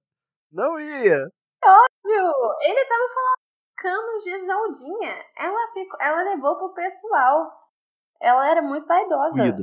Não 0.50 0.78
ia. 0.78 1.30
Óbvio! 1.64 2.32
Ele 2.62 2.84
tava 2.84 3.14
falando 3.14 3.36
canos 3.76 4.24
de 4.24 4.46
Zaldinha. 4.46 5.24
Ela, 5.36 5.72
ficou, 5.72 6.00
ela 6.00 6.34
levou 6.34 6.56
pro 6.56 6.74
pessoal. 6.74 7.52
Ela 8.20 8.50
era 8.50 8.62
muito 8.62 8.86
vaidosa. 8.86 9.36
Doída. 9.36 9.62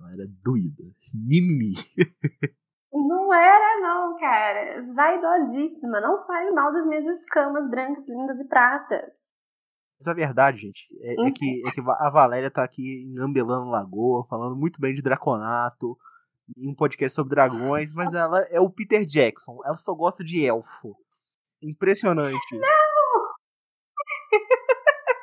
Ela 0.00 0.12
era 0.12 0.26
doída. 0.42 0.84
Mimimi. 1.12 1.74
Não 3.06 3.32
era, 3.32 3.80
não, 3.80 4.18
cara. 4.18 4.84
Vaidosíssima. 4.94 6.00
Não 6.00 6.26
fale 6.26 6.50
mal 6.50 6.72
das 6.72 6.86
minhas 6.86 7.06
escamas 7.18 7.68
brancas, 7.70 8.06
lindas 8.08 8.38
e 8.40 8.44
pratas. 8.44 9.28
Mas 10.00 10.06
a 10.06 10.14
verdade, 10.14 10.60
gente, 10.60 10.86
é, 11.00 11.26
é, 11.26 11.30
que, 11.32 11.62
é 11.66 11.70
que 11.72 11.80
a 11.80 12.10
Valéria 12.10 12.50
tá 12.50 12.62
aqui 12.62 13.04
em 13.04 13.20
Ambelando 13.20 13.68
Lagoa, 13.68 14.24
falando 14.28 14.54
muito 14.54 14.80
bem 14.80 14.94
de 14.94 15.02
Draconato, 15.02 15.98
em 16.56 16.70
um 16.70 16.74
podcast 16.74 17.14
sobre 17.14 17.34
dragões, 17.34 17.92
mas 17.92 18.14
ela 18.14 18.40
é 18.50 18.60
o 18.60 18.70
Peter 18.70 19.04
Jackson. 19.04 19.58
Ela 19.64 19.74
só 19.74 19.92
gosta 19.94 20.22
de 20.22 20.44
elfo. 20.44 20.96
Impressionante. 21.60 22.56
Não! 22.56 22.68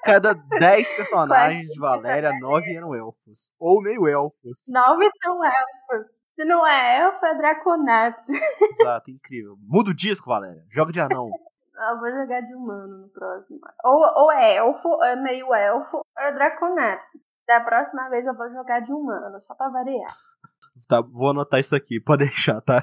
Cada 0.03 0.33
10 0.33 0.89
personagens 0.97 1.67
de 1.67 1.79
Valéria, 1.79 2.37
9 2.39 2.75
eram 2.75 2.93
elfos. 2.93 3.51
Ou 3.57 3.81
meio 3.81 4.07
elfos. 4.07 4.59
9 4.71 5.09
são 5.23 5.39
elfos. 5.43 6.14
Se 6.35 6.43
não 6.43 6.67
é 6.67 6.99
elfo, 6.99 7.25
é 7.25 7.35
draconato. 7.35 8.31
Exato, 8.61 9.09
incrível. 9.09 9.55
Muda 9.61 9.91
o 9.91 9.95
disco, 9.95 10.29
Valéria. 10.29 10.65
Joga 10.69 10.91
de 10.91 10.99
anão. 10.99 11.29
Ah, 11.77 11.91
eu 11.91 11.99
vou 11.99 12.09
jogar 12.09 12.39
de 12.39 12.55
humano 12.55 12.99
no 12.99 13.09
próximo. 13.09 13.59
Ou, 13.83 13.99
ou 14.23 14.31
é 14.31 14.55
elfo, 14.55 15.03
é 15.03 15.13
meio 15.17 15.53
elfo, 15.53 15.97
ou 15.97 16.05
é 16.17 16.31
draconato. 16.31 17.19
Da 17.45 17.59
próxima 17.59 18.07
vez 18.07 18.25
eu 18.25 18.33
vou 18.33 18.49
jogar 18.49 18.79
de 18.79 18.93
humano, 18.93 19.41
só 19.41 19.53
pra 19.55 19.67
variar. 19.67 20.07
Tá, 20.89 21.01
vou 21.01 21.31
anotar 21.31 21.59
isso 21.59 21.75
aqui, 21.75 22.01
pode 22.01 22.25
deixar, 22.25 22.61
tá? 22.61 22.81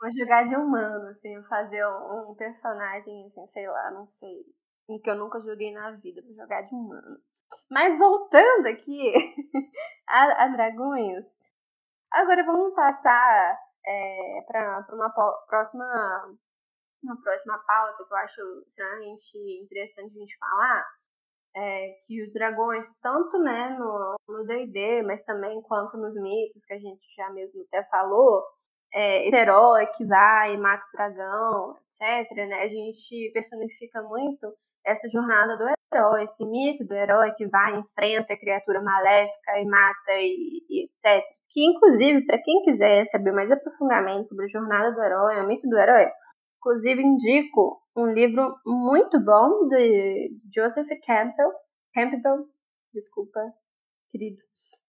Vou 0.00 0.10
jogar 0.12 0.44
de 0.44 0.56
humano, 0.56 1.08
assim, 1.08 1.40
fazer 1.48 1.84
um, 1.86 2.30
um 2.30 2.34
personagem, 2.34 3.26
assim, 3.26 3.46
sei 3.52 3.68
lá, 3.68 3.90
não 3.92 4.06
sei. 4.06 4.44
Em 4.88 5.00
que 5.00 5.08
eu 5.08 5.14
nunca 5.14 5.40
joguei 5.40 5.72
na 5.72 5.92
vida, 5.92 6.20
vou 6.24 6.34
jogar 6.34 6.62
de 6.62 6.74
humano. 6.74 7.18
Mas 7.70 7.98
voltando 7.98 8.66
aqui 8.66 9.12
a, 10.08 10.44
a 10.44 10.48
dragões, 10.48 11.26
agora 12.12 12.44
vamos 12.44 12.74
passar 12.74 13.58
é, 13.86 14.44
para 14.46 14.86
uma 14.92 15.10
próxima 15.48 16.38
uma 17.02 17.20
próxima 17.22 17.56
pauta 17.58 18.04
que 18.04 18.12
eu 18.12 18.16
acho 18.16 18.40
extremamente 18.66 19.38
interessante 19.62 20.16
a 20.16 20.20
gente 20.20 20.36
falar 20.38 20.84
é 21.56 21.94
que 22.06 22.22
os 22.22 22.32
dragões, 22.32 22.88
tanto 23.00 23.38
né, 23.38 23.76
no 23.78 24.44
D&D, 24.46 25.02
mas 25.02 25.22
também 25.24 25.60
quanto 25.62 25.96
nos 25.96 26.14
mitos, 26.20 26.64
que 26.64 26.74
a 26.74 26.78
gente 26.78 27.02
já 27.16 27.30
mesmo 27.30 27.62
até 27.62 27.82
falou, 27.88 28.44
é, 28.92 29.26
esse 29.26 29.36
herói 29.36 29.86
que 29.86 30.04
vai 30.04 30.54
e 30.54 30.58
mata 30.58 30.84
o 30.86 30.96
dragão, 30.96 31.76
etc., 31.76 32.30
né, 32.48 32.62
a 32.62 32.68
gente 32.68 33.30
personifica 33.32 34.02
muito 34.02 34.54
essa 34.84 35.08
jornada 35.08 35.56
do 35.56 35.64
herói, 35.92 36.24
esse 36.24 36.44
mito 36.46 36.84
do 36.84 36.94
herói 36.94 37.32
que 37.32 37.46
vai, 37.48 37.76
enfrenta 37.76 38.32
a 38.32 38.38
criatura 38.38 38.80
maléfica 38.80 39.58
e 39.58 39.64
mata 39.64 40.12
e, 40.12 40.64
e 40.68 40.84
etc. 40.84 41.24
Que, 41.50 41.64
inclusive, 41.64 42.26
para 42.26 42.42
quem 42.42 42.62
quiser 42.62 43.04
saber 43.06 43.32
mais 43.32 43.50
aprofundadamente 43.50 44.28
sobre 44.28 44.44
a 44.44 44.48
jornada 44.48 44.92
do 44.92 45.02
herói, 45.02 45.40
o 45.40 45.46
mito 45.46 45.68
do 45.68 45.78
herói, 45.78 46.08
Inclusive, 46.58 47.02
indico 47.02 47.80
um 47.96 48.12
livro 48.12 48.56
muito 48.66 49.18
bom 49.20 49.68
de 49.68 50.30
Joseph 50.52 50.88
Campbell. 51.06 51.52
Campbell, 51.94 52.46
desculpa, 52.92 53.40
querido. 54.10 54.42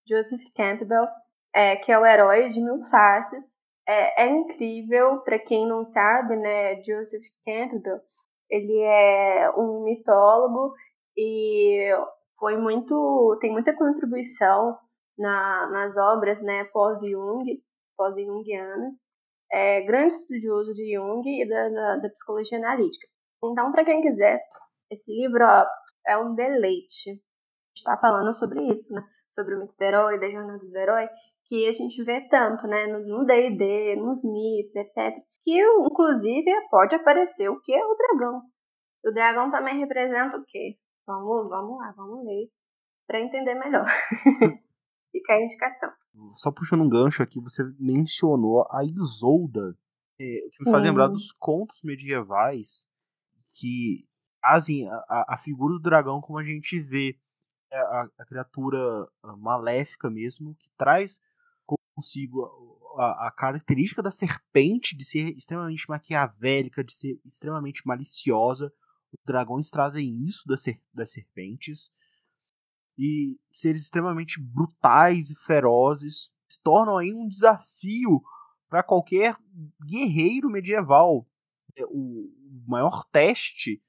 Joseph 0.07 0.41
Campbell, 0.55 1.07
é, 1.53 1.75
que 1.75 1.91
é 1.91 1.99
o 1.99 2.05
herói 2.05 2.49
de 2.49 2.59
mil 2.59 2.83
faces. 2.89 3.55
É, 3.87 4.23
é 4.23 4.27
incrível, 4.29 5.21
para 5.21 5.37
quem 5.37 5.67
não 5.67 5.83
sabe, 5.83 6.35
né? 6.35 6.81
Joseph 6.83 7.25
Campbell, 7.45 8.01
ele 8.49 8.79
é 8.81 9.51
um 9.55 9.83
mitólogo 9.83 10.73
e 11.15 11.91
foi 12.39 12.57
muito, 12.57 13.37
tem 13.39 13.51
muita 13.51 13.75
contribuição 13.75 14.75
na, 15.19 15.67
nas 15.71 15.97
obras, 15.97 16.41
né? 16.41 16.63
Pós-Jung, 16.65 17.45
pós-Jungianas 17.97 18.95
é 19.51 19.81
grande 19.81 20.13
estudioso 20.13 20.73
de 20.73 20.95
Jung 20.95 21.23
e 21.27 21.47
da, 21.47 21.69
da, 21.69 21.95
da 21.97 22.09
psicologia 22.09 22.57
analítica. 22.57 23.07
Então, 23.43 23.71
para 23.71 23.85
quem 23.85 24.01
quiser, 24.01 24.39
esse 24.89 25.11
livro 25.11 25.43
ó, 25.43 25.65
é 26.07 26.17
um 26.17 26.35
deleite. 26.35 27.21
Está 27.75 27.97
falando 27.97 28.33
sobre 28.33 28.61
isso, 28.67 28.91
né? 28.93 29.03
Sobre 29.29 29.55
o 29.55 29.59
mito 29.59 29.75
do 29.77 29.83
herói, 29.83 30.19
da 30.19 30.29
jornada 30.29 30.59
do 30.59 30.77
herói, 30.77 31.07
que 31.45 31.67
a 31.67 31.71
gente 31.71 32.03
vê 32.03 32.21
tanto, 32.29 32.67
né? 32.67 32.87
No 32.87 33.25
D&D, 33.25 33.95
nos 33.95 34.21
mitos, 34.23 34.75
etc. 34.75 35.15
Que, 35.43 35.59
inclusive, 35.61 36.51
pode 36.69 36.95
aparecer 36.95 37.49
o 37.49 37.59
que 37.61 37.73
é 37.73 37.85
o 37.85 37.95
dragão. 37.95 38.41
O 39.05 39.11
dragão 39.11 39.49
também 39.49 39.79
representa 39.79 40.37
o 40.37 40.45
quê? 40.45 40.77
Vamos, 41.07 41.49
vamos 41.49 41.79
lá, 41.79 41.93
vamos 41.95 42.25
ler 42.25 42.49
para 43.07 43.19
entender 43.19 43.55
melhor. 43.55 43.87
Fica 45.11 45.33
a 45.33 45.41
indicação. 45.41 45.89
Só 46.33 46.51
puxando 46.51 46.81
um 46.81 46.89
gancho 46.89 47.23
aqui, 47.23 47.39
você 47.39 47.63
mencionou 47.79 48.67
a 48.69 48.83
Isolda, 48.83 49.77
é, 50.19 50.45
o 50.45 50.49
que 50.49 50.63
me 50.63 50.71
faz 50.71 50.83
lembrar 50.83 51.07
dos 51.07 51.31
contos 51.31 51.81
medievais 51.83 52.87
que 53.57 54.05
trazem 54.41 54.87
a, 54.89 55.33
a, 55.33 55.37
figura 55.37 55.73
do 55.73 55.79
dragão 55.79 56.21
como 56.21 56.37
a 56.37 56.43
gente 56.43 56.79
vê 56.79 57.17
é 57.71 57.77
a, 57.77 58.09
a 58.17 58.25
criatura 58.25 59.07
maléfica 59.37 60.09
mesmo, 60.09 60.55
que 60.55 60.69
traz 60.77 61.21
consigo 61.95 62.79
a, 62.97 63.27
a, 63.27 63.31
característica 63.31 64.01
da 64.01 64.11
serpente 64.11 64.95
de 64.95 65.05
ser 65.05 65.35
extremamente 65.35 65.87
maquiavélica, 65.87 66.83
de 66.83 66.93
ser 66.93 67.19
extremamente 67.25 67.85
maliciosa. 67.85 68.73
Os 69.11 69.19
dragões 69.25 69.69
trazem 69.69 70.23
isso 70.23 70.47
das, 70.47 70.61
ser, 70.61 70.81
das 70.93 71.11
serpentes. 71.11 71.91
E 73.01 73.39
seres 73.49 73.83
extremamente 73.83 74.41
brutais 74.41 75.29
e 75.29 75.35
ferozes 75.45 76.31
se 76.49 76.61
tornam 76.61 76.97
aí 76.97 77.13
um 77.13 77.29
desafio 77.29 78.21
para 78.69 78.83
qualquer 78.83 79.37
guerreiro 79.85 80.49
medieval. 80.49 81.25
É, 81.77 81.85
o 81.85 82.29
maior 82.67 83.05
teste 83.05 83.81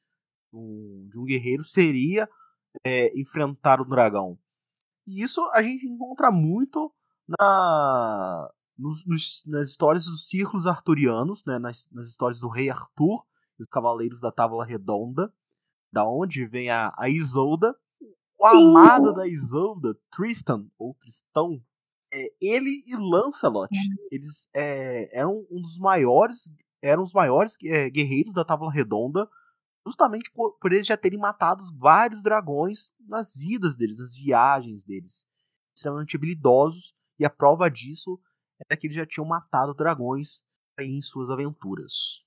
de 0.52 1.18
um 1.18 1.24
guerreiro 1.24 1.64
seria 1.64 2.28
é, 2.84 3.18
enfrentar 3.18 3.80
o 3.80 3.84
dragão. 3.84 4.38
E 5.06 5.22
isso 5.22 5.44
a 5.52 5.60
gente 5.60 5.86
encontra 5.86 6.30
muito 6.30 6.92
na, 7.26 8.50
nos, 8.78 9.04
nos, 9.06 9.44
nas 9.46 9.68
histórias 9.68 10.04
dos 10.04 10.28
círculos 10.28 10.66
arturianos, 10.66 11.44
né, 11.44 11.58
nas, 11.58 11.88
nas 11.90 12.08
histórias 12.08 12.40
do 12.40 12.48
rei 12.48 12.70
Arthur 12.70 13.24
e 13.58 13.62
os 13.62 13.68
cavaleiros 13.68 14.20
da 14.20 14.32
Távola 14.32 14.64
Redonda, 14.64 15.32
da 15.92 16.04
onde 16.06 16.46
vem 16.46 16.70
a, 16.70 16.94
a 16.96 17.08
Isolda. 17.08 17.76
O 18.40 18.46
amado 18.46 19.12
da 19.12 19.26
Isolda, 19.26 19.94
Tristan, 20.10 20.66
ou 20.78 20.94
Tristão, 20.94 21.62
é, 22.12 22.32
ele 22.40 22.70
e 22.86 22.96
Lancelot, 22.96 23.68
uhum. 23.70 24.06
eles 24.10 24.48
é, 24.54 25.16
eram 25.16 25.46
um 25.50 25.60
dos 25.60 25.78
maiores, 25.78 26.50
eram 26.82 27.02
os 27.02 27.12
maiores 27.12 27.56
é, 27.64 27.90
guerreiros 27.90 28.32
da 28.32 28.44
Távola 28.44 28.72
Redonda, 28.72 29.28
justamente 29.86 30.30
por, 30.32 30.56
por, 30.58 30.72
eles 30.72 30.86
já 30.86 30.96
terem 30.96 31.18
matado 31.18 31.62
vários 31.78 32.22
dragões 32.22 32.92
nas 33.06 33.34
vidas 33.38 33.76
deles, 33.76 33.98
nas 33.98 34.16
viagens 34.16 34.84
deles. 34.84 35.26
Extremamente 35.76 36.16
habilidosos, 36.16 36.94
e 37.18 37.26
a 37.26 37.30
prova 37.30 37.70
disso 37.70 38.18
era 38.58 38.78
que 38.78 38.86
eles 38.86 38.96
já 38.96 39.06
tinham 39.06 39.26
matado 39.26 39.74
dragões 39.74 40.42
em 40.78 41.00
suas 41.02 41.28
aventuras. 41.28 42.24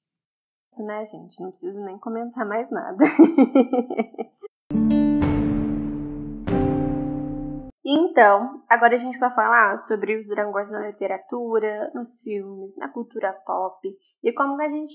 Isso, 0.72 0.84
né, 0.84 1.06
gente? 1.06 1.40
Não 1.42 1.50
preciso 1.50 1.84
nem 1.84 1.98
comentar 1.98 2.48
mais 2.48 2.70
nada. 2.72 3.04
Então, 7.86 8.64
agora 8.70 8.96
a 8.96 8.98
gente 8.98 9.20
vai 9.20 9.34
falar 9.36 9.78
sobre 9.78 10.18
os 10.18 10.30
dragões 10.30 10.72
na 10.72 10.88
literatura, 10.88 11.92
nos 11.94 12.18
filmes, 12.22 12.76
na 12.78 12.88
cultura 12.88 13.34
pop 13.46 13.78
e 14.24 14.32
como 14.32 14.62
a 14.62 14.70
gente 14.70 14.94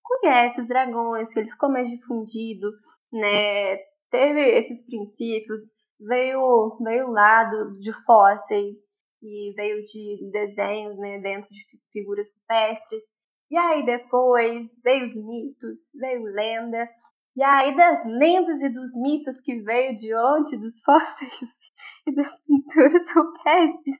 conhece 0.00 0.60
os 0.60 0.68
dragões, 0.68 1.32
que 1.32 1.40
ele 1.40 1.50
ficou 1.50 1.68
mais 1.68 1.88
difundido, 1.88 2.70
né? 3.12 3.78
Teve 4.10 4.40
esses 4.56 4.84
princípios, 4.86 5.60
veio 5.98 6.78
veio 6.82 7.10
lá 7.10 7.44
do, 7.44 7.78
de 7.80 7.92
fósseis 8.04 8.76
e 9.22 9.52
veio 9.54 9.84
de 9.84 10.30
desenhos, 10.32 10.98
né, 10.98 11.18
dentro 11.18 11.50
de 11.50 11.60
figuras 11.92 12.28
rupestres. 12.28 13.02
E 13.50 13.56
aí 13.56 13.84
depois 13.84 14.72
veio 14.84 15.04
os 15.04 15.16
mitos, 15.16 15.90
veio 15.98 16.22
lenda. 16.22 16.88
E 17.36 17.42
aí 17.42 17.76
das 17.76 18.04
lendas 18.06 18.60
e 18.60 18.68
dos 18.68 18.92
mitos 18.96 19.40
que 19.40 19.60
veio 19.62 19.96
de 19.96 20.14
onde? 20.14 20.56
Dos 20.56 20.80
fósseis 20.82 21.59
e 22.06 22.14
das 22.14 22.40
pinturas 22.40 23.02
rupestres. 23.14 23.96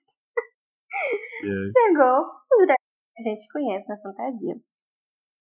É. 1.42 1.48
Chegou 1.72 2.26
o 2.53 2.66
dragão 2.66 2.76
que 3.14 3.20
a 3.20 3.22
gente 3.22 3.48
conhece 3.48 3.88
na 3.88 3.98
fantasia. 3.98 4.61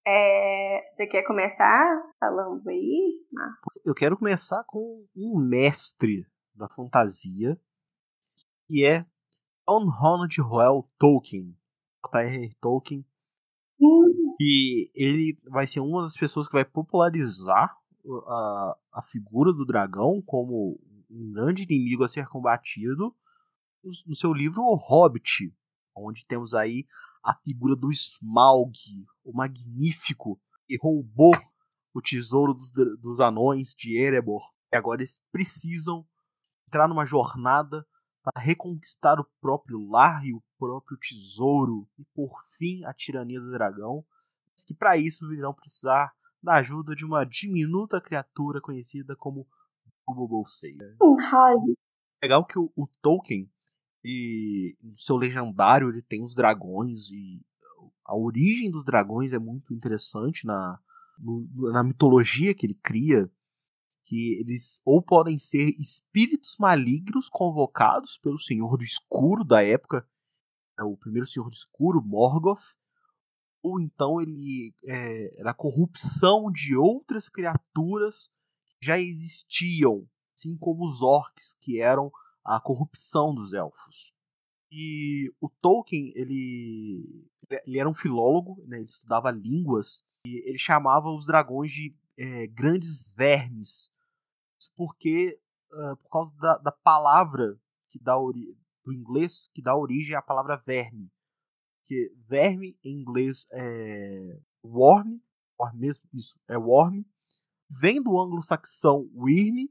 É, 0.07 0.91
você 0.95 1.07
quer 1.07 1.23
começar 1.23 2.01
falando 2.19 2.67
aí, 2.67 3.25
Marcos? 3.31 3.79
Eu 3.85 3.93
quero 3.93 4.17
começar 4.17 4.63
com 4.65 5.05
um 5.15 5.39
mestre 5.39 6.25
da 6.55 6.67
fantasia, 6.67 7.59
que 8.67 8.85
é 8.85 9.05
John 9.67 9.89
Ronald 9.89 10.35
Reuel 10.41 10.89
Tolkien. 10.97 11.55
J.R. 12.05 12.55
Tolkien. 12.61 13.05
Hum. 13.79 14.35
E 14.39 14.89
ele 14.95 15.37
vai 15.49 15.67
ser 15.67 15.79
uma 15.79 16.01
das 16.01 16.17
pessoas 16.17 16.47
que 16.47 16.53
vai 16.53 16.65
popularizar 16.65 17.77
a, 18.27 18.77
a 18.93 19.01
figura 19.01 19.53
do 19.53 19.65
dragão 19.65 20.21
como 20.25 20.79
um 21.09 21.31
grande 21.31 21.63
inimigo 21.63 22.03
a 22.03 22.09
ser 22.09 22.27
combatido 22.27 23.15
no, 23.83 24.15
seu 24.15 24.33
livro 24.33 24.61
O 24.61 24.75
Hobbit, 24.75 25.53
onde 25.95 26.27
temos 26.27 26.53
aí 26.53 26.85
a 27.23 27.33
figura 27.33 27.75
do 27.75 27.89
Smaug, 27.91 28.73
o 29.23 29.33
magnífico, 29.33 30.39
que 30.67 30.77
roubou 30.77 31.33
o 31.93 32.01
tesouro 32.01 32.53
dos, 32.53 32.71
dos 32.71 33.19
anões 33.19 33.73
de 33.73 33.97
Erebor. 33.97 34.43
E 34.71 34.75
agora 34.75 35.01
eles 35.01 35.25
precisam 35.31 36.07
entrar 36.67 36.87
numa 36.87 37.05
jornada 37.05 37.85
para 38.21 38.41
reconquistar 38.41 39.19
o 39.19 39.27
próprio 39.41 39.79
lar 39.89 40.25
e 40.25 40.33
o 40.33 40.43
próprio 40.57 40.97
tesouro 40.97 41.87
e 41.97 42.03
por 42.13 42.31
fim 42.57 42.83
a 42.85 42.93
tirania 42.93 43.39
do 43.39 43.51
dragão, 43.51 44.05
mas 44.51 44.63
que 44.63 44.73
para 44.73 44.97
isso 44.97 45.33
irão 45.33 45.53
precisar 45.53 46.13
da 46.41 46.55
ajuda 46.55 46.95
de 46.95 47.05
uma 47.05 47.25
diminuta 47.25 47.99
criatura 47.99 48.61
conhecida 48.61 49.15
como 49.15 49.47
Bobo 50.13 50.27
Bolseia. 50.27 50.95
Legal 52.21 52.45
que 52.45 52.59
o, 52.59 52.71
o 52.75 52.87
Tolkien 53.01 53.49
e 54.03 54.77
no 54.81 54.97
seu 54.97 55.17
legendário 55.17 55.89
ele 55.89 56.01
tem 56.01 56.21
os 56.23 56.35
dragões 56.35 57.09
e 57.11 57.41
a 58.05 58.15
origem 58.15 58.71
dos 58.71 58.83
dragões 58.83 59.33
é 59.33 59.39
muito 59.39 59.73
interessante 59.73 60.45
na, 60.45 60.79
na 61.71 61.83
mitologia 61.83 62.53
que 62.53 62.65
ele 62.65 62.79
cria 62.81 63.29
que 64.09 64.39
eles 64.39 64.81
ou 64.83 65.03
podem 65.03 65.37
ser 65.37 65.75
espíritos 65.79 66.55
malignos 66.57 67.29
convocados 67.29 68.17
pelo 68.17 68.39
Senhor 68.39 68.75
do 68.75 68.83
Escuro 68.83 69.43
da 69.43 69.63
época, 69.63 70.07
né, 70.75 70.83
o 70.83 70.97
primeiro 70.97 71.27
Senhor 71.27 71.47
do 71.47 71.53
Escuro, 71.53 72.01
Morgoth, 72.01 72.75
ou 73.61 73.79
então 73.79 74.19
ele 74.19 74.73
é, 74.83 75.39
era 75.39 75.51
a 75.51 75.53
corrupção 75.53 76.51
de 76.51 76.75
outras 76.75 77.29
criaturas 77.29 78.31
já 78.81 78.99
existiam, 78.99 80.07
assim 80.37 80.57
como 80.57 80.83
os 80.83 81.01
orcs, 81.01 81.55
que 81.59 81.79
eram 81.79 82.11
a 82.43 82.59
corrupção 82.59 83.33
dos 83.33 83.53
elfos. 83.53 84.13
E 84.71 85.33
o 85.41 85.49
Tolkien, 85.49 86.11
ele, 86.15 87.27
ele 87.65 87.79
era 87.79 87.89
um 87.89 87.93
filólogo, 87.93 88.63
né, 88.67 88.77
ele 88.77 88.85
estudava 88.85 89.31
línguas, 89.31 90.03
e 90.25 90.47
ele 90.47 90.57
chamava 90.57 91.09
os 91.09 91.25
dragões 91.25 91.71
de 91.71 91.95
é, 92.17 92.47
grandes 92.47 93.13
vermes, 93.13 93.91
porque 94.75 95.39
uh, 95.71 95.95
por 95.97 96.09
causa 96.09 96.35
da, 96.35 96.57
da 96.57 96.71
palavra 96.71 97.57
que 97.89 97.99
dá 97.99 98.15
do 98.15 98.93
inglês 98.93 99.47
que 99.53 99.61
dá 99.61 99.75
origem 99.75 100.15
à 100.15 100.21
palavra 100.21 100.57
verme. 100.57 101.09
Que 101.85 102.13
verme 102.27 102.77
em 102.83 102.99
inglês 102.99 103.47
é 103.51 104.39
worm, 104.63 105.19
worm 105.59 105.77
mesmo, 105.77 106.07
isso, 106.13 106.39
é 106.47 106.57
worm, 106.57 107.03
vem 107.69 108.01
do 108.01 108.19
anglo-saxão 108.19 109.09
wyrm, 109.13 109.69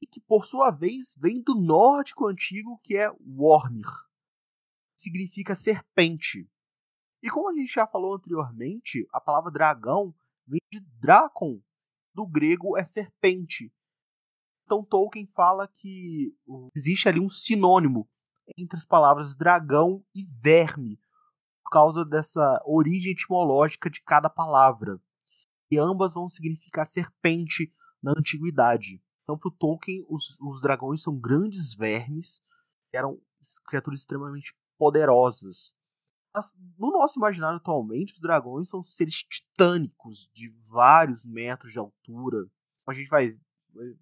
e 0.00 0.06
que 0.06 0.20
por 0.20 0.44
sua 0.44 0.70
vez 0.70 1.16
vem 1.18 1.42
do 1.42 1.54
nórdico 1.54 2.26
antigo 2.26 2.78
que 2.82 2.96
é 2.96 3.10
wormir, 3.20 3.86
significa 4.94 5.54
serpente. 5.54 6.48
E 7.22 7.30
como 7.30 7.48
a 7.48 7.54
gente 7.54 7.72
já 7.72 7.86
falou 7.86 8.14
anteriormente, 8.14 9.06
a 9.12 9.20
palavra 9.20 9.50
dragão 9.50 10.14
vem 10.46 10.60
de 10.70 10.80
dracon, 11.00 11.62
do 12.14 12.26
grego 12.26 12.76
é 12.76 12.84
serpente, 12.84 13.72
então 14.66 14.84
Tolkien 14.84 15.26
fala 15.28 15.68
que 15.68 16.36
existe 16.74 17.08
ali 17.08 17.20
um 17.20 17.28
sinônimo 17.28 18.08
entre 18.58 18.76
as 18.76 18.84
palavras 18.84 19.36
dragão 19.36 20.04
e 20.12 20.24
verme, 20.42 20.98
por 21.62 21.70
causa 21.70 22.04
dessa 22.04 22.60
origem 22.66 23.12
etimológica 23.12 23.88
de 23.88 24.02
cada 24.02 24.28
palavra. 24.28 25.00
E 25.70 25.78
ambas 25.78 26.14
vão 26.14 26.28
significar 26.28 26.86
serpente 26.86 27.72
na 28.02 28.12
antiguidade. 28.12 29.02
Então, 29.22 29.36
para 29.36 29.48
o 29.48 29.52
Tolkien, 29.52 30.04
os, 30.08 30.38
os 30.40 30.60
dragões 30.60 31.02
são 31.02 31.18
grandes 31.18 31.74
vermes, 31.74 32.40
eram 32.92 33.20
criaturas 33.66 34.00
extremamente 34.00 34.54
poderosas. 34.78 35.74
Mas, 36.34 36.54
no 36.78 36.92
nosso 36.92 37.18
imaginário 37.18 37.56
atualmente, 37.56 38.14
os 38.14 38.20
dragões 38.20 38.68
são 38.68 38.82
seres 38.82 39.24
titânicos, 39.24 40.30
de 40.32 40.48
vários 40.70 41.24
metros 41.24 41.72
de 41.72 41.78
altura. 41.78 42.46
A 42.86 42.92
gente 42.92 43.08
vai 43.08 43.36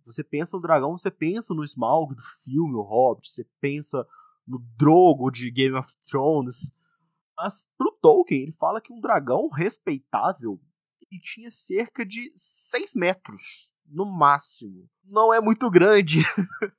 você 0.05 0.23
pensa 0.23 0.57
no 0.57 0.63
dragão, 0.63 0.97
você 0.97 1.11
pensa 1.11 1.55
no 1.55 1.65
Smaug 1.65 2.15
do 2.15 2.23
filme 2.45 2.75
O 2.75 2.83
Hobbit, 2.83 3.29
você 3.29 3.45
pensa 3.61 4.07
no 4.47 4.59
Drogo 4.77 5.31
de 5.31 5.51
Game 5.51 5.77
of 5.77 5.93
Thrones. 6.09 6.73
Mas 7.37 7.69
pro 7.77 7.97
Tolkien, 8.01 8.43
ele 8.43 8.53
fala 8.53 8.81
que 8.81 8.93
um 8.93 9.01
dragão 9.01 9.49
respeitável 9.49 10.61
ele 11.15 11.21
tinha 11.21 11.51
cerca 11.51 12.05
de 12.05 12.33
6 12.35 12.95
metros, 12.95 13.73
no 13.87 14.05
máximo. 14.05 14.89
Não 15.11 15.33
é 15.33 15.41
muito 15.41 15.71
grande. 15.71 16.19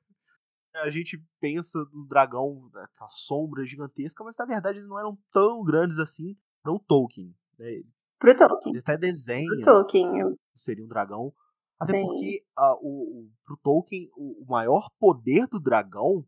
a 0.76 0.90
gente 0.90 1.24
pensa 1.40 1.80
no 1.94 2.06
dragão, 2.06 2.70
aquela 2.76 3.10
sombra 3.10 3.66
gigantesca, 3.66 4.24
mas 4.24 4.36
na 4.38 4.46
verdade 4.46 4.80
eles 4.80 4.90
não 4.90 5.00
eram 5.00 5.18
tão 5.32 5.64
grandes 5.64 6.00
assim 6.00 6.38
para 6.62 6.74
o 6.74 6.80
Tolkien. 6.80 7.34
Né? 7.58 7.84
Pro 8.20 8.36
Tolkien. 8.36 8.74
Ele 8.74 8.80
até 8.80 8.98
desenha. 8.98 9.48
Pro 9.48 9.64
Tolkien. 9.64 10.38
Seria 10.56 10.84
um 10.84 10.88
dragão 10.88 11.34
até 11.80 11.94
Sim. 11.94 12.02
porque 12.02 12.46
uh, 12.58 12.78
o, 12.82 13.20
o, 13.20 13.32
pro 13.44 13.58
Tolkien, 13.58 14.10
o, 14.16 14.44
o, 14.44 14.46
maior 14.48 14.90
poder 14.98 15.46
do 15.48 15.60
dragão 15.60 16.26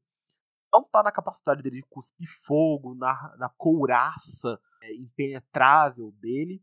não 0.72 0.84
tá 0.84 1.02
na 1.02 1.12
capacidade 1.12 1.64
dele 1.64 1.78
de 1.78 1.88
cuspir 1.90 2.28
fogo, 2.46 2.94
na, 2.96 3.36
na 3.38 3.50
couraça 3.58 4.60
é, 4.84 4.94
impenetrável 4.96 6.12
dele, 6.20 6.62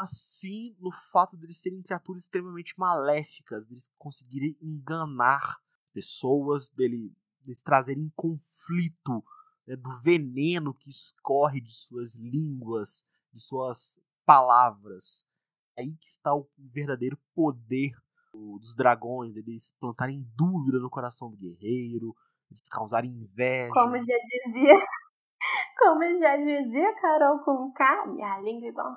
assim 0.00 0.74
no 0.80 0.90
fato 0.90 1.36
de 1.36 1.44
eles 1.44 1.60
serem 1.60 1.82
criaturas 1.82 2.22
extremamente 2.22 2.74
maléficas, 2.78 3.66
deles 3.66 3.90
conseguirem 3.98 4.56
enganar 4.60 5.60
pessoas, 5.92 6.70
dele, 6.70 7.12
deles 7.42 7.62
trazerem 7.62 8.10
conflito, 8.16 9.24
né, 9.66 9.76
do 9.76 9.90
veneno 10.02 10.74
que 10.74 10.88
escorre 10.88 11.60
de 11.60 11.74
suas 11.74 12.16
línguas, 12.16 13.08
de 13.32 13.40
suas 13.40 14.00
palavras. 14.24 15.28
É 15.76 15.82
aí 15.82 15.96
que 15.96 16.06
está 16.06 16.34
o 16.34 16.48
verdadeiro 16.58 17.18
poder 17.34 17.92
dos 18.32 18.74
dragões, 18.76 19.36
eles 19.36 19.74
plantarem 19.80 20.24
dúvida 20.36 20.78
no 20.78 20.90
coração 20.90 21.30
do 21.30 21.36
guerreiro, 21.36 22.14
eles 22.50 22.62
causarem 22.70 23.10
inveja. 23.10 23.72
Como 23.72 23.96
já 23.96 24.16
dizia, 24.18 24.74
como 25.78 26.02
já 26.18 26.36
dizia 26.36 26.94
Carol 27.00 27.40
com 27.40 27.72
K, 27.72 28.06
minha 28.06 28.40
língua 28.40 28.66
é 28.66 28.70
igual 28.70 28.92
um. 28.92 28.94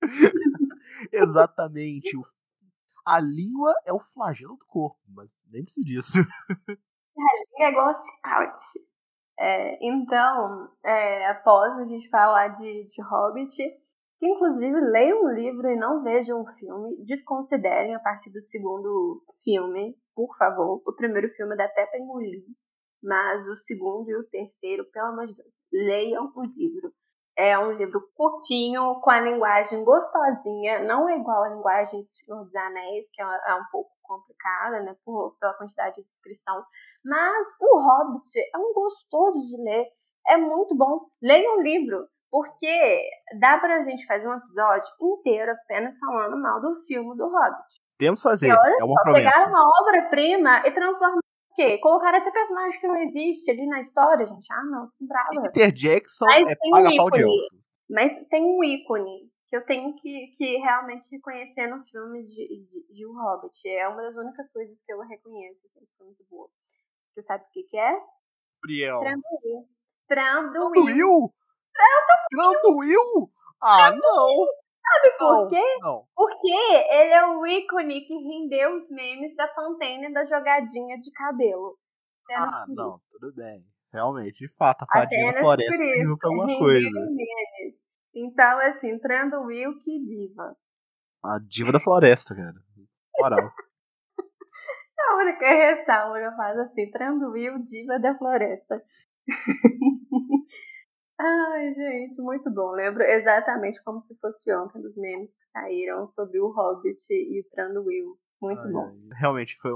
Exatamente. 1.12 2.10
A 3.06 3.18
língua 3.18 3.74
é 3.84 3.92
o 3.92 3.98
flagelo 3.98 4.56
do 4.56 4.66
corpo, 4.66 5.00
mas 5.08 5.34
lembre-se 5.52 5.82
disso. 5.82 6.18
A 6.20 7.34
língua 7.40 7.66
é 7.66 7.70
igual 7.70 7.90
um 7.90 7.94
chicote. 7.94 8.92
É, 9.38 9.78
então, 9.84 10.70
é, 10.84 11.26
após 11.26 11.78
a 11.78 11.84
gente 11.84 12.08
falar 12.10 12.48
de, 12.58 12.84
de 12.84 13.02
Hobbit, 13.02 13.56
inclusive 14.20 14.80
leiam 14.80 15.24
um 15.24 15.32
livro 15.32 15.68
e 15.68 15.76
não 15.76 16.02
vejam 16.02 16.42
um 16.42 16.46
filme, 16.54 17.04
desconsiderem 17.04 17.94
a 17.94 18.00
partir 18.00 18.30
do 18.30 18.40
segundo 18.40 19.22
filme, 19.42 19.96
por 20.14 20.36
favor. 20.36 20.80
O 20.86 20.94
primeiro 20.94 21.28
filme 21.30 21.56
dá 21.56 21.64
até 21.64 21.86
pra 21.86 21.98
engolir, 21.98 22.44
mas 23.02 23.46
o 23.48 23.56
segundo 23.56 24.08
e 24.08 24.14
o 24.14 24.28
terceiro, 24.28 24.84
pelo 24.92 25.08
amor 25.08 25.26
de 25.26 25.34
Deus, 25.34 25.54
leiam 25.72 26.32
o 26.36 26.42
livro. 26.44 26.92
É 27.36 27.58
um 27.58 27.72
livro 27.72 28.02
curtinho, 28.14 29.00
com 29.00 29.10
a 29.10 29.20
linguagem 29.20 29.82
gostosinha, 29.84 30.80
não 30.80 31.08
é 31.08 31.16
igual 31.16 31.44
a 31.44 31.48
linguagem 31.48 32.02
de 32.02 32.12
Senhor 32.12 32.44
dos 32.44 32.54
Anéis, 32.54 33.08
que 33.10 33.22
é, 33.22 33.24
é 33.24 33.54
um 33.54 33.64
pouco 33.70 33.90
complicada, 34.02 34.80
né, 34.80 34.94
por, 35.04 35.36
pela 35.40 35.54
quantidade 35.54 35.96
de 35.96 36.06
descrição. 36.06 36.62
Mas 37.04 37.48
o 37.60 37.78
Hobbit 37.78 38.38
é 38.38 38.58
um 38.58 38.74
gostoso 38.74 39.46
de 39.46 39.56
ler, 39.62 39.86
é 40.28 40.36
muito 40.36 40.76
bom. 40.76 41.06
Leiam 41.22 41.58
o 41.58 41.62
livro, 41.62 42.06
porque 42.30 43.02
dá 43.40 43.58
pra 43.58 43.84
gente 43.84 44.06
fazer 44.06 44.28
um 44.28 44.36
episódio 44.36 44.90
inteiro 45.00 45.52
apenas 45.52 45.98
falando 45.98 46.36
mal 46.36 46.60
do 46.60 46.84
filme 46.86 47.16
do 47.16 47.28
Hobbit. 47.28 47.80
Podemos 47.98 48.22
fazer, 48.22 48.50
é 48.50 48.84
uma 48.84 49.02
promessa. 49.02 49.30
Pegar 49.30 49.48
uma 49.48 49.70
obra-prima 49.80 50.66
e 50.66 50.70
transformar 50.72 51.21
quê? 51.54 51.78
Colocar 51.78 52.14
até 52.14 52.30
personagem 52.30 52.80
que 52.80 52.86
não 52.86 52.96
existe 52.96 53.50
ali 53.50 53.66
na 53.66 53.80
história, 53.80 54.26
gente. 54.26 54.46
Ah, 54.52 54.64
não, 54.64 54.88
fico 54.90 55.06
brava. 55.06 55.50
Peter 55.52 55.72
Jackson 55.72 56.26
Mas 56.26 56.48
é 56.48 56.56
paga 56.70 56.88
um 56.88 56.96
pau 56.96 57.10
de 57.10 57.22
elfo. 57.22 57.62
Mas 57.88 58.28
tem 58.28 58.44
um 58.44 58.64
ícone 58.64 59.30
que 59.48 59.56
eu 59.56 59.64
tenho 59.66 59.94
que, 59.96 60.28
que 60.38 60.56
realmente 60.56 61.08
reconhecer 61.10 61.66
no 61.66 61.82
filme 61.84 62.24
de, 62.24 62.48
de, 62.48 62.94
de 62.94 63.06
O 63.06 63.12
Hobbit. 63.12 63.68
É 63.68 63.86
uma 63.86 64.02
das 64.02 64.16
únicas 64.16 64.50
coisas 64.50 64.80
que 64.84 64.92
eu 64.92 65.00
reconheço, 65.00 65.60
assim, 65.64 65.80
que 65.80 65.92
foi 65.98 66.06
muito 66.06 66.24
boa. 66.30 66.48
Você 67.12 67.22
sabe 67.22 67.44
o 67.44 67.50
que, 67.52 67.64
que 67.64 67.76
é? 67.76 68.00
Briel. 68.62 68.98
Tranduil. 68.98 69.68
Tranduil. 70.08 70.70
Tranduil? 70.72 71.30
Tranduil? 72.30 73.30
Ah, 73.60 73.90
não! 73.94 74.46
Sabe 74.92 75.16
por 75.18 75.48
quê? 75.48 75.78
Não. 75.80 76.04
Porque 76.14 76.52
ele 76.52 77.12
é 77.12 77.26
o 77.26 77.46
ícone 77.46 78.02
que 78.02 78.14
rendeu 78.14 78.76
os 78.76 78.90
memes 78.90 79.34
da 79.36 79.48
Pantene 79.48 80.12
da 80.12 80.24
jogadinha 80.24 80.98
de 80.98 81.10
cabelo. 81.12 81.78
Apenas 82.24 82.54
ah, 82.54 82.64
não, 82.68 82.90
isso. 82.90 83.08
tudo 83.10 83.34
bem. 83.34 83.64
Realmente, 83.92 84.46
de 84.46 84.56
fato, 84.56 84.82
a 84.82 84.86
fadinha 84.86 85.32
da 85.32 85.40
floresta 85.40 85.76
serviu 85.76 86.16
pra 86.16 86.28
alguma 86.30 86.58
coisa. 86.58 86.88
Memes. 86.90 87.74
Então, 88.14 88.58
assim, 88.60 88.98
Tranduil, 88.98 89.78
que 89.80 90.00
diva. 90.00 90.56
A 91.24 91.38
diva 91.38 91.72
da 91.72 91.80
floresta, 91.80 92.34
cara. 92.34 92.54
Moral. 93.18 93.52
a 95.10 95.16
única 95.16 95.46
ressalva 95.46 96.18
que 96.18 96.24
eu 96.24 96.36
faço 96.36 96.60
assim, 96.60 96.90
Tranduil, 96.90 97.62
diva 97.64 97.98
da 97.98 98.16
floresta. 98.16 98.82
Ai, 101.24 101.72
gente, 101.72 102.20
muito 102.20 102.50
bom. 102.50 102.72
Lembro 102.72 103.04
exatamente 103.04 103.80
como 103.84 104.02
se 104.02 104.12
fosse 104.16 104.52
ontem 104.52 104.82
dos 104.82 104.96
memes 104.96 105.32
que 105.36 105.44
saíram 105.50 106.04
sobre 106.04 106.40
o 106.40 106.48
Hobbit 106.48 107.00
e 107.12 107.40
o 107.40 107.50
Tranduil. 107.50 108.18
Muito 108.40 108.60
ai, 108.60 108.72
bom. 108.72 108.86
Ai. 108.86 109.20
Realmente 109.20 109.56
foi 109.60 109.70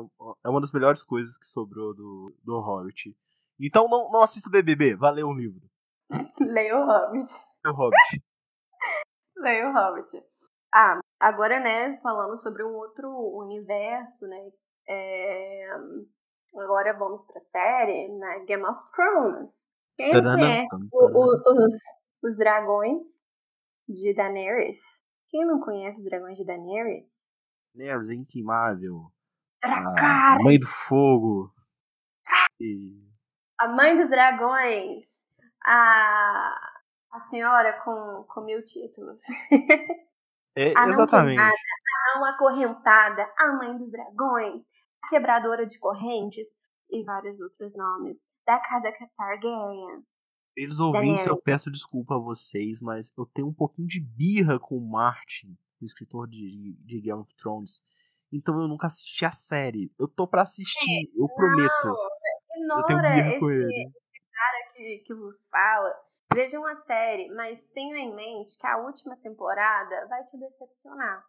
é 0.45 0.49
uma 0.49 0.61
das 0.61 0.73
melhores 0.73 1.05
coisas 1.05 1.39
que 1.39 1.47
sobrou 1.47 1.95
do, 1.95 2.35
do 2.43 2.59
Hobbit. 2.59 3.17
Então 3.61 3.89
não, 3.89 4.11
não 4.11 4.23
assista 4.23 4.51
BBB, 4.51 4.97
valeu 4.97 5.29
o 5.29 5.35
livro. 5.35 5.63
Leia 6.41 6.77
o 6.77 6.85
Hobbit. 6.85 7.33
O 7.65 7.71
Hobbit. 7.71 8.25
Leia 9.39 9.69
o 9.69 9.73
Hobbit. 9.73 10.21
Ah, 10.75 10.99
agora, 11.21 11.61
né, 11.61 11.97
falando 12.03 12.41
sobre 12.43 12.65
um 12.65 12.75
outro 12.75 13.09
universo, 13.39 14.27
né, 14.27 14.51
é... 14.89 15.69
agora 16.57 16.93
vamos 16.99 17.25
pra 17.25 17.41
série, 17.41 18.09
né, 18.09 18.45
Game 18.47 18.65
of 18.65 18.81
Thrones. 18.91 19.66
Quem 19.97 20.11
conhece 20.11 20.77
o, 20.93 21.65
os, 21.65 21.75
os 22.23 22.37
dragões 22.37 23.07
de 23.89 24.15
Daenerys? 24.15 24.79
Quem 25.29 25.47
não 25.47 25.61
conhece 25.61 25.99
os 25.99 26.05
dragões 26.05 26.37
de 26.37 26.45
Daenerys? 26.45 27.07
Daenerys 27.75 28.11
é 28.11 28.15
inquimável. 28.15 29.11
A 29.63 30.39
mãe 30.43 30.59
do 30.59 30.67
fogo. 30.67 31.53
E... 32.61 33.07
A 33.59 33.69
mãe 33.69 33.97
dos 33.97 34.09
dragões. 34.09 35.05
A, 35.65 36.55
a 37.13 37.21
senhora 37.21 37.81
com, 37.83 38.25
com 38.29 38.43
mil 38.43 38.63
títulos. 38.65 39.21
É, 40.55 40.73
a 40.77 40.89
exatamente. 40.89 41.41
A 41.41 41.51
não 42.15 42.25
acorrentada, 42.25 43.29
a 43.37 43.53
mãe 43.55 43.77
dos 43.77 43.91
dragões, 43.91 44.63
a 45.03 45.09
quebradora 45.09 45.67
de 45.67 45.79
correntes 45.79 46.47
e 46.91 47.03
vários 47.05 47.41
outros 47.41 47.75
nomes 47.77 48.27
da 48.47 48.59
casa 48.61 48.93
Targaryen. 49.17 50.03
Eles 50.57 50.81
ouvintes, 50.81 51.27
eu 51.27 51.37
peço 51.37 51.71
desculpa 51.71 52.15
a 52.15 52.19
vocês, 52.19 52.81
mas 52.81 53.13
eu 53.17 53.27
tenho 53.27 53.49
um 53.49 53.55
pouquinho 53.55 53.87
de 53.87 54.01
birra 54.01 54.59
com 54.59 54.77
o 54.77 54.91
Martin, 54.91 55.55
o 55.81 55.85
escritor 55.85 56.27
de, 56.27 56.75
de 56.81 57.01
Game 57.01 57.21
of 57.21 57.35
Thrones. 57.37 57.83
Então 58.33 58.59
eu 58.61 58.67
nunca 58.67 58.87
assisti 58.87 59.25
a 59.25 59.31
série. 59.31 59.93
Eu 59.99 60.09
tô 60.09 60.27
para 60.27 60.43
assistir, 60.43 60.91
é, 60.91 61.21
eu 61.21 61.29
prometo. 61.29 61.87
Não, 62.67 62.81
ignora 62.81 62.81
eu 62.81 62.87
tenho 62.87 63.01
birra 63.03 63.39
com 63.39 63.51
ele. 63.51 63.67
esse 63.67 64.33
cara 64.33 64.73
que, 64.75 64.99
que 65.07 65.15
vos 65.15 65.47
fala. 65.51 65.95
Veja 66.33 66.59
uma 66.59 66.75
série, 66.85 67.29
mas 67.35 67.67
tenha 67.69 67.99
em 67.99 68.15
mente 68.15 68.57
que 68.59 68.67
a 68.67 68.79
última 68.79 69.17
temporada 69.17 70.07
vai 70.09 70.25
te 70.25 70.39
decepcionar. 70.39 71.23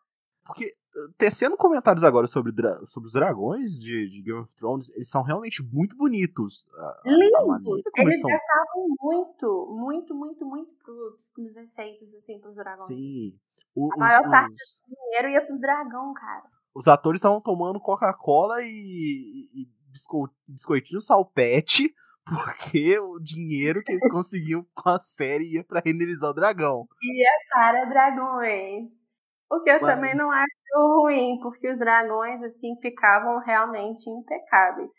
Porque, 0.48 0.72
tecendo 1.18 1.58
comentários 1.58 2.04
agora 2.04 2.26
sobre, 2.26 2.54
sobre 2.88 3.08
os 3.08 3.14
dragões 3.14 3.80
de, 3.80 4.10
de, 4.10 4.22
Game 4.22 4.40
of 4.40 4.56
Thrones, 4.56 4.90
eles 4.92 5.10
são 5.10 5.22
realmente 5.22 5.62
muito 5.64 5.96
bonitos. 5.96 6.66
Lindos! 7.06 7.84
Eles, 7.98 8.20
são... 8.20 8.30
gastavam 8.30 8.88
muito, 9.02 9.76
muito, 9.78 10.16
muito, 10.16 10.46
muito 10.46 10.72
pro, 10.84 11.20
nos 11.38 11.56
efeitos, 11.56 12.14
assim, 12.16 12.40
pros 12.40 12.56
dragões. 12.56 12.88
Sim. 12.88 13.38
O, 13.76 13.94
a 13.94 13.98
maior 13.98 14.24
os, 14.24 14.32
parte 14.32 14.54
do 14.88 14.96
dinheiro 14.96 15.30
ia 15.30 15.46
pros 15.46 15.60
dragão, 15.60 16.14
cara. 16.14 16.44
Os 16.74 16.88
atores 16.88 17.20
estavam 17.20 17.42
tomando 17.42 17.80
Coca-Cola 17.80 18.62
e, 18.62 19.42
e 19.56 19.68
biscoitinho 20.48 21.02
salpete, 21.02 21.94
porque 22.26 23.00
o 23.00 23.20
dinheiro 23.20 23.82
que 23.84 23.92
eles 23.92 24.10
conseguiam 24.12 24.66
com 24.74 24.90
a 24.90 25.00
série 25.00 25.56
ia 25.56 25.64
para 25.64 25.82
renderizar 25.86 26.30
o 26.30 26.34
dragão. 26.34 26.88
Ia 27.02 27.32
para 27.50 27.86
dragões. 27.86 28.98
O 29.50 29.62
que 29.62 29.70
eu 29.70 29.80
Mas... 29.82 29.96
também 29.96 30.16
não 30.16 30.30
acho 30.30 31.02
ruim, 31.02 31.40
porque 31.42 31.70
os 31.70 31.80
dragões, 31.80 32.44
assim, 32.44 32.76
ficavam 32.82 33.40
realmente 33.40 34.10
impecáveis. 34.10 34.92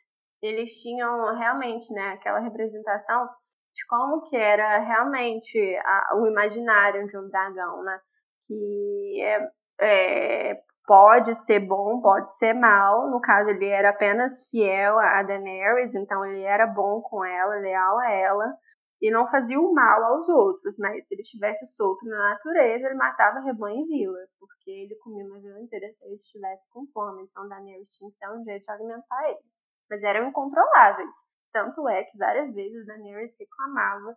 Eles 0.43 0.71
tinham 0.81 1.37
realmente, 1.37 1.93
né, 1.93 2.11
aquela 2.11 2.39
representação 2.39 3.29
de 3.75 3.87
como 3.89 4.23
que 4.23 4.37
era 4.37 4.79
realmente 4.79 5.59
a, 5.85 6.17
o 6.17 6.27
imaginário 6.27 7.07
de 7.07 7.19
um 7.19 7.29
dragão, 7.29 7.83
né? 7.83 8.01
Que 8.47 9.23
é, 9.23 9.51
é, 9.81 10.61
pode 10.87 11.35
ser 11.45 11.61
bom, 11.61 12.01
pode 12.01 12.35
ser 12.37 12.55
mal. 12.55 13.11
No 13.11 13.21
caso, 13.21 13.51
ele 13.51 13.67
era 13.67 13.91
apenas 13.91 14.33
fiel 14.51 14.99
a 14.99 15.23
Daenerys, 15.23 15.95
então 15.95 16.25
ele 16.25 16.43
era 16.43 16.67
bom 16.67 17.03
com 17.03 17.25
ela, 17.25 17.57
leal 17.57 17.99
a 17.99 18.11
ela 18.11 18.55
e 19.01 19.11
não 19.11 19.31
fazia 19.31 19.61
o 19.61 19.73
mal 19.73 20.03
aos 20.05 20.29
outros, 20.29 20.77
mas 20.79 21.07
se 21.07 21.15
ele 21.15 21.23
estivesse 21.23 21.67
solto 21.67 22.05
na 22.05 22.31
natureza, 22.31 22.87
ele 22.87 22.95
matava 22.95 23.41
rebanho 23.41 23.85
e 23.85 23.87
vila, 23.87 24.19
porque 24.41 24.71
ele 24.71 24.97
comia 24.97 25.25
uma 25.25 25.41
vila 25.41 25.61
inteira 25.61 25.89
se 25.93 26.05
ele 26.05 26.17
estivesse 26.17 26.69
com 26.71 26.87
fome. 26.93 27.23
Então 27.23 27.49
Daenerys 27.49 27.97
tinha 27.97 28.11
que 28.11 28.19
ter 28.19 28.31
um 28.31 28.43
jeito 28.45 28.65
de 28.65 28.71
alimentar 28.73 29.29
eles. 29.31 29.45
Mas 29.89 30.03
eram 30.03 30.29
incontroláveis. 30.29 31.15
Tanto 31.53 31.89
é 31.89 32.05
que 32.05 32.19
várias 32.19 32.53
vezes 32.53 32.87
Daenerys 32.87 33.35
reclamava 33.39 34.15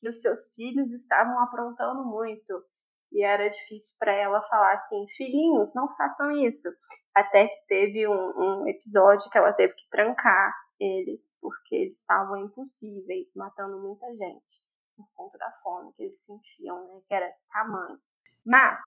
que 0.00 0.08
os 0.08 0.20
seus 0.20 0.52
filhos 0.54 0.92
estavam 0.92 1.40
aprontando 1.40 2.04
muito. 2.04 2.64
E 3.12 3.24
era 3.24 3.48
difícil 3.48 3.96
para 3.98 4.12
ela 4.12 4.40
falar 4.42 4.74
assim, 4.74 5.06
filhinhos, 5.16 5.74
não 5.74 5.88
façam 5.96 6.30
isso. 6.30 6.68
Até 7.12 7.48
que 7.48 7.66
teve 7.66 8.06
um, 8.06 8.12
um 8.12 8.68
episódio 8.68 9.28
que 9.28 9.36
ela 9.36 9.52
teve 9.52 9.74
que 9.74 9.88
trancar 9.90 10.54
eles, 10.80 11.36
porque 11.40 11.74
eles 11.74 11.98
estavam 11.98 12.38
impossíveis, 12.38 13.34
matando 13.36 13.78
muita 13.78 14.06
gente, 14.16 14.62
por 14.96 15.06
conta 15.14 15.38
da 15.38 15.52
fome 15.62 15.92
que 15.92 16.04
eles 16.04 16.24
sentiam, 16.24 16.82
né, 16.86 17.00
que 17.06 17.14
era 17.14 17.32
tamanho. 17.52 17.98
Mas, 18.44 18.80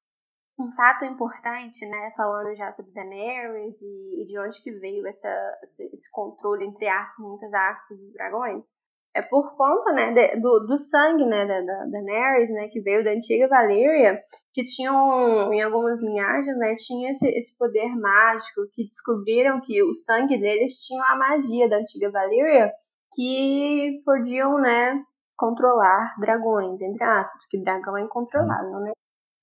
um 0.57 0.71
fato 0.71 1.05
importante, 1.05 1.85
né, 1.85 2.11
falando 2.17 2.55
já 2.55 2.71
sobre 2.71 2.91
Daenerys 2.91 3.79
e, 3.81 4.21
e 4.21 4.25
de 4.25 4.39
onde 4.39 4.61
que 4.61 4.71
veio 4.71 5.07
essa, 5.07 5.59
esse 5.63 6.09
controle, 6.11 6.65
entre 6.65 6.87
aspas, 6.87 7.25
muitas 7.25 7.53
aspas, 7.53 7.97
dos 7.97 8.13
dragões, 8.13 8.65
é 9.15 9.21
por 9.21 9.55
conta, 9.55 9.91
né, 9.93 10.11
de, 10.11 10.41
do, 10.41 10.65
do 10.65 10.79
sangue, 10.79 11.25
né, 11.25 11.45
da, 11.45 11.61
da 11.61 11.85
Daenerys, 11.85 12.49
né, 12.49 12.67
que 12.67 12.81
veio 12.81 13.03
da 13.03 13.11
antiga 13.11 13.47
Valyria, 13.47 14.19
que 14.51 14.63
tinham, 14.63 15.53
em 15.53 15.61
algumas 15.61 16.01
linhagens, 16.01 16.57
né, 16.57 16.75
tinha 16.77 17.11
esse, 17.11 17.27
esse 17.29 17.55
poder 17.57 17.95
mágico, 17.95 18.61
que 18.73 18.87
descobriram 18.87 19.61
que 19.61 19.83
o 19.83 19.93
sangue 19.93 20.39
deles 20.39 20.73
tinha 20.85 21.03
a 21.03 21.15
magia 21.15 21.69
da 21.69 21.77
antiga 21.77 22.09
Valyria, 22.09 22.71
que 23.13 24.01
podiam, 24.03 24.57
né, 24.57 24.99
controlar 25.37 26.15
dragões, 26.19 26.81
entre 26.81 27.03
aspas, 27.03 27.45
que 27.47 27.61
dragão 27.61 27.95
é 27.97 28.01
incontrolável, 28.01 28.79
né, 28.79 28.93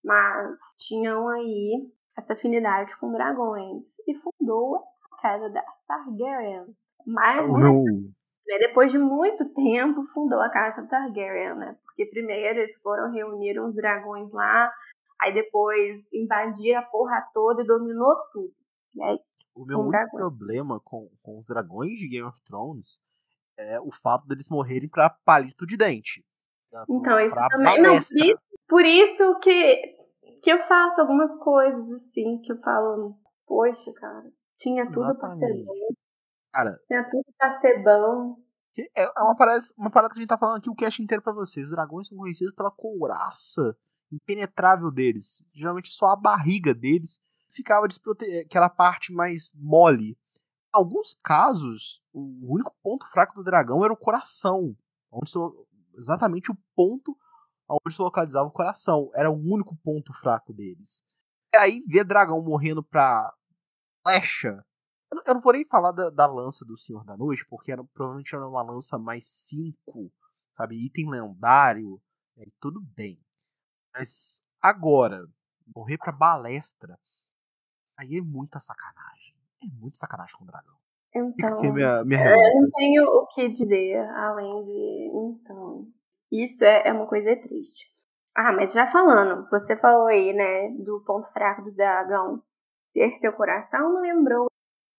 mas 0.05 0.59
tinham 0.79 1.29
aí 1.29 1.89
essa 2.19 2.33
afinidade 2.33 2.97
com 2.99 3.13
dragões, 3.13 3.85
e 4.09 4.15
fundou 4.15 4.83
a 5.13 5.23
casa 5.23 5.49
da 5.49 5.63
Targaryen. 5.87 6.67
Mas, 7.07 7.49
né, 7.49 8.11
né, 8.47 8.59
depois 8.59 8.91
de 8.91 8.99
muito 8.99 9.49
tempo, 9.55 10.05
fundou 10.13 10.41
a 10.41 10.51
Casa 10.51 10.87
Targaryen, 10.87 11.55
né? 11.57 11.77
Porque 11.85 12.07
primeiro 12.07 12.61
eles 12.61 12.77
foram 12.81 13.13
reunir 13.13 13.61
uns 13.61 13.75
dragões 13.75 14.31
lá, 14.33 14.73
aí 15.21 15.33
depois 15.33 16.13
invadiram 16.13 16.81
a 16.81 16.85
porra 16.85 17.29
toda 17.33 17.63
e 17.63 17.67
dominou 17.67 18.17
tudo. 18.33 18.53
E 18.95 19.03
é 19.03 19.15
isso. 19.15 19.37
O 19.55 19.65
meu 19.65 19.79
único 19.79 19.93
dragões. 19.93 20.21
problema 20.21 20.81
com, 20.81 21.09
com 21.23 21.39
os 21.39 21.47
dragões 21.47 21.99
de 21.99 22.09
Game 22.09 22.27
of 22.27 22.41
Thrones 22.43 23.01
é 23.57 23.81
o 23.81 23.93
fato 23.93 24.27
deles 24.27 24.49
morrerem 24.51 24.89
pra 24.89 25.11
palito 25.11 25.67
de 25.67 25.77
dente. 25.77 26.25
Pra, 26.71 26.85
então, 26.89 27.21
isso 27.21 27.37
também. 27.51 27.83
Não, 27.83 27.99
por 28.69 28.85
isso 28.85 29.39
que, 29.41 29.77
que 30.43 30.51
eu 30.51 30.67
faço 30.67 31.01
algumas 31.01 31.37
coisas 31.37 31.91
assim, 31.93 32.41
que 32.43 32.53
eu 32.53 32.59
falo, 32.61 33.17
poxa, 33.47 33.93
cara, 33.93 34.25
tinha 34.59 34.87
tudo 34.87 35.11
Exatamente. 35.11 35.41
pra 35.41 35.49
ser 35.49 35.65
bom. 35.65 35.95
Cara. 36.53 36.81
Tem 36.89 37.03
tudo 37.05 37.25
pra 37.39 37.61
ser 37.61 37.83
bom. 37.83 38.37
É, 38.97 39.03
é 39.05 39.23
uma 39.23 39.37
parada, 39.37 39.59
uma 39.77 39.91
parada 39.91 40.13
que 40.13 40.19
a 40.19 40.23
gente 40.23 40.29
tá 40.29 40.39
falando 40.39 40.59
aqui 40.59 40.71
o 40.71 40.75
cast 40.75 41.03
inteiro 41.03 41.23
pra 41.23 41.33
vocês. 41.33 41.67
Os 41.67 41.73
dragões 41.73 42.09
são 42.09 42.17
conhecidos 42.17 42.55
pela 42.55 42.71
couraça 42.71 43.77
impenetrável 44.13 44.91
deles. 44.91 45.45
Geralmente 45.53 45.89
só 45.91 46.07
a 46.07 46.17
barriga 46.17 46.75
deles 46.75 47.21
ficava 47.49 47.87
desprotegida, 47.87 48.43
aquela 48.43 48.69
parte 48.69 49.13
mais 49.13 49.53
mole. 49.57 50.11
Em 50.13 50.17
alguns 50.73 51.15
casos, 51.15 52.03
o 52.13 52.53
único 52.55 52.75
ponto 52.83 53.07
fraco 53.07 53.35
do 53.35 53.45
dragão 53.45 53.85
era 53.85 53.93
o 53.93 53.97
coração. 53.97 54.77
Onde, 55.11 55.31
exatamente 55.99 56.51
o 56.51 56.59
ponto 56.75 57.17
onde 57.69 57.95
se 57.95 58.03
localizava 58.03 58.49
o 58.49 58.53
coração. 58.53 59.11
Era 59.15 59.31
o 59.31 59.37
único 59.37 59.77
ponto 59.77 60.13
fraco 60.13 60.53
deles. 60.53 61.05
E 61.53 61.57
aí 61.57 61.81
ver 61.89 62.05
dragão 62.05 62.43
morrendo 62.43 62.83
pra 62.83 63.33
flecha 64.03 64.65
eu 65.13 65.35
não 65.35 65.41
vou 65.41 65.53
nem 65.53 65.65
falar 65.67 65.93
da, 65.93 66.11
da 66.11 66.27
lança 66.27 66.65
do 66.65 66.77
Senhor 66.77 67.05
da 67.05 67.17
Noite, 67.17 67.47
porque 67.49 67.73
era, 67.73 67.83
provavelmente 67.93 68.35
era 68.35 68.47
uma 68.47 68.63
lança 68.63 68.99
mais 68.99 69.25
5, 69.49 70.11
sabe? 70.57 70.85
Item 70.85 71.11
lendário, 71.11 72.01
é, 72.39 72.45
tudo 72.61 72.81
bem. 72.95 73.19
Mas 73.93 74.43
agora, 74.61 75.27
morrer 75.75 75.99
pra 75.99 76.13
balestra, 76.13 76.99
aí 77.99 78.17
é 78.17 78.23
muita 78.23 78.59
sacanagem. 78.59 79.35
É 79.63 79.67
muito 79.67 79.99
sacanagem 79.99 80.37
com 80.39 80.45
o 80.45 80.47
dragão. 80.47 80.77
Então, 81.15 81.61
que 81.61 81.73
minha, 81.73 82.05
minha 82.05 82.31
eu 82.31 82.63
não 82.63 82.71
tenho 82.71 83.05
o 83.05 83.27
que 83.27 83.49
dizer 83.49 83.99
além 84.11 84.65
de. 84.65 85.11
Então, 85.13 85.89
isso 86.31 86.65
é, 86.65 86.87
é 86.87 86.93
uma 86.93 87.07
coisa 87.07 87.35
triste. 87.37 87.91
Ah, 88.35 88.53
mas 88.53 88.73
já 88.73 88.91
falando, 88.93 89.49
você 89.51 89.77
falou 89.77 90.07
aí, 90.07 90.33
né, 90.33 90.71
do 90.85 91.03
ponto 91.05 91.29
fraco 91.33 91.63
do 91.63 91.75
dragão 91.75 92.41
ser 92.91 93.17
seu 93.17 93.33
coração, 93.33 94.01
me 94.01 94.13
lembrou 94.13 94.50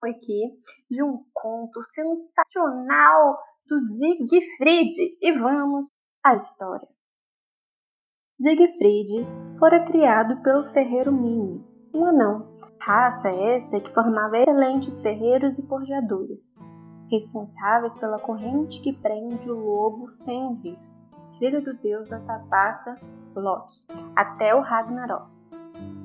aqui 0.08 0.58
de 0.90 1.04
um 1.04 1.24
conto 1.34 1.82
sensacional 1.94 3.40
do 3.68 3.80
Siegfried 3.80 5.18
e 5.22 5.32
vamos 5.40 5.88
à 6.24 6.36
história. 6.36 6.88
Siegfried 8.40 9.26
fora 9.60 9.84
criado 9.86 10.42
pelo 10.42 10.64
ferreiro 10.74 11.12
Mini, 11.12 11.64
um 11.94 12.06
anão, 12.06 12.58
raça 12.80 13.30
esta 13.30 13.80
que 13.80 13.94
formava 13.94 14.40
excelentes 14.40 15.00
ferreiros 15.00 15.60
e 15.60 15.68
forjadores, 15.68 16.54
responsáveis 17.10 17.96
pela 17.98 18.20
corrente 18.20 18.82
que 18.82 18.94
prende 18.94 19.50
o 19.50 19.56
lobo 19.56 20.08
Fenrir, 20.26 20.80
filho 21.38 21.64
do 21.64 21.74
deus 21.76 22.10
da 22.10 22.20
tapaça 22.22 23.00
Loki, 23.36 23.82
até 24.16 24.56
o 24.56 24.62
Ragnarok. 24.62 25.30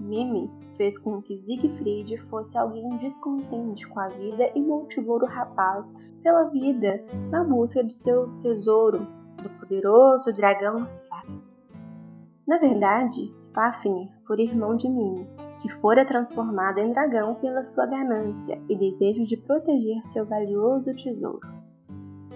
Mimi 0.00 0.65
fez 0.76 0.98
com 0.98 1.20
que 1.20 1.36
Siegfried 1.36 2.16
fosse 2.28 2.56
alguém 2.56 2.88
descontente 2.98 3.86
com 3.88 4.00
a 4.00 4.08
vida 4.08 4.50
e 4.54 4.60
motivou 4.60 5.20
o 5.20 5.26
rapaz 5.26 5.94
pela 6.22 6.44
vida 6.44 7.04
na 7.30 7.42
busca 7.42 7.82
de 7.82 7.94
seu 7.94 8.28
tesouro, 8.38 9.06
do 9.42 9.50
poderoso 9.58 10.32
dragão 10.32 10.86
Fafnir. 11.08 11.42
Na 12.46 12.58
verdade, 12.58 13.34
Fafnir 13.54 14.08
foi 14.26 14.42
irmão 14.42 14.76
de 14.76 14.88
Mimi, 14.88 15.26
que 15.60 15.68
fora 15.80 16.04
transformado 16.04 16.78
em 16.78 16.92
dragão 16.92 17.34
pela 17.36 17.64
sua 17.64 17.86
ganância 17.86 18.60
e 18.68 18.76
desejo 18.76 19.26
de 19.26 19.36
proteger 19.36 20.04
seu 20.04 20.26
valioso 20.26 20.94
tesouro. 20.94 21.40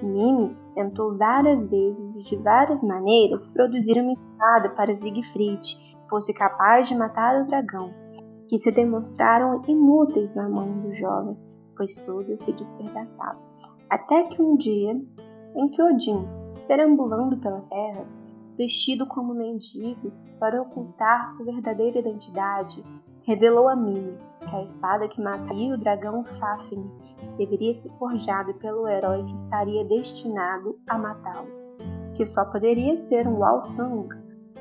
Mimi 0.02 0.56
tentou 0.74 1.16
várias 1.16 1.66
vezes 1.66 2.16
e 2.16 2.22
de 2.22 2.36
várias 2.36 2.82
maneiras 2.82 3.46
produzir 3.46 4.00
uma 4.00 4.12
espada 4.12 4.70
para 4.70 4.94
Siegfried, 4.94 5.78
fosse 6.08 6.32
capaz 6.32 6.88
de 6.88 6.96
matar 6.96 7.42
o 7.42 7.46
dragão, 7.46 7.92
que 8.50 8.58
se 8.58 8.72
demonstraram 8.72 9.62
inúteis 9.68 10.34
na 10.34 10.48
mão 10.48 10.80
do 10.80 10.92
jovem, 10.92 11.38
pois 11.76 11.94
todas 11.98 12.40
se 12.40 12.52
despedaçavam. 12.52 13.40
Até 13.88 14.24
que 14.24 14.42
um 14.42 14.56
dia, 14.56 15.00
em 15.54 15.68
que 15.68 15.80
Odin, 15.80 16.26
perambulando 16.66 17.36
pelas 17.36 17.68
terras, 17.68 18.28
vestido 18.58 19.06
como 19.06 19.34
mendigo 19.34 20.12
para 20.40 20.60
ocultar 20.60 21.28
sua 21.28 21.44
verdadeira 21.44 22.00
identidade, 22.00 22.84
revelou 23.22 23.68
a 23.68 23.76
Mimi 23.76 24.18
que 24.40 24.56
a 24.56 24.62
espada 24.64 25.06
que 25.06 25.22
mataria 25.22 25.72
o 25.72 25.78
dragão 25.78 26.24
Fafnir 26.24 26.90
deveria 27.38 27.80
ser 27.80 27.90
forjada 28.00 28.52
pelo 28.54 28.88
herói 28.88 29.22
que 29.26 29.34
estaria 29.34 29.84
destinado 29.84 30.76
a 30.88 30.98
matá-lo, 30.98 31.46
que 32.14 32.26
só 32.26 32.44
poderia 32.46 32.96
ser 32.96 33.28
um 33.28 33.38
Walsung, 33.38 34.08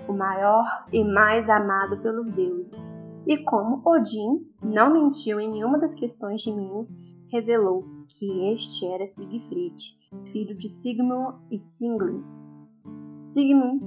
o 0.08 0.14
maior 0.14 0.86
e 0.94 1.04
mais 1.04 1.50
amado 1.50 1.98
pelos 1.98 2.32
deuses, 2.32 2.96
e 3.28 3.38
como 3.43 3.82
Odin 3.86 4.45
não 4.63 4.93
mentiu 4.93 5.39
em 5.39 5.49
nenhuma 5.49 5.78
das 5.78 5.93
questões 5.93 6.41
de 6.41 6.51
mim, 6.51 6.88
revelou 7.32 7.86
que 8.07 8.51
este 8.51 8.86
era 8.88 9.05
Siegfried, 9.05 9.97
filho 10.32 10.55
de 10.57 10.67
Sigmund 10.67 11.38
e 11.51 11.59
Singlin. 11.59 12.24
Sigmund 13.24 13.84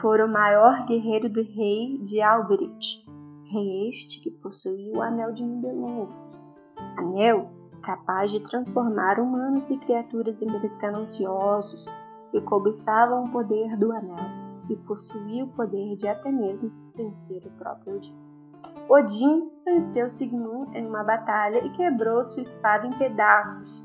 fora 0.00 0.26
o 0.26 0.32
maior 0.32 0.86
guerreiro 0.86 1.28
do 1.28 1.42
rei 1.42 1.98
de 1.98 2.20
Alberich, 2.20 3.04
rei 3.52 3.88
este 3.88 4.20
que 4.20 4.30
possuía 4.30 4.92
o 4.92 5.02
Anel 5.02 5.32
de 5.32 5.44
Nibelung. 5.44 6.08
Anel 6.96 7.50
capaz 7.82 8.30
de 8.30 8.40
transformar 8.40 9.18
humanos 9.18 9.70
e 9.70 9.76
criaturas 9.78 10.42
em 10.42 10.48
seres 10.48 10.76
gananciosos 10.78 11.86
que 12.30 12.40
cobiçavam 12.42 13.24
o 13.24 13.30
poder 13.30 13.76
do 13.76 13.92
Anel 13.92 14.16
e 14.68 14.76
possuía 14.76 15.44
o 15.44 15.48
poder 15.48 15.96
de 15.96 16.06
até 16.06 16.30
mesmo 16.30 16.70
vencer 16.94 17.44
o 17.46 17.50
próprio 17.58 17.96
Odin. 17.96 18.29
Odin 18.88 19.50
venceu 19.64 20.10
Sigmund 20.10 20.76
em 20.76 20.86
uma 20.86 21.04
batalha 21.04 21.64
e 21.64 21.70
quebrou 21.70 22.24
sua 22.24 22.42
espada 22.42 22.86
em 22.86 22.90
pedaços. 22.98 23.84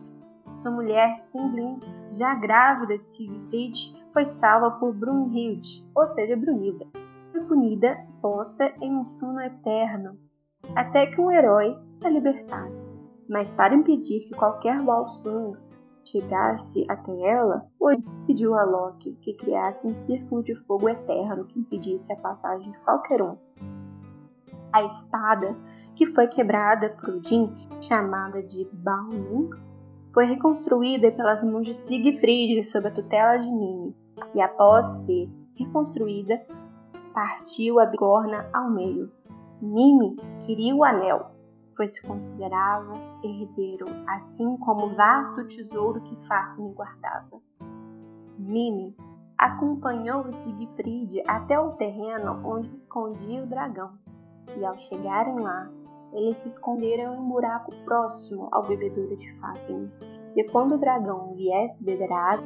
Sua 0.54 0.72
mulher, 0.72 1.20
Singlin, 1.32 1.80
já 2.10 2.34
grávida 2.36 2.98
de 2.98 3.06
Siegfried, 3.06 3.96
foi 4.14 4.26
salva 4.26 4.72
por 4.72 4.94
Brunhild, 4.94 5.86
ou 5.94 6.08
seja, 6.08 6.36
Brunilda. 6.36 6.88
Foi 7.32 7.42
punida 7.42 7.98
e 8.10 8.22
posta 8.22 8.74
em 8.82 8.96
um 8.96 9.04
sono 9.04 9.42
eterno, 9.42 10.18
até 10.76 11.06
que 11.08 11.20
um 11.20 11.30
herói 11.30 11.78
a 12.04 12.10
libertasse. 12.10 12.98
Mas 13.30 13.54
para 13.54 13.76
impedir 13.76 14.22
que 14.22 14.36
qualquer 14.36 14.80
Volsung 14.80 15.54
chegasse 16.04 16.86
até 16.90 17.12
ela, 17.22 17.68
Odin 17.80 18.04
pediu 18.26 18.56
a 18.56 18.64
Loki 18.64 19.18
que 19.22 19.34
criasse 19.34 19.86
um 19.86 19.94
círculo 19.94 20.44
de 20.44 20.56
fogo 20.56 20.88
eterno 20.88 21.46
que 21.46 21.60
impedisse 21.60 22.12
a 22.14 22.18
passagem 22.18 22.72
de 22.72 22.80
qualquer 22.80 23.22
um 23.22 23.36
a 24.76 24.84
espada 24.84 25.56
que 25.96 26.06
foi 26.08 26.28
quebrada 26.28 26.90
por 26.90 27.16
Odin, 27.16 27.50
chamada 27.82 28.44
de 28.44 28.68
Balmung, 28.74 29.50
foi 30.14 30.26
reconstruída 30.26 31.10
pelas 31.12 31.42
mãos 31.46 31.66
de 31.66 31.74
Siegfried 31.74 32.62
sob 32.66 32.90
a 32.90 32.92
tutela 32.92 33.38
de 33.38 33.50
Mimi, 33.50 33.96
e 34.34 34.42
após 34.42 34.86
ser 35.06 35.30
reconstruída, 35.56 36.42
partiu 37.14 37.80
a 37.80 37.86
bigorna 37.86 38.50
ao 38.54 38.70
meio. 38.70 39.10
Mimi 39.62 40.18
queria 40.46 40.76
o 40.76 40.84
anel, 40.84 41.32
pois 41.78 41.96
se 41.96 42.06
considerava 42.06 42.92
herdeiro, 43.24 43.86
assim 44.10 44.58
como 44.58 44.88
o 44.88 44.96
vasto 44.96 45.48
tesouro 45.48 46.02
que 46.02 46.28
Fafnir 46.28 46.74
guardava. 46.74 47.42
Mimi 48.38 48.94
acompanhou 49.38 50.30
Siegfried 50.34 51.24
até 51.26 51.58
o 51.58 51.72
terreno 51.74 52.42
onde 52.44 52.68
se 52.68 52.76
escondia 52.76 53.44
o 53.44 53.48
dragão, 53.48 53.94
e 54.58 54.66
ao 54.66 54.78
chegarem 54.78 55.40
lá, 55.40 55.70
eles 56.14 56.38
se 56.38 56.48
esconderam 56.48 57.14
em 57.14 57.20
um 57.20 57.30
buraco 57.30 57.76
próximo 57.84 58.48
ao 58.52 58.64
bebedouro 58.64 59.18
de 59.18 59.34
Fafnir. 59.40 59.92
E 60.36 60.44
quando 60.46 60.76
o 60.76 60.78
dragão 60.78 61.34
viesse 61.36 61.84
beber 61.84 62.12
água, 62.12 62.46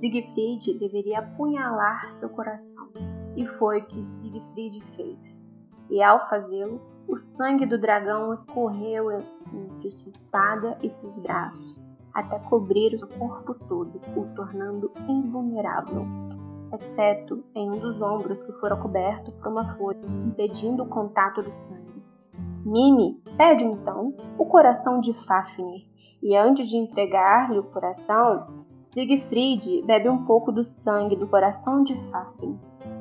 Siegfried 0.00 0.78
deveria 0.78 1.20
apunhalar 1.20 2.12
seu 2.16 2.28
coração. 2.28 2.88
E 3.36 3.46
foi 3.46 3.80
o 3.80 3.86
que 3.86 4.02
Siegfried 4.02 4.80
fez. 4.94 5.46
E 5.90 6.02
ao 6.02 6.20
fazê-lo, 6.28 6.80
o 7.08 7.16
sangue 7.16 7.64
do 7.64 7.78
dragão 7.78 8.32
escorreu 8.32 9.10
entre 9.10 9.90
sua 9.90 10.08
espada 10.08 10.78
e 10.82 10.90
seus 10.90 11.16
braços, 11.16 11.80
até 12.12 12.38
cobrir 12.40 12.94
o 12.96 13.18
corpo 13.18 13.54
todo, 13.66 13.98
o 14.14 14.26
tornando 14.34 14.92
invulnerável, 15.08 16.06
exceto 16.72 17.44
em 17.54 17.70
um 17.70 17.78
dos 17.78 18.00
ombros 18.00 18.42
que 18.42 18.52
fora 18.60 18.76
coberto 18.76 19.32
por 19.32 19.48
uma 19.48 19.76
folha, 19.76 20.00
impedindo 20.26 20.82
o 20.82 20.88
contato 20.88 21.42
do 21.42 21.52
sangue. 21.52 22.02
Mimi 22.64 23.20
pede 23.36 23.64
então 23.64 24.14
o 24.36 24.44
coração 24.44 25.00
de 25.00 25.12
Fafnir, 25.12 25.86
e 26.22 26.36
antes 26.36 26.68
de 26.68 26.76
entregar-lhe 26.76 27.58
o 27.58 27.64
coração, 27.64 28.66
Siegfried 28.92 29.82
bebe 29.82 30.08
um 30.08 30.24
pouco 30.24 30.50
do 30.50 30.64
sangue 30.64 31.14
do 31.14 31.26
coração 31.26 31.82
de 31.84 31.94
Fafnir, 32.10 32.56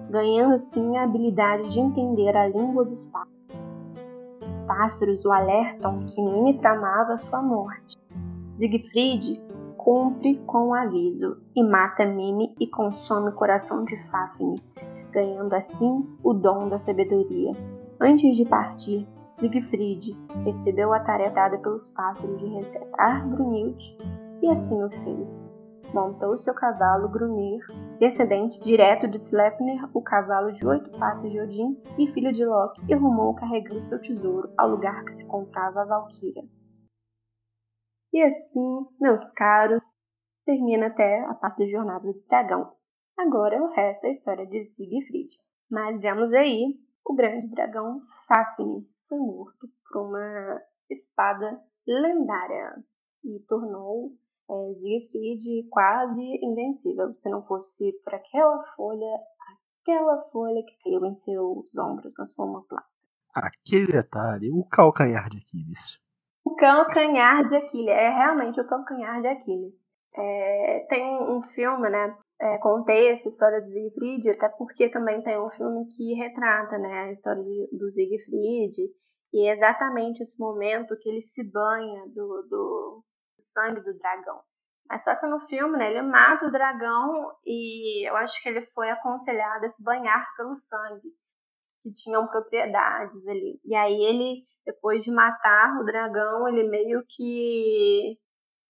ganhando 0.10 0.54
assim 0.54 0.98
a 0.98 1.04
habilidade 1.04 1.72
de 1.72 1.80
entender 1.80 2.36
a 2.36 2.48
língua 2.48 2.86
dos 2.86 3.06
pássaros. 3.08 3.38
Os 4.60 4.66
pássaros 4.66 5.26
o 5.26 5.32
alertam 5.32 6.06
que 6.06 6.22
Mimi 6.22 6.60
tramava 6.60 7.18
sua 7.18 7.42
morte. 7.42 7.98
Siegfried 8.56 9.42
cumpre 9.88 10.36
com 10.46 10.68
o 10.68 10.74
aviso 10.74 11.42
e 11.56 11.64
mata 11.64 12.06
Mimi 12.06 12.54
e 12.60 12.68
consome 12.68 13.30
o 13.30 13.34
coração 13.34 13.86
de 13.86 13.96
Fafnir, 14.10 14.62
ganhando 15.14 15.54
assim 15.54 16.06
o 16.22 16.34
dom 16.34 16.68
da 16.68 16.78
sabedoria. 16.78 17.54
Antes 17.98 18.36
de 18.36 18.44
partir, 18.44 19.08
Siegfried 19.32 20.14
recebeu 20.44 20.92
a 20.92 21.00
tarefa 21.00 21.36
dada 21.36 21.58
pelos 21.60 21.88
pássaros 21.88 22.38
de 22.38 22.48
resgatar 22.48 23.26
Brunhild 23.30 23.98
e 24.42 24.50
assim 24.50 24.84
o 24.84 24.90
fez. 24.90 25.56
Montou 25.94 26.36
seu 26.36 26.54
cavalo 26.54 27.08
Grunir, 27.08 27.66
descendente 27.98 28.60
direto 28.60 29.08
de 29.08 29.16
Sleipnir, 29.16 29.88
o 29.94 30.02
cavalo 30.02 30.52
de 30.52 30.68
oito 30.68 30.90
patas 31.00 31.32
de 31.32 31.40
Odin 31.40 31.78
e 31.98 32.08
filho 32.08 32.34
de 32.34 32.46
Loki, 32.46 32.82
e 32.90 32.94
rumou 32.94 33.34
carregando 33.36 33.82
seu 33.82 34.02
tesouro 34.02 34.50
ao 34.58 34.70
lugar 34.70 35.06
que 35.06 35.14
se 35.14 35.24
encontrava 35.24 35.84
a 35.84 35.86
Valkyria. 35.86 36.44
E 38.18 38.24
assim, 38.24 38.88
meus 39.00 39.30
caros, 39.34 39.84
termina 40.44 40.88
até 40.88 41.24
a 41.26 41.36
parte 41.36 41.60
da 41.60 41.70
jornada 41.70 42.12
do 42.12 42.20
dragão. 42.28 42.74
Agora 43.16 43.62
o 43.62 43.72
resto 43.72 44.08
é 44.08 44.14
história 44.14 44.48
de 44.48 44.66
Siegfried. 44.72 45.36
Mas 45.70 46.02
vemos 46.02 46.34
aí 46.34 46.80
o 47.06 47.14
grande 47.14 47.48
dragão 47.48 48.02
Fafnir, 48.28 48.88
foi 49.08 49.20
morto 49.20 49.70
por 49.88 50.08
uma 50.08 50.60
espada 50.90 51.62
lendária 51.88 52.84
e 53.24 53.40
tornou 53.48 54.14
é, 54.50 54.74
Siegfried 54.80 55.70
quase 55.70 56.24
invencível. 56.42 57.14
Se 57.14 57.30
não 57.30 57.46
fosse 57.46 57.92
por 58.04 58.16
aquela 58.16 58.64
folha, 58.76 59.16
aquela 59.84 60.24
folha 60.32 60.64
que 60.66 60.76
caiu 60.84 61.06
em 61.06 61.16
seus 61.20 61.78
ombros 61.78 62.16
na 62.18 62.26
sua 62.26 62.46
omoplata. 62.46 62.88
Aquele 63.36 63.92
detalhe, 63.92 64.50
o 64.50 64.66
calcanhar 64.68 65.30
de 65.30 65.38
Aquiles. 65.38 66.07
O 66.48 66.56
calcanhar 66.56 67.44
de 67.44 67.58
Aquiles, 67.58 67.90
é 67.90 68.10
realmente 68.10 68.62
o 68.62 68.66
calcanhar 68.66 69.20
de 69.20 69.28
Aquiles. 69.28 69.76
É, 70.16 70.86
tem 70.88 71.22
um 71.22 71.44
filme, 71.44 71.90
né? 71.90 72.18
É, 72.40 72.58
contei 72.60 73.12
essa 73.12 73.28
história 73.28 73.60
do 73.60 73.68
Siegfried, 73.70 74.30
até 74.30 74.48
porque 74.58 74.88
também 74.88 75.22
tem 75.24 75.38
um 75.38 75.50
filme 75.50 75.86
que 75.88 76.14
retrata 76.14 76.78
né, 76.78 77.00
a 77.02 77.12
história 77.12 77.44
de, 77.44 77.78
do 77.78 77.92
Siegfried, 77.92 78.78
e 79.34 79.50
é 79.50 79.56
exatamente 79.56 80.24
esse 80.24 80.40
momento 80.40 80.98
que 81.02 81.10
ele 81.10 81.22
se 81.22 81.44
banha 81.52 82.06
do, 82.16 82.48
do, 82.50 83.04
sangue 83.38 83.82
do 83.82 83.98
dragão. 83.98 84.40
Mas 84.90 85.04
só 85.04 85.16
que 85.16 85.28
no 85.28 85.42
filme, 85.50 85.78
né, 85.78 85.92
ele 85.92 86.02
mata 86.02 86.48
o 86.48 86.52
dragão 86.52 87.30
e 87.46 88.10
eu 88.10 88.16
acho 88.16 88.42
que 88.42 88.48
ele 88.48 88.62
foi 88.68 88.90
aconselhado 88.90 89.66
a 89.66 89.70
se 89.70 89.84
banhar 89.84 90.26
pelo 90.38 90.56
sangue, 90.56 91.10
que 91.88 91.94
tinham 91.94 92.28
propriedades 92.28 93.28
ali. 93.28 93.60
E 93.64 93.76
aí 93.76 93.94
ele, 93.94 94.44
depois 94.66 95.04
de 95.04 95.12
matar 95.12 95.80
o 95.80 95.86
dragão, 95.86 96.48
ele 96.48 96.68
meio 96.68 97.02
que 97.08 98.18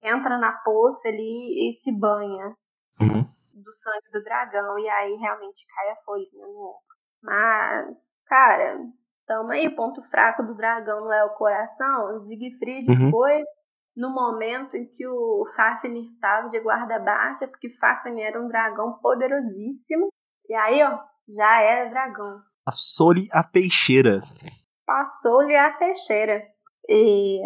entra 0.03 0.37
na 0.37 0.51
poça 0.51 1.07
ali 1.07 1.69
e 1.69 1.73
se 1.73 1.91
banha 1.91 2.55
uhum. 3.01 3.23
do 3.55 3.71
sangue 3.73 4.11
do 4.13 4.23
dragão. 4.23 4.77
E 4.77 4.87
aí 4.87 5.15
realmente 5.15 5.65
cai 5.75 5.89
a 5.89 5.95
folhinha 6.05 6.45
no 6.45 6.61
ombro. 6.61 6.87
Mas, 7.23 7.97
cara, 8.27 8.79
tamo 9.25 9.51
aí, 9.51 9.67
o 9.67 9.75
ponto 9.75 10.01
fraco 10.03 10.43
do 10.43 10.55
dragão 10.55 11.01
não 11.01 11.13
é 11.13 11.23
o 11.25 11.33
coração. 11.33 12.25
Siegfried 12.27 12.89
uhum. 12.89 13.11
foi 13.11 13.43
no 13.95 14.11
momento 14.11 14.77
em 14.77 14.85
que 14.85 15.07
o 15.07 15.43
Fafnir 15.55 16.11
estava 16.13 16.49
de 16.49 16.59
guarda 16.59 16.99
baixa, 16.99 17.47
porque 17.47 17.69
Fafnir 17.79 18.27
era 18.27 18.39
um 18.39 18.47
dragão 18.47 18.99
poderosíssimo. 18.99 20.09
E 20.47 20.53
aí, 20.53 20.83
ó, 20.83 20.99
já 21.35 21.61
era 21.61 21.89
dragão. 21.89 22.41
Passou-lhe 22.67 23.29
a 23.31 23.45
peixeira. 23.45 24.19
Passou-lhe 24.85 25.55
a 25.55 25.71
peixeira. 25.71 26.43
E 26.89 27.41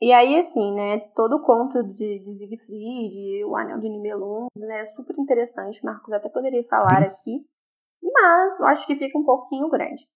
e 0.00 0.12
aí, 0.12 0.38
assim, 0.38 0.72
né, 0.72 1.00
todo 1.16 1.34
o 1.34 1.42
conto 1.42 1.82
de, 1.82 2.20
de 2.20 2.38
Siegfried, 2.38 3.44
o 3.44 3.56
Anel 3.56 3.80
de 3.80 3.88
Nibelung, 3.88 4.46
né, 4.54 4.82
é 4.82 4.86
super 4.86 5.18
interessante. 5.18 5.84
Marcos 5.84 6.12
até 6.12 6.28
poderia 6.28 6.62
falar 6.68 7.02
aqui, 7.02 7.44
mas 8.00 8.60
eu 8.60 8.66
acho 8.66 8.86
que 8.86 8.94
fica 8.94 9.18
um 9.18 9.24
pouquinho 9.24 9.68
grande. 9.68 10.06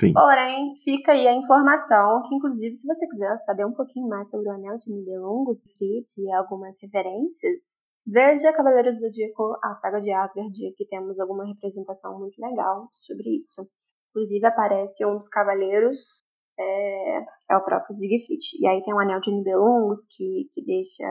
Sim. 0.00 0.14
Porém, 0.14 0.76
fica 0.82 1.12
aí 1.12 1.28
a 1.28 1.34
informação 1.34 2.22
que, 2.22 2.34
inclusive, 2.34 2.74
se 2.74 2.86
você 2.86 3.06
quiser 3.06 3.36
saber 3.36 3.66
um 3.66 3.74
pouquinho 3.74 4.08
mais 4.08 4.30
sobre 4.30 4.48
o 4.48 4.52
Anel 4.52 4.78
de 4.78 4.90
Nibelung, 4.90 5.44
o 5.46 5.52
Siegfried 5.52 6.08
e 6.16 6.32
algumas 6.32 6.74
referências, 6.80 7.60
veja 8.06 8.50
Cavaleiros 8.54 8.96
do 8.96 9.08
Zodíaco, 9.08 9.58
a 9.62 9.74
saga 9.74 10.00
de 10.00 10.10
Asgard, 10.10 10.72
que 10.74 10.86
temos 10.86 11.20
alguma 11.20 11.44
representação 11.44 12.18
muito 12.18 12.40
legal 12.40 12.88
sobre 12.92 13.36
isso. 13.36 13.68
Inclusive, 14.10 14.46
aparece 14.46 15.04
um 15.06 15.16
dos 15.16 15.28
cavaleiros 15.28 16.20
é, 16.58 17.18
é 17.50 17.56
o 17.56 17.64
próprio 17.64 17.94
Siegfried. 17.94 18.44
E 18.60 18.66
aí 18.66 18.82
tem 18.82 18.92
o 18.92 18.98
Anel 18.98 19.20
de 19.20 19.30
Nibelungos, 19.30 20.04
que, 20.10 20.50
que 20.54 20.64
deixa 20.64 21.04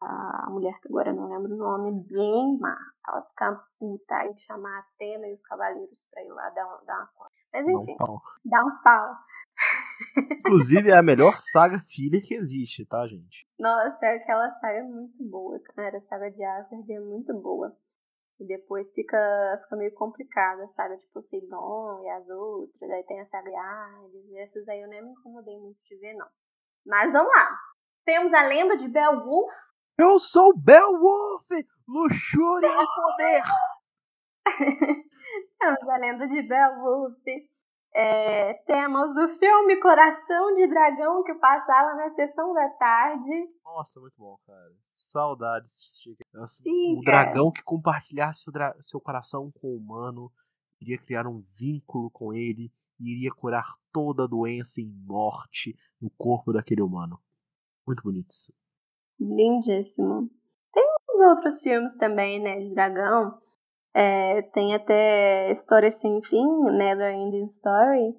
a 0.00 0.48
mulher, 0.50 0.74
que 0.80 0.88
agora 0.88 1.12
não 1.12 1.28
lembro 1.28 1.54
o 1.54 1.58
nome, 1.58 2.04
bem 2.08 2.58
má. 2.58 2.76
Ela 3.08 3.22
fica 3.22 3.64
puta 3.78 4.26
em 4.26 4.36
chamar 4.38 4.76
a 4.76 4.80
Atena 4.80 5.28
e 5.28 5.34
os 5.34 5.42
cavaleiros 5.42 6.04
pra 6.10 6.22
ir 6.24 6.28
lá 6.28 6.50
dar, 6.50 6.64
dar 6.86 6.98
uma 6.98 7.06
coisa. 7.14 7.32
Mas 7.52 7.68
enfim, 7.68 7.74
dá 7.74 7.92
um 7.92 7.96
pau. 7.96 8.22
Dá 8.44 8.64
um 8.64 8.82
pau. 8.82 9.16
Inclusive 10.40 10.90
é 10.90 10.96
a 10.96 11.02
melhor 11.02 11.34
saga 11.36 11.78
filler 11.80 12.22
que 12.26 12.34
existe, 12.34 12.84
tá, 12.86 13.06
gente? 13.06 13.46
Nossa, 13.58 14.06
aquela 14.06 14.50
saga 14.58 14.78
é 14.78 14.82
muito 14.82 15.22
boa, 15.22 15.60
cara. 15.60 15.96
A 15.96 16.00
saga 16.00 16.30
de 16.30 16.42
Asgard 16.42 16.92
é 16.92 17.00
muito 17.00 17.32
boa. 17.34 17.76
E 18.40 18.46
depois 18.46 18.90
fica, 18.92 19.60
fica 19.62 19.76
meio 19.76 19.94
complicado 19.94 20.62
a 20.62 20.68
saga 20.68 20.96
de 20.96 21.06
Poseidon 21.08 22.02
e 22.02 22.08
as 22.10 22.28
outras. 22.28 22.90
Aí 22.90 23.02
tem 23.04 23.20
a 23.20 23.26
saga 23.26 23.50
de 23.50 23.56
Hades. 23.56 24.32
Essas 24.34 24.68
aí 24.68 24.80
eu 24.80 24.88
nem 24.88 25.02
me 25.02 25.12
incomodei 25.12 25.58
muito 25.58 25.78
de 25.84 25.96
ver, 25.96 26.14
não. 26.14 26.26
Mas 26.84 27.12
vamos 27.12 27.32
lá. 27.32 27.56
Temos 28.04 28.32
a 28.34 28.42
lenda 28.42 28.76
de 28.76 28.88
Beowulf. 28.88 29.52
Eu 29.98 30.18
sou 30.18 30.56
Beowulf! 30.58 31.46
Luxúria 31.86 32.68
e 32.68 32.86
poder! 32.94 33.42
Temos 35.60 35.88
a 35.88 35.96
lenda 35.98 36.26
de 36.26 36.42
Beowulf. 36.42 37.22
É, 37.94 38.54
temos 38.66 39.14
o 39.16 39.28
filme 39.38 39.76
Coração 39.78 40.54
de 40.54 40.66
Dragão 40.66 41.22
que 41.22 41.34
passava 41.34 41.94
na 41.94 42.10
sessão 42.14 42.54
da 42.54 42.68
tarde. 42.70 43.50
Nossa, 43.62 44.00
muito 44.00 44.14
bom, 44.16 44.38
cara. 44.46 44.72
Saudades. 44.82 46.02
Sim, 46.46 46.98
o 46.98 47.02
dragão 47.02 47.50
que 47.50 47.62
compartilhasse 47.62 48.50
seu 48.80 48.98
coração 48.98 49.50
com 49.60 49.68
o 49.68 49.76
humano 49.76 50.32
iria 50.80 50.96
criar 50.96 51.26
um 51.26 51.40
vínculo 51.58 52.10
com 52.10 52.32
ele 52.32 52.72
e 52.98 53.12
iria 53.12 53.30
curar 53.30 53.74
toda 53.92 54.26
doença 54.26 54.80
e 54.80 54.86
morte 54.86 55.76
no 56.00 56.08
corpo 56.10 56.52
daquele 56.52 56.80
humano. 56.80 57.20
Muito 57.86 58.02
bonito 58.02 58.30
isso. 58.30 58.52
Lindíssimo. 59.20 60.30
Tem 60.72 60.84
uns 61.10 61.26
outros 61.26 61.60
filmes 61.60 61.94
também, 61.98 62.40
né, 62.42 62.58
de 62.60 62.74
dragão. 62.74 63.41
É, 63.94 64.42
tem 64.54 64.74
até 64.74 65.52
História 65.52 65.90
Sem 65.90 66.22
Fim, 66.22 66.46
Never 66.76 67.12
Ending 67.14 67.46
Story, 67.46 68.14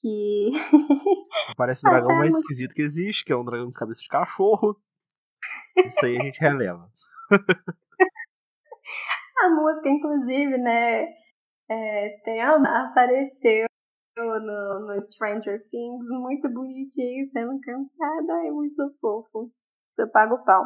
que. 0.00 0.50
Parece 1.56 1.86
o 1.86 1.90
dragão 1.90 2.16
mais 2.16 2.34
esquisito 2.34 2.74
que 2.74 2.82
existe, 2.82 3.24
que 3.24 3.32
é 3.32 3.36
um 3.36 3.44
dragão 3.44 3.66
com 3.66 3.72
cabeça 3.72 4.00
de 4.00 4.08
cachorro. 4.08 4.76
Isso 5.78 6.04
aí 6.04 6.18
a 6.18 6.22
gente 6.24 6.40
revela. 6.40 6.90
a 9.38 9.50
música, 9.50 9.88
inclusive, 9.88 10.58
né? 10.58 11.06
É, 11.68 12.20
Thelma 12.24 12.88
apareceu 12.88 13.66
no, 14.16 14.86
no 14.86 15.02
Stranger 15.02 15.60
Things, 15.70 16.06
muito 16.08 16.48
bonitinho, 16.52 17.28
sendo 17.32 17.58
cantada, 17.60 18.46
é 18.46 18.50
muito 18.50 18.94
fofo. 19.00 19.50
Eu 19.98 20.10
pago 20.10 20.34
o 20.34 20.44
pau. 20.44 20.62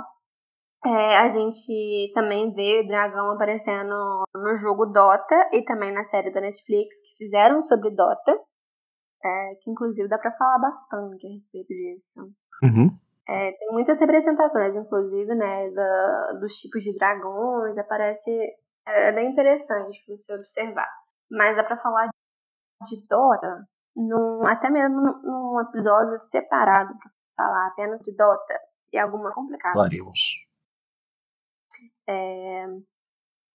É, 0.85 1.19
a 1.19 1.29
gente 1.29 2.11
também 2.15 2.55
vê 2.55 2.81
o 2.81 2.87
dragão 2.87 3.33
aparecendo 3.33 4.25
no 4.35 4.57
jogo 4.57 4.87
Dota 4.87 5.51
e 5.53 5.63
também 5.63 5.93
na 5.93 6.05
série 6.05 6.31
da 6.31 6.41
Netflix 6.41 6.99
que 7.01 7.25
fizeram 7.25 7.61
sobre 7.63 7.91
Dota. 7.91 8.33
É, 9.23 9.55
que 9.63 9.71
inclusive 9.71 10.09
dá 10.09 10.17
pra 10.17 10.33
falar 10.33 10.59
bastante 10.59 11.27
a 11.27 11.31
respeito 11.31 11.69
disso. 11.69 12.21
Uhum. 12.63 12.89
É, 13.29 13.53
tem 13.53 13.71
muitas 13.73 14.01
representações, 14.01 14.75
inclusive, 14.75 15.35
né, 15.35 15.71
da, 15.71 16.33
dos 16.41 16.55
tipos 16.55 16.83
de 16.83 16.97
dragões, 16.97 17.77
aparece. 17.77 18.31
É, 18.89 19.09
é 19.09 19.13
bem 19.13 19.31
interessante 19.31 20.03
você 20.09 20.35
observar. 20.35 20.89
Mas 21.31 21.55
dá 21.57 21.63
pra 21.63 21.77
falar 21.77 22.09
de 22.89 23.07
Dota, 23.07 23.69
num, 23.95 24.47
até 24.47 24.71
mesmo 24.71 25.01
num 25.23 25.61
episódio 25.61 26.19
separado 26.19 26.95
pra 26.99 27.11
falar 27.37 27.67
apenas 27.69 28.03
de 28.03 28.17
Dota 28.17 28.59
e 28.91 28.99
alguma 28.99 29.33
complicada. 29.33 29.75
Falaremos. 29.75 30.50
É... 32.11 32.67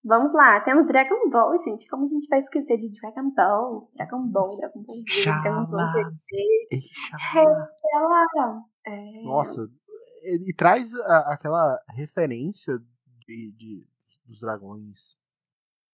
Vamos 0.04 0.32
lá, 0.32 0.60
temos 0.60 0.86
Dragon 0.86 1.28
Ball, 1.30 1.58
gente. 1.64 1.88
Como 1.88 2.04
a 2.04 2.08
gente 2.08 2.28
vai 2.28 2.38
esquecer 2.38 2.78
de 2.78 2.92
Dragon 2.92 3.30
Ball? 3.34 3.90
Dragon 3.94 4.26
Ball, 4.28 4.56
Dragon 4.56 4.82
Ball 4.82 4.96
Z, 4.96 5.24
Dragon 5.24 5.66
Ball 5.66 5.92
Z. 5.92 6.16
É... 8.86 9.22
Nossa, 9.24 9.68
e, 10.22 10.50
e 10.50 10.54
traz 10.54 10.94
a, 10.94 11.34
aquela 11.34 11.78
referência 11.90 12.78
de, 13.26 13.52
de, 13.56 13.86
dos 14.24 14.40
dragões 14.40 15.16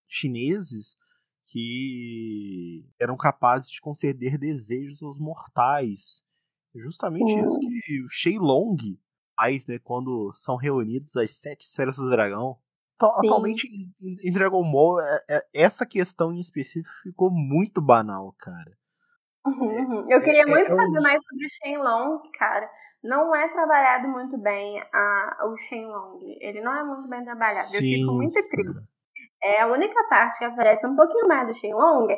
chineses 0.07 0.97
que 1.47 2.85
eram 3.01 3.17
capazes 3.17 3.71
de 3.71 3.81
conceder 3.81 4.39
desejos 4.39 5.03
aos 5.03 5.19
mortais. 5.19 6.23
É 6.77 6.81
justamente 6.81 7.33
isso 7.33 7.59
que 7.59 8.03
o 8.03 8.09
Shenlong 8.09 8.99
né, 9.69 9.79
quando 9.83 10.33
são 10.35 10.57
reunidos 10.57 11.17
as 11.17 11.41
sete 11.41 11.63
esferas 11.63 11.97
do 11.97 12.11
dragão. 12.11 12.57
Atualmente 13.01 13.67
em, 13.67 14.29
em, 14.29 14.33
Dragon 14.33 14.63
Ball, 14.71 15.01
é, 15.01 15.25
é, 15.29 15.41
essa 15.53 15.85
questão 15.85 16.33
em 16.33 16.39
específico 16.39 16.95
ficou 17.03 17.31
muito 17.33 17.83
banal, 17.83 18.33
cara. 18.39 18.71
Uhum, 19.45 19.67
uhum. 19.67 20.07
Eu 20.09 20.21
queria 20.21 20.43
é, 20.43 20.47
muito 20.47 20.73
é 20.73 20.77
saber 20.77 20.99
um... 20.99 21.03
mais 21.03 21.25
sobre 21.25 21.47
o 21.47 21.49
Shenlong, 21.49 22.23
cara. 22.39 22.71
Não 23.03 23.35
é 23.35 23.49
trabalhado 23.49 24.07
muito 24.07 24.39
bem 24.39 24.81
a, 24.93 25.47
o 25.49 25.57
Shenlong. 25.57 26.21
Ele 26.41 26.61
não 26.61 26.73
é 26.73 26.85
muito 26.85 27.09
bem 27.09 27.25
trabalhado. 27.25 27.57
Sim, 27.57 27.93
eu 27.93 27.99
fico 27.99 28.13
muito 28.13 28.49
triste. 28.49 28.93
É 29.43 29.63
a 29.63 29.67
única 29.67 30.05
parte 30.09 30.39
que 30.39 30.45
aparece 30.45 30.87
um 30.87 30.95
pouquinho 30.95 31.27
mais 31.27 31.49
do 31.49 31.55
Shenlong 31.55 32.15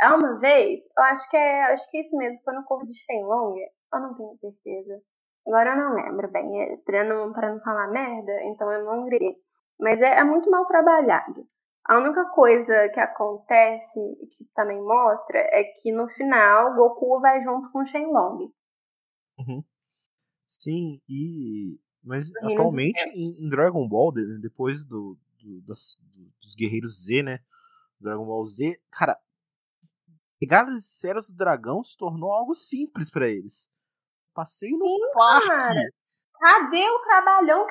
é 0.00 0.08
uma 0.10 0.38
vez, 0.38 0.80
eu 0.96 1.02
acho 1.04 1.28
que 1.28 1.36
é, 1.36 1.72
acho 1.72 1.90
que 1.90 1.96
é 1.96 2.00
isso 2.02 2.16
mesmo, 2.16 2.40
foi 2.44 2.54
no 2.54 2.64
corpo 2.64 2.86
de 2.86 2.96
Shenlong, 2.96 3.58
eu 3.58 4.00
não 4.00 4.14
tenho 4.14 4.36
certeza. 4.38 5.02
Agora 5.48 5.70
eu 5.70 5.76
não 5.76 5.94
lembro 5.94 6.30
bem, 6.30 6.62
é, 6.62 6.76
pra, 6.76 7.04
não, 7.04 7.32
pra 7.32 7.50
não 7.50 7.60
falar 7.60 7.88
merda, 7.88 8.32
então 8.44 8.70
eu 8.70 8.84
não 8.84 9.06
gritei. 9.06 9.34
Mas 9.80 9.98
é, 10.02 10.18
é 10.18 10.24
muito 10.24 10.50
mal 10.50 10.66
trabalhado. 10.66 11.48
A 11.86 11.96
única 11.96 12.22
coisa 12.26 12.90
que 12.90 13.00
acontece, 13.00 13.98
que 14.36 14.44
também 14.54 14.78
mostra, 14.82 15.38
é 15.38 15.64
que 15.64 15.90
no 15.90 16.06
final 16.08 16.74
Goku 16.74 17.18
vai 17.18 17.42
junto 17.42 17.72
com 17.72 17.86
Shenlong. 17.86 18.52
Uhum. 19.38 19.64
Sim, 20.46 21.00
e. 21.08 21.80
Mas 22.04 22.30
atualmente 22.42 23.08
em, 23.14 23.42
em, 23.42 23.48
Dragon 23.48 23.88
Ball, 23.88 24.12
depois 24.40 24.84
do, 24.84 25.16
do, 25.40 25.62
das, 25.62 25.96
do, 26.12 26.30
dos 26.40 26.54
Guerreiros 26.54 27.04
Z, 27.06 27.22
né? 27.22 27.38
Dragon 27.98 28.24
Ball 28.26 28.44
Z, 28.44 28.76
cara, 28.90 29.18
pegar 30.38 30.68
as 30.68 30.76
esferas 30.76 31.28
do 31.28 31.36
dragão 31.36 31.82
se 31.82 31.96
tornou 31.96 32.32
algo 32.32 32.54
simples 32.54 33.10
para 33.10 33.28
eles. 33.28 33.68
Passeio 34.38 34.78
no 34.78 34.86
Sim, 34.86 35.10
parque. 35.14 35.48
Cara. 35.48 35.82
Cadê 36.38 36.88
o 36.88 36.98
trabalhão 37.00 37.66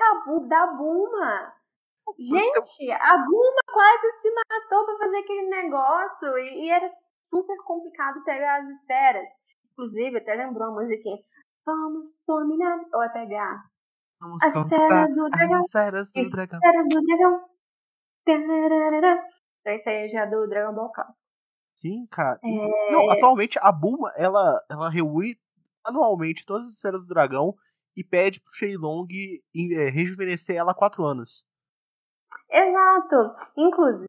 da 0.50 0.68
Buma? 0.68 1.54
Gente, 2.20 2.92
a 2.92 3.18
Buma 3.20 3.62
quase 3.72 4.22
se 4.22 4.30
matou 4.30 4.86
pra 4.86 4.98
fazer 4.98 5.18
aquele 5.20 5.48
negócio 5.48 6.38
e, 6.38 6.66
e, 6.66 6.70
era 6.70 6.86
super 7.30 7.56
complicado 7.64 8.22
pegar 8.26 8.64
as 8.64 8.70
esferas. 8.70 9.30
Inclusive, 9.72 10.18
até 10.18 10.36
lembrou 10.36 10.68
a 10.68 10.72
musiquinha. 10.72 11.18
Vamos 11.66 12.22
dominar. 12.28 12.80
Ou 12.94 13.02
é 13.02 13.10
pegar? 13.14 13.64
Vamos 14.20 14.44
as 14.44 14.54
esferas 14.54 15.16
do 15.16 15.30
dragão. 15.30 15.60
As 15.60 15.66
esferas 15.66 16.12
do 16.12 16.30
dragão. 16.30 16.60
Esferas 16.60 16.90
do 16.90 17.02
dragão. 17.02 17.48
Então 19.62 19.74
isso 19.74 19.90
aí 19.90 20.06
é 20.06 20.10
já 20.10 20.26
do 20.26 20.48
Dragon 20.50 20.74
Ball 20.74 20.92
Clássico. 20.92 21.26
Sim, 21.74 22.06
cara. 22.08 22.38
É... 22.44 22.92
Não, 22.92 23.10
atualmente 23.10 23.58
a 23.62 23.72
Buma, 23.72 24.12
ela, 24.18 24.62
ela 24.70 24.90
reúne 24.90 25.40
anualmente 25.88 26.46
todas 26.46 26.68
as 26.68 26.74
esferas 26.74 27.08
do 27.08 27.14
dragão 27.14 27.56
e 27.96 28.04
pede 28.04 28.40
pro 28.42 28.54
Shenlong 28.54 29.08
é, 29.12 29.90
rejuvenescer 29.90 30.56
ela 30.56 30.72
há 30.72 30.76
quatro 30.76 31.04
anos. 31.04 31.46
Exato. 32.50 33.34
Inclusive, 33.58 34.08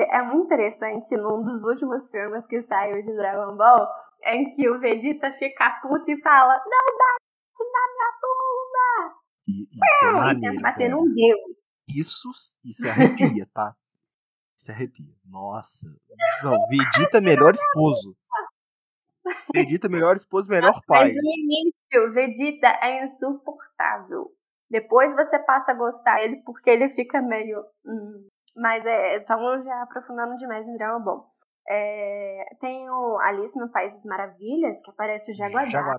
é 0.00 0.22
muito 0.22 0.46
interessante 0.46 1.16
num 1.16 1.42
dos 1.42 1.62
últimos 1.62 2.10
filmes 2.10 2.44
que 2.46 2.62
saiu 2.62 3.02
de 3.02 3.14
Dragon 3.14 3.56
Ball, 3.56 3.88
em 4.24 4.54
que 4.54 4.68
o 4.68 4.80
Vegeta 4.80 5.32
fica 5.38 5.78
puto 5.82 6.10
e 6.10 6.20
fala: 6.20 6.54
Não 6.64 6.98
dá 6.98 7.16
na 7.58 7.86
minha 7.92 8.12
bunda! 8.22 9.16
E, 9.48 9.62
isso 9.62 10.04
é, 10.04 10.08
é 10.08 10.12
maneiro. 10.12 10.60
Batendo 10.60 11.00
um 11.00 11.12
deus. 11.12 11.66
Isso, 11.88 12.30
isso 12.64 12.88
arrepia, 12.88 13.46
tá? 13.54 13.72
Isso 14.56 14.72
arrepia. 14.72 15.14
Nossa. 15.24 15.88
Não, 16.42 16.66
Vegeta 16.68 17.18
é 17.18 17.20
melhor 17.20 17.54
esposo. 17.54 18.16
Vegeta 19.54 19.88
melhor 19.88 20.16
esposo, 20.16 20.50
melhor 20.50 20.80
pai. 20.86 21.12
Mas 21.12 21.16
no 21.16 21.30
início, 21.30 22.12
Vegeta 22.12 22.68
é 22.82 23.04
insuportável. 23.06 24.30
Depois 24.70 25.14
você 25.14 25.38
passa 25.38 25.72
a 25.72 25.74
gostar 25.74 26.16
dele 26.16 26.42
porque 26.44 26.70
ele 26.70 26.88
fica 26.90 27.22
meio. 27.22 27.64
Hum. 27.84 28.28
Mas 28.56 28.84
é. 28.84 29.18
Estamos 29.18 29.64
já 29.64 29.82
aprofundando 29.82 30.36
demais 30.36 30.66
em 30.66 30.76
Dragon 30.76 31.02
Ball. 31.02 31.26
É, 31.68 32.44
tem 32.60 32.88
o 32.88 33.18
Alice 33.18 33.58
no 33.58 33.68
País 33.70 33.92
das 33.92 34.04
Maravilhas, 34.04 34.80
que 34.82 34.90
aparece 34.90 35.32
o 35.32 35.34
Jaguar. 35.34 35.68
Jaguar 35.68 35.98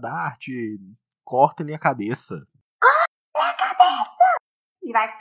corta 1.25 1.63
minha 1.63 1.78
cabeça. 1.78 2.36
Corta 3.34 3.63
minha 3.63 3.75
cabeça! 3.75 4.07
E 4.82 4.91
vai. 4.93 5.17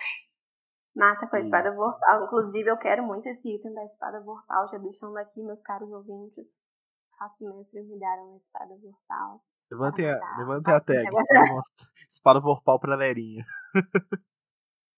Mata 0.95 1.27
com 1.27 1.37
a 1.37 1.41
espada 1.41 1.75
vorpal. 1.75 2.25
Inclusive, 2.25 2.71
eu 2.71 2.79
quero 2.79 3.03
muito 3.03 3.29
esse 3.29 3.55
item 3.55 3.75
da 3.75 3.85
espada 3.85 4.21
vorpal. 4.21 4.69
Já 4.69 4.79
deixando 4.79 5.17
aqui, 5.19 5.43
meus 5.43 5.63
caros 5.63 5.91
ouvintes. 5.91 6.47
Facilmente 7.19 7.75
me 7.75 7.99
deram 7.99 8.29
uma 8.29 8.37
espada 8.37 8.77
vorpal. 8.77 9.43
Levantem 9.71 10.11
a, 10.11 10.37
levantem 10.39 10.75
a 10.75 10.81
tag. 10.81 11.09
Espada, 11.09 11.63
espada 12.09 12.41
vorpal 12.41 12.79
pra 12.79 12.97
Lerinha. 12.97 13.45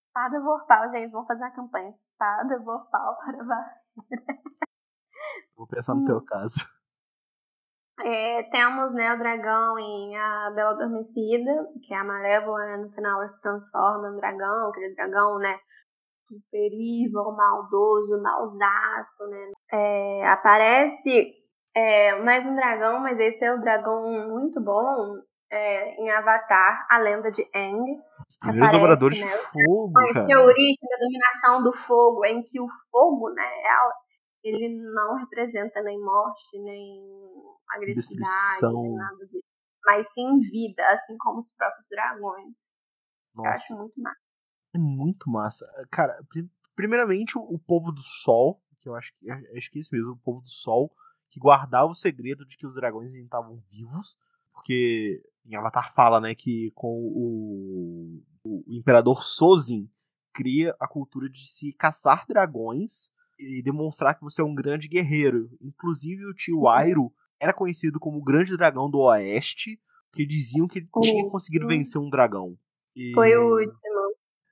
Espada 0.06 0.40
vorpal, 0.40 0.90
gente. 0.90 1.12
Vamos 1.12 1.26
fazer 1.26 1.44
a 1.44 1.50
campanha. 1.50 1.90
Espada 1.90 2.58
vorpal 2.58 3.16
para 3.18 3.44
Barreira. 3.44 3.82
Vou 5.56 5.66
pensar 5.66 5.94
no 5.94 6.02
hum. 6.02 6.05
teu 6.05 6.24
caso. 6.24 6.78
É, 8.01 8.44
temos 8.44 8.93
né, 8.93 9.12
o 9.12 9.18
dragão 9.18 9.78
em 9.78 10.16
A 10.16 10.52
Bela 10.55 10.70
Adormecida, 10.70 11.66
que 11.82 11.93
é 11.93 11.97
a 11.97 12.05
Malévola, 12.05 12.64
né, 12.64 12.76
no 12.76 12.90
final 12.93 13.18
ela 13.18 13.28
se 13.28 13.40
transforma 13.40 14.09
em 14.09 14.16
dragão, 14.16 14.68
aquele 14.68 14.94
dragão, 14.94 15.36
né, 15.38 15.59
super 16.28 16.72
evil, 16.72 17.32
maldoso, 17.32 18.22
mausaço, 18.22 19.26
né. 19.28 19.51
É, 19.72 20.28
aparece 20.28 21.38
é, 21.78 22.22
mais 22.22 22.44
um 22.44 22.56
dragão, 22.56 23.00
mas 23.00 23.18
esse 23.20 23.44
é 23.44 23.55
o 23.55 23.60
dragão 23.60 24.02
muito 24.28 24.60
bom 24.60 25.22
é, 25.50 25.94
em 25.94 26.10
Avatar, 26.10 26.86
a 26.90 26.98
lenda 26.98 27.30
de 27.30 27.48
Aang. 27.55 28.02
Os 28.28 28.36
primeiros 28.36 28.72
dobradores 28.72 29.20
né, 29.20 29.26
de 29.26 29.32
fogo, 29.32 29.92
cara. 29.92 30.26
Que 30.26 30.32
é 30.32 30.34
a 30.34 30.42
origem 30.42 30.88
da 30.90 30.96
dominação 30.98 31.62
do 31.62 31.72
fogo, 31.72 32.24
em 32.24 32.42
que 32.42 32.60
o 32.60 32.66
fogo, 32.90 33.30
né, 33.30 33.48
ele 34.42 34.76
não 34.92 35.18
representa 35.18 35.80
nem 35.82 36.00
morte, 36.00 36.59
nem 36.59 37.00
agressividade, 37.70 38.74
nem 38.74 38.94
nada 38.94 39.26
disso. 39.26 39.44
Mas 39.84 40.12
sim 40.12 40.38
vida, 40.38 40.84
assim 40.88 41.16
como 41.16 41.38
os 41.38 41.55
próprios 41.55 41.86
dragões. 41.88 42.59
Nossa. 43.34 43.48
Eu 43.48 43.52
acho 43.52 43.76
muito 43.76 44.00
massa. 44.00 44.20
É 44.74 44.78
muito 44.78 45.30
massa. 45.30 45.86
Cara, 45.90 46.18
primeiramente 46.74 47.38
o 47.38 47.59
povo 47.59 47.92
do 47.92 48.02
sol, 48.02 48.60
que 48.80 48.88
eu 48.88 48.96
acho 48.96 49.12
que 49.16 49.30
acho 49.30 49.70
que 49.70 49.78
é 49.78 49.80
isso 49.80 49.94
mesmo, 49.94 50.12
o 50.12 50.18
povo 50.18 50.42
do 50.42 50.48
sol 50.48 50.92
que 51.28 51.40
guardava 51.40 51.90
o 51.90 51.94
segredo 51.94 52.44
de 52.44 52.56
que 52.56 52.66
os 52.66 52.74
dragões 52.74 53.12
ainda 53.12 53.24
estavam 53.24 53.60
vivos, 53.70 54.16
porque 54.52 55.22
em 55.46 55.56
Avatar 55.56 55.92
fala, 55.94 56.20
né, 56.20 56.34
que 56.34 56.70
com 56.74 56.88
o, 56.88 58.22
o, 58.44 58.64
imperador 58.68 59.22
Sozin 59.22 59.88
cria 60.32 60.74
a 60.78 60.86
cultura 60.86 61.28
de 61.28 61.46
se 61.46 61.72
caçar 61.72 62.26
dragões 62.26 63.10
e 63.38 63.62
demonstrar 63.62 64.14
que 64.14 64.22
você 64.22 64.40
é 64.40 64.44
um 64.44 64.55
grande 64.55 64.88
guerreiro. 64.88 65.50
Inclusive 65.60 66.26
o 66.26 66.34
tio 66.34 66.68
Airo 66.68 67.12
era 67.40 67.52
conhecido 67.52 67.98
como 67.98 68.18
o 68.18 68.24
grande 68.24 68.56
dragão 68.56 68.90
do 68.90 68.98
oeste, 68.98 69.80
que 70.12 70.26
diziam 70.26 70.66
que 70.66 70.80
ele 70.80 70.88
tinha 71.02 71.28
conseguido 71.30 71.66
vencer 71.66 72.00
um 72.00 72.10
dragão. 72.10 72.59
E... 72.94 73.12
Foi 73.12 73.36
o 73.36 73.60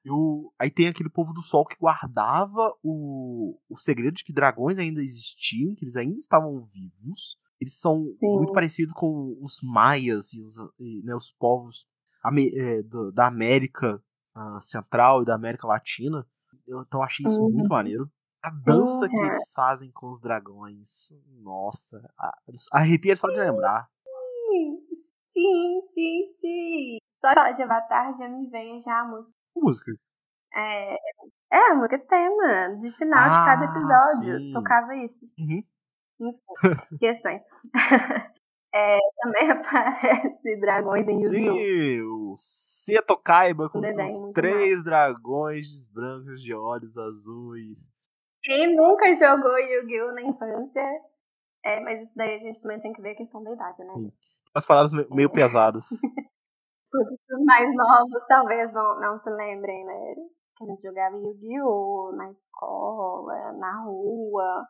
Eu, 0.06 0.52
aí 0.56 0.70
tem 0.70 0.86
aquele 0.86 1.10
povo 1.10 1.32
do 1.32 1.42
sol 1.42 1.66
que 1.66 1.76
guardava 1.80 2.72
o, 2.80 3.58
o 3.68 3.76
segredo 3.76 4.14
de 4.14 4.22
que 4.22 4.32
dragões 4.32 4.78
ainda 4.78 5.02
existiam, 5.02 5.74
que 5.74 5.84
eles 5.84 5.96
ainda 5.96 6.16
estavam 6.16 6.62
vivos. 6.62 7.36
Eles 7.60 7.76
são 7.80 7.96
Sim. 7.96 8.36
muito 8.36 8.52
parecidos 8.52 8.94
com 8.94 9.36
os 9.40 9.58
maias 9.64 10.32
e 10.32 10.44
os, 10.44 10.54
e, 10.78 11.02
né, 11.02 11.12
os 11.12 11.32
povos 11.32 11.88
é, 12.24 12.84
do, 12.84 13.10
da 13.10 13.26
América 13.26 14.00
uh, 14.36 14.60
Central 14.60 15.22
e 15.22 15.24
da 15.24 15.34
América 15.34 15.66
Latina. 15.66 16.24
Eu, 16.68 16.82
então 16.82 17.02
achei 17.02 17.26
isso 17.26 17.42
uhum. 17.42 17.50
muito 17.50 17.68
maneiro. 17.68 18.08
A 18.40 18.50
dança 18.50 19.06
uhum. 19.06 19.10
que 19.10 19.20
eles 19.22 19.52
fazem 19.56 19.90
com 19.90 20.08
os 20.08 20.20
dragões. 20.20 21.08
Nossa, 21.42 22.00
arrepia 22.70 23.16
só 23.16 23.26
de 23.26 23.40
lembrar. 23.40 23.88
Sim, 25.32 25.82
sim, 25.92 26.34
sim. 26.40 26.98
Só 27.34 27.50
de 27.50 27.62
Avatar 27.62 28.16
já 28.16 28.28
me 28.28 28.48
vem 28.48 28.80
já 28.82 29.00
a 29.00 29.04
música. 29.04 29.36
Música? 29.56 29.92
É, 30.54 30.94
é 31.52 31.72
a 31.72 31.74
música 31.74 31.98
tema 31.98 32.76
de 32.78 32.90
final 32.92 33.18
ah, 33.18 33.40
de 33.40 33.44
cada 33.44 33.66
ah, 33.66 33.70
episódio. 33.70 34.38
Sim. 34.38 34.52
Tocava 34.52 34.94
isso. 34.94 35.26
Uhum. 35.36 35.64
Enfim, 36.20 36.98
questões. 36.98 37.42
É, 38.74 38.98
também 39.22 39.48
aparece 39.50 40.60
dragões 40.60 41.08
em 41.08 41.12
Yu-Gi-Oh! 41.12 41.54
Sim, 41.54 42.02
o 42.02 42.34
Seto 42.36 43.16
Kaiba 43.16 43.70
com 43.70 43.82
seus 43.82 44.32
três 44.34 44.84
dragões 44.84 45.90
brancos 45.94 46.42
de 46.42 46.52
olhos 46.52 46.98
azuis. 46.98 47.90
Quem 48.42 48.76
nunca 48.76 49.14
jogou 49.14 49.58
Yu-Gi-Oh! 49.58 50.12
na 50.12 50.20
infância? 50.20 50.82
É, 51.64 51.80
mas 51.80 52.02
isso 52.02 52.12
daí 52.16 52.34
a 52.34 52.38
gente 52.38 52.60
também 52.60 52.78
tem 52.80 52.92
que 52.92 53.00
ver 53.00 53.12
a 53.12 53.16
questão 53.16 53.42
da 53.42 53.52
idade, 53.52 53.82
né? 53.82 53.94
Sim. 53.94 54.12
As 54.54 54.66
palavras 54.66 54.92
meio 55.08 55.30
pesadas. 55.30 55.88
Os 57.00 57.44
mais 57.44 57.74
novos 57.74 58.24
talvez 58.26 58.72
não, 58.72 59.00
não 59.00 59.18
se 59.18 59.30
lembrem, 59.30 59.84
né? 59.84 60.14
Que 60.56 60.64
a 60.64 60.66
gente 60.68 60.82
jogava 60.82 61.16
Yu-Gi-Oh! 61.16 62.12
na 62.16 62.30
escola, 62.30 63.52
na 63.52 63.82
rua, 63.84 64.66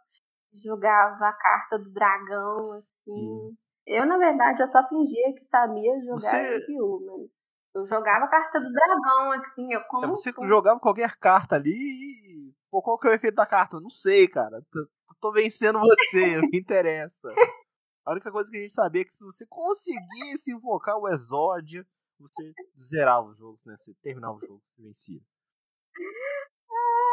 jogava 0.53 1.29
a 1.29 1.33
carta 1.33 1.79
do 1.79 1.93
dragão, 1.93 2.73
assim. 2.73 3.15
Sim. 3.15 3.57
Eu, 3.87 4.05
na 4.07 4.19
verdade, 4.19 4.63
eu 4.63 4.67
só 4.69 4.87
fingia 4.89 5.33
que 5.35 5.45
sabia 5.45 5.93
jogar 6.01 6.19
você... 6.19 6.55
Yu-Gi-Oh! 6.57 7.01
Mas 7.07 7.31
eu 7.75 7.87
jogava 7.87 8.25
a 8.25 8.29
carta 8.29 8.59
do 8.59 8.73
dragão, 8.73 9.33
assim, 9.33 9.73
eu 9.73 9.81
como... 9.89 10.09
Você 10.09 10.33
jogava 10.45 10.81
qualquer 10.81 11.17
carta 11.19 11.57
ali 11.57 11.71
e... 11.71 12.55
Pô, 12.71 12.83
qual 12.83 12.99
que 12.99 13.07
é 13.07 13.11
o 13.11 13.15
efeito 13.15 13.35
da 13.35 13.47
carta? 13.47 13.79
não 13.81 13.91
sei, 13.91 14.27
cara. 14.27 14.61
Tô, 14.73 14.89
tô 15.21 15.33
vencendo 15.33 15.79
você, 15.79 16.41
me 16.41 16.59
interessa. 16.59 17.29
A 18.07 18.13
única 18.13 18.31
coisa 18.31 18.49
que 18.49 18.57
a 18.57 18.61
gente 18.61 18.73
sabia 18.73 19.03
é 19.03 19.05
que 19.05 19.13
se 19.13 19.25
você 19.25 19.45
conseguisse 19.49 20.53
invocar 20.53 20.97
o 20.97 21.09
Exódia, 21.09 21.85
você 22.19 22.53
zerava 22.79 23.29
o 23.29 23.35
jogo, 23.35 23.59
né? 23.67 23.77
Você 23.79 23.95
terminava 24.03 24.37
o 24.37 24.41
jogo, 24.41 24.63
você 24.75 24.83
vencia. 24.83 25.21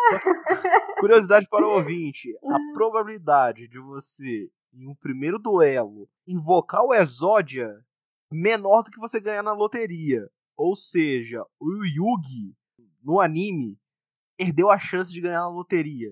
Que, 0.10 0.16
curiosidade 1.00 1.48
para 1.50 1.68
o 1.68 1.72
ouvinte: 1.72 2.36
a 2.44 2.56
hum. 2.56 2.74
probabilidade 2.74 3.68
de 3.68 3.80
você 3.80 4.50
em 4.74 4.88
um 4.88 4.96
primeiro 4.96 5.38
duelo, 5.38 6.10
invocar 6.28 6.84
o 6.84 6.94
Exódia 6.94 7.86
menor 8.32 8.84
do 8.84 8.92
que 8.92 9.00
você 9.00 9.20
ganhar 9.20 9.44
na 9.44 9.54
loteria. 9.54 10.28
Ou 10.58 10.76
seja, 10.76 11.46
o 11.60 11.86
Yugi, 11.86 12.56
no 13.04 13.20
anime, 13.20 13.78
perdeu 14.38 14.70
a 14.70 14.80
chance 14.80 15.14
de 15.14 15.22
ganhar 15.22 15.42
na 15.42 15.50
loteria. 15.50 16.12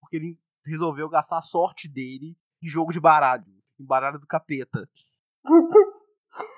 Porque 0.00 0.16
ele 0.16 0.38
resolveu 0.64 1.08
gastar 1.08 1.38
a 1.38 1.42
sorte 1.42 1.88
dele 1.88 2.36
em 2.62 2.68
jogo 2.68 2.92
de 2.92 3.00
baralho. 3.00 3.46
Em 3.78 3.84
baralho 3.84 4.18
do 4.18 4.26
capeta. 4.26 4.84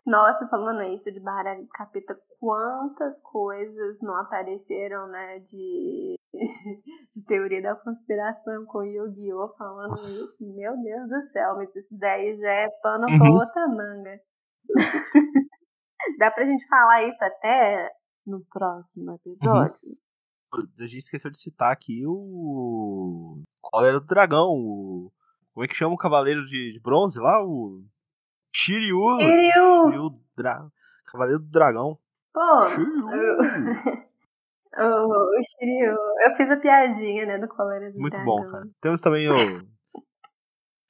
Nossa, 0.07 0.47
falando 0.49 0.83
isso 0.83 1.11
de 1.11 1.19
baralho 1.19 1.63
do 1.63 1.69
capeta, 1.69 2.15
quantas 2.39 3.21
coisas 3.23 3.99
não 4.03 4.15
apareceram, 4.17 5.07
né, 5.09 5.39
de, 5.39 6.15
de 7.17 7.25
teoria 7.27 7.63
da 7.63 7.75
conspiração 7.75 8.67
com 8.67 8.83
Yu-Gi-Oh! 8.83 9.55
falando 9.57 9.91
Nossa. 9.91 10.07
isso. 10.07 10.55
Meu 10.55 10.77
Deus 10.83 11.09
do 11.09 11.23
céu, 11.23 11.57
mas 11.57 11.75
isso 11.75 11.97
daí 11.99 12.37
já 12.39 12.51
é 12.51 12.69
pano 12.83 13.07
uhum. 13.09 13.19
pra 13.19 13.31
outra 13.31 13.69
manga. 13.69 14.21
Dá 16.19 16.31
pra 16.31 16.45
gente 16.45 16.67
falar 16.67 17.05
isso 17.05 17.25
até 17.25 17.91
no 18.27 18.45
próximo 18.51 19.13
episódio? 19.13 19.75
Uhum. 19.85 20.67
A 20.79 20.87
gente 20.87 20.99
esqueceu 20.99 21.31
de 21.31 21.39
citar 21.39 21.73
aqui 21.73 22.03
o. 22.07 23.43
Qual 23.61 23.85
era 23.85 23.97
o 23.97 24.01
dragão? 24.01 24.51
O... 24.51 25.11
Como 25.53 25.65
é 25.65 25.69
que 25.69 25.75
chama 25.75 25.95
o 25.95 25.99
cavaleiro 25.99 26.45
de, 26.45 26.73
de 26.73 26.81
bronze 26.81 27.19
lá? 27.19 27.43
O. 27.45 27.83
Shiryu! 28.55 29.19
Shiryu! 29.19 29.91
Shiryu 29.91 30.11
Dra... 30.37 30.67
Cavaleiro 31.11 31.41
do 31.41 31.51
Dragão. 31.51 31.99
Pô, 32.33 32.41
o, 34.79 34.83
o 34.83 35.43
Shiryu. 35.43 35.97
Eu 36.25 36.37
fiz 36.37 36.51
a 36.51 36.57
piadinha, 36.57 37.27
né, 37.27 37.39
do 37.39 37.49
Cavaleiro 37.49 37.93
do 37.93 38.01
Muito 38.01 38.15
Dragão. 38.15 38.37
bom, 38.37 38.51
cara. 38.51 38.65
Temos 38.81 39.01
também 39.01 39.29
o 39.29 39.35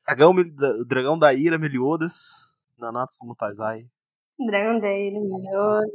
Dragão, 0.06 0.30
o 0.32 0.84
Dragão 0.84 1.18
da 1.18 1.32
Ira 1.32 1.58
Meliodas, 1.58 2.52
Nanatsu 2.78 3.24
Mutazai. 3.24 3.82
Dragão 4.38 4.78
da 4.78 4.88
Ira 4.88 5.20
Meliodas. 5.20 5.90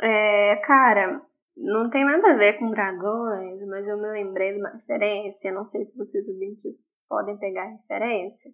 É, 0.00 0.56
cara, 0.64 1.20
não 1.56 1.90
tem 1.90 2.04
nada 2.04 2.32
a 2.32 2.36
ver 2.36 2.58
com 2.58 2.70
dragões, 2.70 3.60
mas 3.66 3.86
eu 3.86 3.96
me 3.98 4.08
lembrei 4.10 4.52
de 4.54 4.60
uma 4.60 4.70
referência. 4.70 5.52
Não 5.52 5.64
sei 5.64 5.84
se 5.84 5.96
vocês 5.96 6.28
ouvintes 6.28 6.84
podem 7.08 7.36
pegar 7.36 7.64
a 7.64 7.70
referência. 7.70 8.52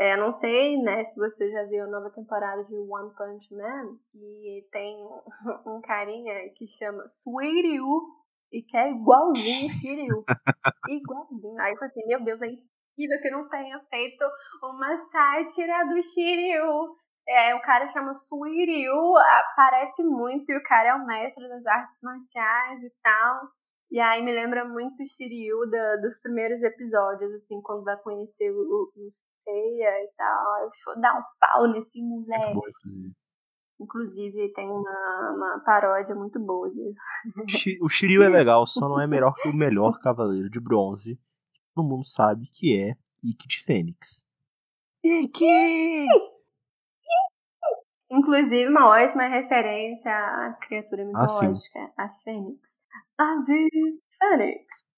É, 0.00 0.16
não 0.16 0.30
sei, 0.30 0.80
né, 0.80 1.04
se 1.06 1.16
você 1.16 1.50
já 1.50 1.64
viu 1.64 1.82
a 1.82 1.88
nova 1.88 2.08
temporada 2.10 2.62
de 2.64 2.76
One 2.76 3.12
Punch 3.16 3.52
Man, 3.52 3.98
que 4.12 4.68
tem 4.70 4.96
um 5.66 5.80
carinha 5.82 6.48
que 6.54 6.68
chama 6.68 7.02
Suiryu 7.08 8.06
e 8.52 8.62
que 8.62 8.76
é 8.76 8.92
igualzinho 8.92 9.68
Shiryu. 9.72 10.24
igualzinho. 10.88 11.60
Aí 11.60 11.72
eu 11.72 11.78
falei 11.78 11.90
assim, 11.90 12.06
meu 12.06 12.22
Deus, 12.22 12.40
é 12.42 12.46
incrível 12.46 13.20
que 13.20 13.30
não 13.30 13.48
tenha 13.48 13.80
feito 13.90 14.24
uma 14.62 14.96
sátira 15.10 15.84
do 15.88 16.00
Shiryu. 16.00 16.96
É, 17.28 17.54
o 17.56 17.60
cara 17.60 17.92
chama 17.92 18.14
Suiryu, 18.14 19.16
aparece 19.16 20.04
muito, 20.04 20.48
e 20.50 20.56
o 20.56 20.62
cara 20.62 20.90
é 20.90 20.94
o 20.94 21.06
mestre 21.06 21.46
das 21.48 21.66
artes 21.66 21.98
marciais 22.00 22.84
e 22.84 22.92
tal. 23.02 23.48
E 23.90 23.98
aí 24.00 24.22
me 24.22 24.32
lembra 24.32 24.66
muito 24.66 25.02
o 25.02 25.06
Shiryu 25.06 25.68
da, 25.70 25.96
dos 25.96 26.20
primeiros 26.20 26.62
episódios, 26.62 27.32
assim, 27.32 27.60
quando 27.62 27.84
vai 27.84 27.96
conhecer 27.96 28.50
o, 28.50 28.92
o 28.94 29.08
Seiya 29.44 30.04
e 30.04 30.10
tal. 30.16 30.62
Eu 30.62 30.68
vou 30.84 31.00
dar 31.00 31.18
um 31.18 31.22
pau 31.40 31.68
nesse 31.68 32.02
moleque. 32.02 32.54
Bom, 32.54 32.62
inclusive. 32.68 33.12
inclusive. 33.80 34.52
tem 34.52 34.68
uma, 34.68 35.32
uma 35.34 35.62
paródia 35.64 36.14
muito 36.14 36.38
boa 36.38 36.68
disso. 36.70 37.80
O 37.80 37.88
Shiryu 37.88 38.22
é 38.22 38.28
legal, 38.30 38.66
só 38.66 38.88
não 38.88 39.00
é 39.00 39.06
melhor 39.06 39.32
que 39.34 39.48
o 39.48 39.56
melhor 39.56 39.98
Cavaleiro 40.00 40.50
de 40.50 40.60
Bronze. 40.60 41.18
Todo 41.74 41.88
mundo 41.88 42.04
sabe 42.04 42.46
que 42.52 42.78
é 42.78 42.94
Ikki 43.24 43.48
de 43.48 43.64
Fênix. 43.64 44.22
Ikki! 45.02 46.06
Inclusive, 48.10 48.68
uma 48.68 48.88
ótima 48.88 49.28
referência 49.28 50.10
à 50.10 50.52
criatura 50.60 51.04
mitológica, 51.04 51.92
ah, 51.96 52.04
a 52.04 52.08
Fênix. 52.24 52.77
A 53.18 53.44
Fênix 53.44 54.88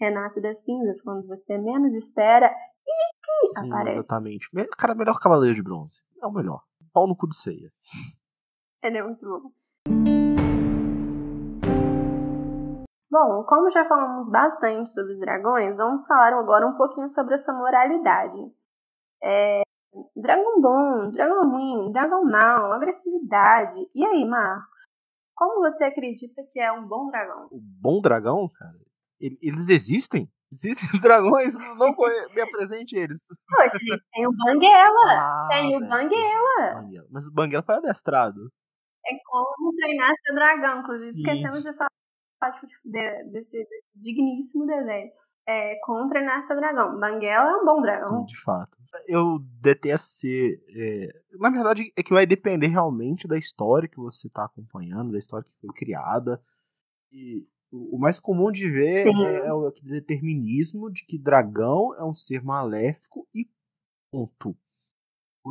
renasce 0.00 0.40
das 0.40 0.64
cinzas 0.64 1.02
quando 1.02 1.26
você 1.26 1.58
menos 1.58 1.92
espera 1.92 2.50
e 2.86 3.48
Sim, 3.48 3.68
aparece. 3.70 3.98
Exatamente. 3.98 4.50
Cara, 4.78 4.94
melhor 4.94 5.20
Cavaleiro 5.20 5.54
de 5.54 5.62
Bronze. 5.62 6.02
É 6.20 6.26
o 6.26 6.32
melhor. 6.32 6.62
Pau 6.92 7.06
no 7.06 7.16
cu 7.16 7.26
do 7.26 7.34
ceia. 7.34 7.70
Ele 8.82 8.98
é 8.98 9.02
muito 9.02 9.24
bom. 9.24 9.50
Bom, 13.10 13.44
como 13.44 13.70
já 13.70 13.84
falamos 13.86 14.30
bastante 14.30 14.90
sobre 14.90 15.14
os 15.14 15.20
dragões, 15.20 15.76
vamos 15.76 16.06
falar 16.06 16.32
agora 16.32 16.66
um 16.66 16.76
pouquinho 16.76 17.08
sobre 17.08 17.34
a 17.34 17.38
sua 17.38 17.54
moralidade. 17.54 18.38
É, 19.22 19.62
dragão 20.16 20.60
bom, 20.60 21.10
dragão 21.10 21.50
ruim, 21.50 21.92
dragão 21.92 22.24
mau, 22.24 22.72
agressividade. 22.72 23.90
E 23.94 24.06
aí, 24.06 24.24
Marcos? 24.24 24.84
Como 25.40 25.60
você 25.60 25.84
acredita 25.84 26.42
que 26.52 26.60
é 26.60 26.70
um 26.70 26.86
bom 26.86 27.08
dragão? 27.08 27.48
O 27.50 27.58
bom 27.58 28.02
dragão, 28.02 28.46
cara? 28.46 28.76
Eles 29.18 29.70
existem? 29.70 30.30
Existem 30.52 30.90
os 30.92 31.00
dragões? 31.00 31.56
Não 31.78 31.94
me 32.34 32.40
apresente 32.42 32.94
eles. 32.94 33.24
Poxa, 33.48 33.78
tem 34.12 34.26
o 34.26 34.32
Banguela. 34.36 35.12
Ah, 35.14 35.48
tem 35.50 35.74
o 35.78 35.80
Banguela. 35.80 37.06
Mas 37.10 37.26
o 37.26 37.32
Banguela 37.32 37.62
foi 37.62 37.76
adestrado. 37.76 38.52
É 39.06 39.12
como 39.24 39.74
treinar 39.76 40.12
seu 40.26 40.34
dragão. 40.34 40.80
Inclusive, 40.80 41.12
Sim. 41.12 41.20
esquecemos 41.22 41.62
de 41.62 41.72
falar 41.72 42.60
desse, 42.84 43.50
desse 43.50 43.84
digníssimo 43.94 44.66
desenho. 44.66 45.10
É, 45.48 45.76
como 45.84 46.10
treinar 46.10 46.46
seu 46.46 46.56
dragão. 46.56 47.00
Banguela 47.00 47.50
é 47.50 47.56
um 47.56 47.64
bom 47.64 47.80
dragão. 47.80 48.26
De 48.26 48.38
fato. 48.42 48.76
Eu 49.06 49.38
detesto 49.60 50.08
ser. 50.08 50.62
É... 50.74 51.22
Na 51.38 51.50
verdade, 51.50 51.92
é 51.96 52.02
que 52.02 52.12
vai 52.12 52.26
depender 52.26 52.68
realmente 52.68 53.28
da 53.28 53.38
história 53.38 53.88
que 53.88 53.98
você 53.98 54.26
está 54.26 54.44
acompanhando, 54.44 55.12
da 55.12 55.18
história 55.18 55.44
que 55.44 55.56
foi 55.60 55.70
criada. 55.74 56.40
E 57.12 57.46
o 57.72 57.98
mais 57.98 58.18
comum 58.18 58.50
de 58.50 58.68
ver 58.68 59.04
Sim. 59.04 59.24
é 59.24 59.52
o 59.52 59.70
determinismo 59.70 60.90
de 60.90 61.04
que 61.04 61.18
dragão 61.18 61.94
é 61.94 62.04
um 62.04 62.12
ser 62.12 62.42
maléfico 62.42 63.26
e 63.34 63.48
ponto. 64.10 64.56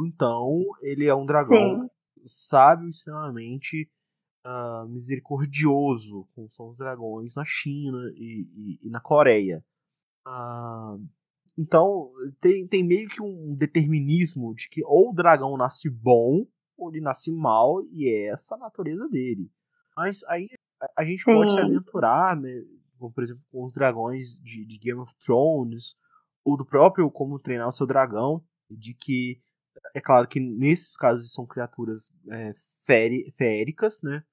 Então, 0.06 0.62
ele 0.82 1.06
é 1.06 1.16
um 1.16 1.26
dragão 1.26 1.84
Sim. 1.84 1.90
sábio 2.26 2.90
extremamente 2.90 3.90
uh, 4.46 4.88
misericordioso 4.88 6.28
com 6.36 6.46
os 6.46 6.78
dragões 6.78 7.36
na 7.36 7.44
China 7.46 7.98
e, 8.16 8.48
e, 8.54 8.88
e 8.88 8.90
na 8.90 9.00
Coreia. 9.00 9.64
Uh, 10.28 11.02
então 11.60 12.10
tem, 12.40 12.66
tem 12.66 12.82
meio 12.82 13.10
que 13.10 13.22
um 13.22 13.54
determinismo 13.54 14.56
de 14.56 14.70
que 14.70 14.82
ou 14.86 15.10
o 15.10 15.14
dragão 15.14 15.58
nasce 15.58 15.90
bom 15.90 16.48
ou 16.78 16.90
ele 16.90 17.02
nasce 17.02 17.36
mal 17.36 17.84
e 17.92 18.10
é 18.10 18.28
essa 18.28 18.56
a 18.56 18.58
natureza 18.58 19.10
dele. 19.10 19.52
Mas 19.94 20.24
aí 20.24 20.48
a, 20.82 21.02
a 21.02 21.04
gente 21.04 21.22
Sim. 21.22 21.34
pode 21.34 21.52
se 21.52 21.60
aventurar, 21.60 22.38
né? 22.38 22.64
Como, 22.98 23.12
por 23.12 23.22
exemplo, 23.22 23.44
com 23.52 23.66
os 23.66 23.74
dragões 23.74 24.40
de, 24.42 24.66
de 24.66 24.78
Game 24.78 25.02
of 25.02 25.14
Thrones, 25.20 25.98
ou 26.46 26.56
do 26.56 26.66
próprio 26.66 27.12
Como 27.12 27.38
Treinar 27.38 27.68
o 27.68 27.72
Seu 27.74 27.86
Dragão, 27.86 28.42
de 28.70 28.94
que 28.94 29.42
é 29.94 30.00
claro 30.00 30.28
que 30.30 30.40
nesses 30.40 30.96
casos 30.96 31.34
são 31.34 31.46
criaturas 31.46 32.10
é, 32.30 32.54
féricas, 33.38 34.02
né? 34.02 34.24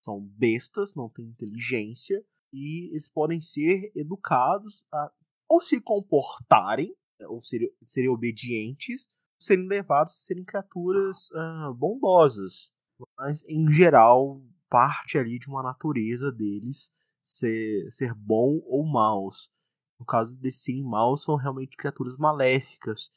São 0.00 0.20
bestas, 0.20 0.94
não 0.94 1.08
têm 1.08 1.26
inteligência, 1.26 2.24
e 2.52 2.90
eles 2.92 3.08
podem 3.08 3.40
ser 3.40 3.90
educados 3.96 4.84
a 4.92 5.10
ou 5.48 5.60
se 5.60 5.80
comportarem, 5.80 6.94
ou 7.28 7.40
serem, 7.40 7.70
serem 7.82 8.10
obedientes, 8.10 9.08
serem 9.38 9.66
levados 9.66 10.14
a 10.14 10.16
serem 10.16 10.44
criaturas 10.44 11.30
uh, 11.30 11.74
bondosas. 11.74 12.72
Mas, 13.18 13.44
em 13.48 13.70
geral, 13.72 14.42
parte 14.68 15.18
ali 15.18 15.38
de 15.38 15.48
uma 15.48 15.62
natureza 15.62 16.32
deles 16.32 16.90
ser, 17.22 17.90
ser 17.90 18.14
bom 18.14 18.60
ou 18.66 18.84
maus. 18.86 19.50
No 19.98 20.06
caso 20.06 20.36
de 20.38 20.50
sim, 20.50 20.82
maus 20.82 21.24
são 21.24 21.36
realmente 21.36 21.76
criaturas 21.76 22.16
maléficas 22.16 23.10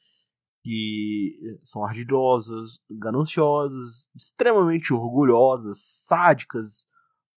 que 0.64 1.38
eh, 1.42 1.60
são 1.64 1.84
ardidosas, 1.84 2.80
gananciosas, 2.90 4.10
extremamente 4.16 4.94
orgulhosas, 4.94 5.80
sádicas, 6.06 6.86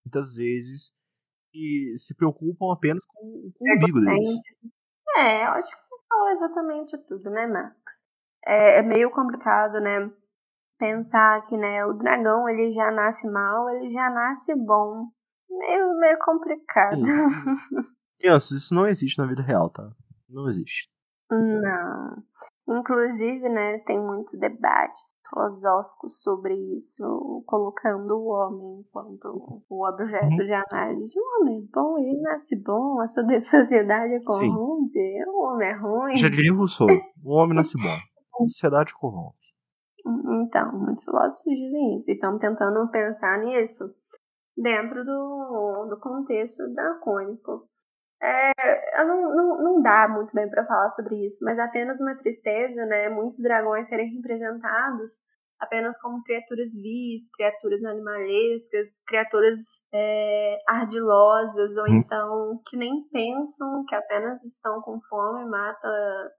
muitas 0.05 0.35
vezes, 0.35 0.93
e 1.55 1.95
se 1.97 2.15
preocupam 2.15 2.73
apenas 2.73 3.05
com, 3.07 3.53
com 3.55 3.65
o 3.65 3.77
umbigo 3.77 4.01
deles. 4.01 4.39
É, 5.17 5.47
eu 5.47 5.51
acho 5.53 5.77
que 5.77 5.83
você 5.83 5.95
falou 6.09 6.29
exatamente 6.31 6.99
tudo, 7.07 7.31
né, 7.31 7.47
Max? 7.47 7.77
É, 8.45 8.79
é 8.79 8.83
meio 8.83 9.11
complicado, 9.11 9.81
né? 9.81 10.11
Pensar 10.79 11.47
que, 11.47 11.57
né, 11.57 11.85
o 11.87 11.93
dragão 11.93 12.49
ele 12.49 12.73
já 12.73 12.91
nasce 12.91 13.29
mal, 13.29 13.69
ele 13.71 13.91
já 13.91 14.11
nasce 14.11 14.55
bom. 14.55 15.09
Meio, 15.49 15.95
meio 15.99 16.19
complicado. 16.19 17.01
Crianças, 18.19 18.63
isso 18.63 18.75
não 18.75 18.87
existe 18.87 19.19
na 19.19 19.27
vida 19.27 19.43
real, 19.43 19.71
tá? 19.71 19.91
Não 20.29 20.49
existe. 20.49 20.89
Não. 21.31 22.23
Inclusive, 22.69 23.49
né, 23.49 23.79
tem 23.81 24.01
muitos 24.01 24.39
debates 24.39 25.11
filosóficos 25.29 26.23
sobre 26.23 26.55
isso, 26.77 27.43
colocando 27.45 28.17
o 28.17 28.29
homem 28.29 28.81
enquanto 28.81 29.65
o 29.69 29.87
objeto 29.87 30.27
uhum. 30.27 30.37
de 30.37 30.53
análise. 30.53 31.15
O 31.19 31.41
homem 31.41 31.59
é 31.59 31.73
bom, 31.75 31.99
ele 31.99 32.21
nasce 32.21 32.57
bom, 32.57 33.01
a 33.01 33.09
sociedade 33.43 34.15
é 34.15 34.21
corrompe, 34.21 34.93
Sim. 34.93 35.25
o 35.27 35.43
homem 35.43 35.69
é 35.69 35.73
ruim. 35.73 36.15
Já 36.15 36.29
diria 36.29 36.53
Rousseau, 36.53 36.89
o 37.25 37.35
homem 37.35 37.57
nasce 37.57 37.77
bom, 37.77 37.89
a 37.89 38.45
sociedade 38.47 38.95
corrompe. 38.95 39.43
Então, 40.05 40.73
muitos 40.73 41.05
filósofos 41.05 41.45
dizem 41.45 41.97
isso, 41.97 42.11
e 42.11 42.15
estamos 42.15 42.41
tentando 42.41 42.89
pensar 42.91 43.39
nisso 43.39 43.85
dentro 44.57 45.05
do, 45.05 45.87
do 45.89 46.01
contexto 46.01 46.69
dracônico. 46.75 47.69
É, 48.23 49.05
não, 49.05 49.35
não, 49.35 49.63
não 49.63 49.83
dá 49.83 50.07
muito 50.09 50.33
bem 50.33 50.49
para 50.49 50.65
falar 50.65 50.91
sobre 50.91 51.27
isso, 51.27 51.45
mas 51.45 51.59
apenas 51.59 52.01
uma 52.01 52.15
tristeza, 52.15 52.87
né? 52.87 53.09
Muitos 53.09 53.39
dragões 53.43 53.89
serem 53.89 54.15
representados 54.15 55.13
apenas 55.63 55.97
como 56.01 56.23
criaturas 56.25 56.73
vis, 56.75 57.23
criaturas 57.35 57.85
animalescas, 57.85 59.01
criaturas 59.07 59.61
é, 59.95 60.59
ardilosas, 60.67 61.77
ou 61.77 61.85
hum. 61.85 61.97
então 61.99 62.63
que 62.67 62.77
nem 62.77 63.05
pensam, 63.13 63.85
que 63.87 63.95
apenas 63.95 64.43
estão 64.45 64.83
com 64.83 65.01
fome, 65.03 65.49
mata 65.49 66.33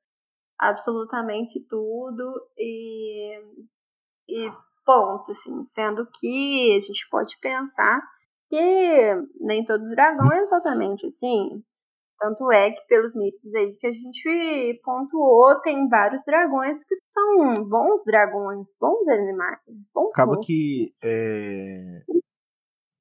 absolutamente 0.59 1.59
tudo 1.69 2.33
e, 2.57 3.39
e 4.27 4.51
ponto, 4.85 5.31
assim, 5.31 5.63
sendo 5.65 6.05
que 6.19 6.75
a 6.75 6.79
gente 6.81 7.07
pode 7.09 7.37
pensar 7.39 8.01
que 8.49 9.15
nem 9.39 9.63
todo 9.65 9.89
dragão 9.89 10.31
é 10.33 10.39
exatamente 10.39 11.07
assim. 11.07 11.63
Tanto 12.23 12.49
é 12.53 12.71
que 12.71 12.87
pelos 12.87 13.13
mitos 13.13 13.53
aí 13.53 13.75
que 13.75 13.85
a 13.85 13.91
gente 13.91 14.81
pontuou, 14.81 15.59
tem 15.59 15.89
vários 15.89 16.23
dragões 16.25 16.81
que 16.85 16.95
são 17.11 17.65
bons 17.67 18.01
dragões, 18.05 18.69
bons 18.79 19.05
animais. 19.09 19.59
Bons 19.93 20.11
Acaba 20.11 20.39
que 20.41 20.95
é, 21.03 22.01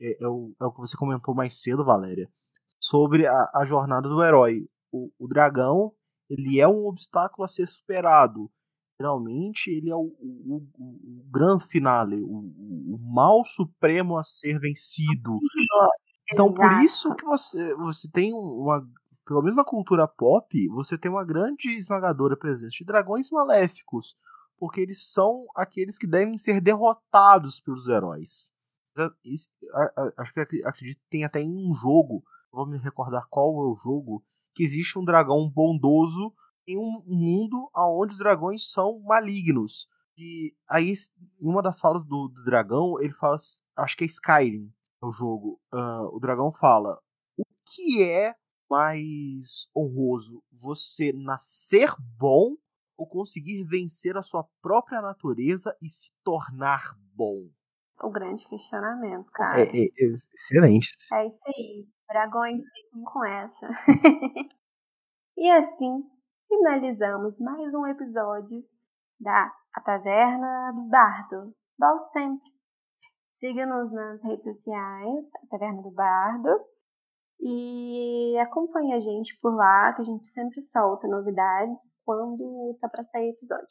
é, 0.01 0.25
é, 0.25 0.27
o, 0.27 0.53
é 0.61 0.65
o 0.65 0.73
que 0.73 0.81
você 0.81 0.97
comentou 0.97 1.37
mais 1.37 1.63
cedo, 1.63 1.85
Valéria, 1.85 2.29
sobre 2.81 3.25
a, 3.25 3.51
a 3.55 3.65
jornada 3.65 4.09
do 4.09 4.25
herói. 4.25 4.67
O, 4.91 5.09
o, 5.17 5.29
dragão, 5.29 5.93
ele 6.29 6.59
é 6.59 6.67
um 6.67 6.89
obstáculo 6.89 7.45
a 7.45 7.49
ser 7.49 7.69
superado. 7.69 8.51
Geralmente, 9.01 9.71
ele 9.71 9.89
é 9.89 9.95
o, 9.95 10.17
o, 10.19 10.69
o, 10.77 11.21
o 11.21 11.31
grande 11.31 11.65
finale, 11.69 12.21
o, 12.21 12.39
o 12.39 12.99
mal 12.99 13.45
supremo 13.45 14.19
a 14.19 14.25
ser 14.25 14.59
vencido. 14.59 15.39
Então, 16.33 16.53
por 16.53 16.73
isso 16.83 17.15
que 17.15 17.25
você, 17.25 17.73
você 17.77 18.11
tem 18.11 18.33
uma 18.33 18.85
pelo 19.25 19.41
menos 19.41 19.57
na 19.57 19.65
cultura 19.65 20.07
pop, 20.07 20.69
você 20.69 20.99
tem 20.99 21.11
uma 21.11 21.25
grande 21.25 21.71
esmagadora 21.71 22.37
presença 22.37 22.77
de 22.79 22.85
dragões 22.85 23.31
maléficos, 23.31 24.17
porque 24.59 24.81
eles 24.81 25.11
são 25.13 25.47
aqueles 25.57 25.99
que 25.99 26.07
devem 26.07 26.37
ser 26.39 26.61
derrotados 26.61 27.61
pelos 27.61 27.89
heróis. 27.89 28.53
Acho 30.17 30.35
que 30.35 30.65
acredito 30.65 31.01
tem 31.09 31.25
até 31.25 31.41
em 31.41 31.51
um 31.51 31.73
jogo, 31.75 32.23
vou 32.53 32.67
me 32.67 32.79
recordar 32.79 33.27
qual 33.31 33.49
é 33.49 33.67
o 33.67 33.75
jogo, 33.75 34.25
que 34.55 34.63
existe 34.63 34.99
um 34.99 35.05
dragão 35.05 35.49
bondoso 35.49 36.33
em 36.67 36.77
um 36.77 37.03
mundo 37.07 37.71
onde 37.75 38.13
os 38.13 38.19
dragões 38.19 38.71
são 38.71 39.01
malignos. 39.01 39.89
E 40.17 40.55
aí, 40.69 40.93
em 41.41 41.49
uma 41.49 41.63
das 41.63 41.81
falas 41.81 42.05
do, 42.05 42.29
do 42.29 42.45
dragão, 42.45 43.01
ele 43.01 43.15
fala, 43.15 43.37
acho 43.77 43.97
que 43.97 44.05
é 44.05 44.07
Skyrim, 44.07 44.71
o 45.01 45.11
jogo. 45.11 45.61
Uh, 45.73 46.15
o 46.15 46.21
dragão 46.21 46.53
fala: 46.53 46.99
O 47.37 47.45
que 47.67 48.03
é 48.03 48.35
mais 48.73 49.69
honroso 49.77 50.43
você 50.51 51.13
nascer 51.13 51.91
bom 52.19 52.57
ou 52.97 53.07
conseguir 53.07 53.65
vencer 53.65 54.17
a 54.17 54.23
sua 54.23 54.49
própria 54.63 55.03
natureza 55.03 55.77
e 55.83 55.91
se 55.91 56.11
tornar 56.25 56.81
bom? 57.15 57.51
O 58.03 58.11
grande 58.11 58.49
questionamento, 58.49 59.31
cara. 59.31 59.61
É, 59.61 59.65
é, 59.65 59.85
é 59.85 60.07
excelente. 60.33 60.89
É 61.13 61.27
isso 61.27 61.43
aí. 61.49 61.87
Dragões 62.09 62.65
fiquem 62.65 63.05
com 63.05 63.23
essa. 63.23 63.69
e 65.37 65.51
assim, 65.51 66.05
finalizamos 66.49 67.39
mais 67.41 67.75
um 67.75 67.87
episódio 67.87 68.65
da 69.21 69.53
A 69.75 69.81
Taverna 69.83 70.73
do 70.75 70.89
Bardo. 70.89 71.55
Volte 71.79 72.11
sempre. 72.13 72.51
Siga-nos 73.35 73.93
nas 73.93 74.23
redes 74.23 74.45
sociais, 74.45 75.31
A 75.45 75.47
Taverna 75.49 75.83
do 75.83 75.91
Bardo. 75.91 76.72
E 77.41 78.39
acompanhe 78.39 78.93
a 78.95 79.01
gente 79.01 79.39
por 79.41 79.55
lá, 79.55 79.93
que 79.95 80.03
a 80.03 80.05
gente 80.05 80.27
sempre 80.29 80.61
solta 80.61 81.09
novidades 81.09 81.79
quando 82.05 82.77
tá 82.81 82.89
para 82.89 83.05
sair 83.05 83.31
episódio. 83.31 83.67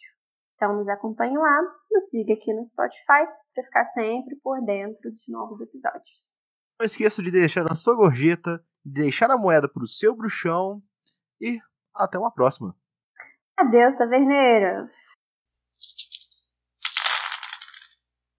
Então 0.56 0.76
nos 0.76 0.88
acompanhe 0.88 1.38
lá, 1.38 1.62
nos 1.92 2.10
siga 2.10 2.34
aqui 2.34 2.54
no 2.54 2.64
Spotify 2.64 3.26
para 3.54 3.64
ficar 3.64 3.86
sempre 3.86 4.36
por 4.44 4.62
dentro 4.64 5.12
de 5.12 5.32
novos 5.32 5.60
episódios. 5.60 6.42
Não 6.80 6.86
esqueça 6.86 7.22
de 7.24 7.32
deixar 7.32 7.66
a 7.72 7.76
sua 7.76 7.96
gorjeta, 7.96 8.64
deixar 8.84 9.32
a 9.32 9.38
moeda 9.38 9.68
para 9.68 9.84
o 9.84 9.88
seu 9.88 10.16
bruxão 10.16 10.82
e 11.40 11.60
até 11.96 12.18
uma 12.18 12.32
próxima. 12.32 12.76
Adeus, 13.58 13.96
taverneiros! 13.96 14.92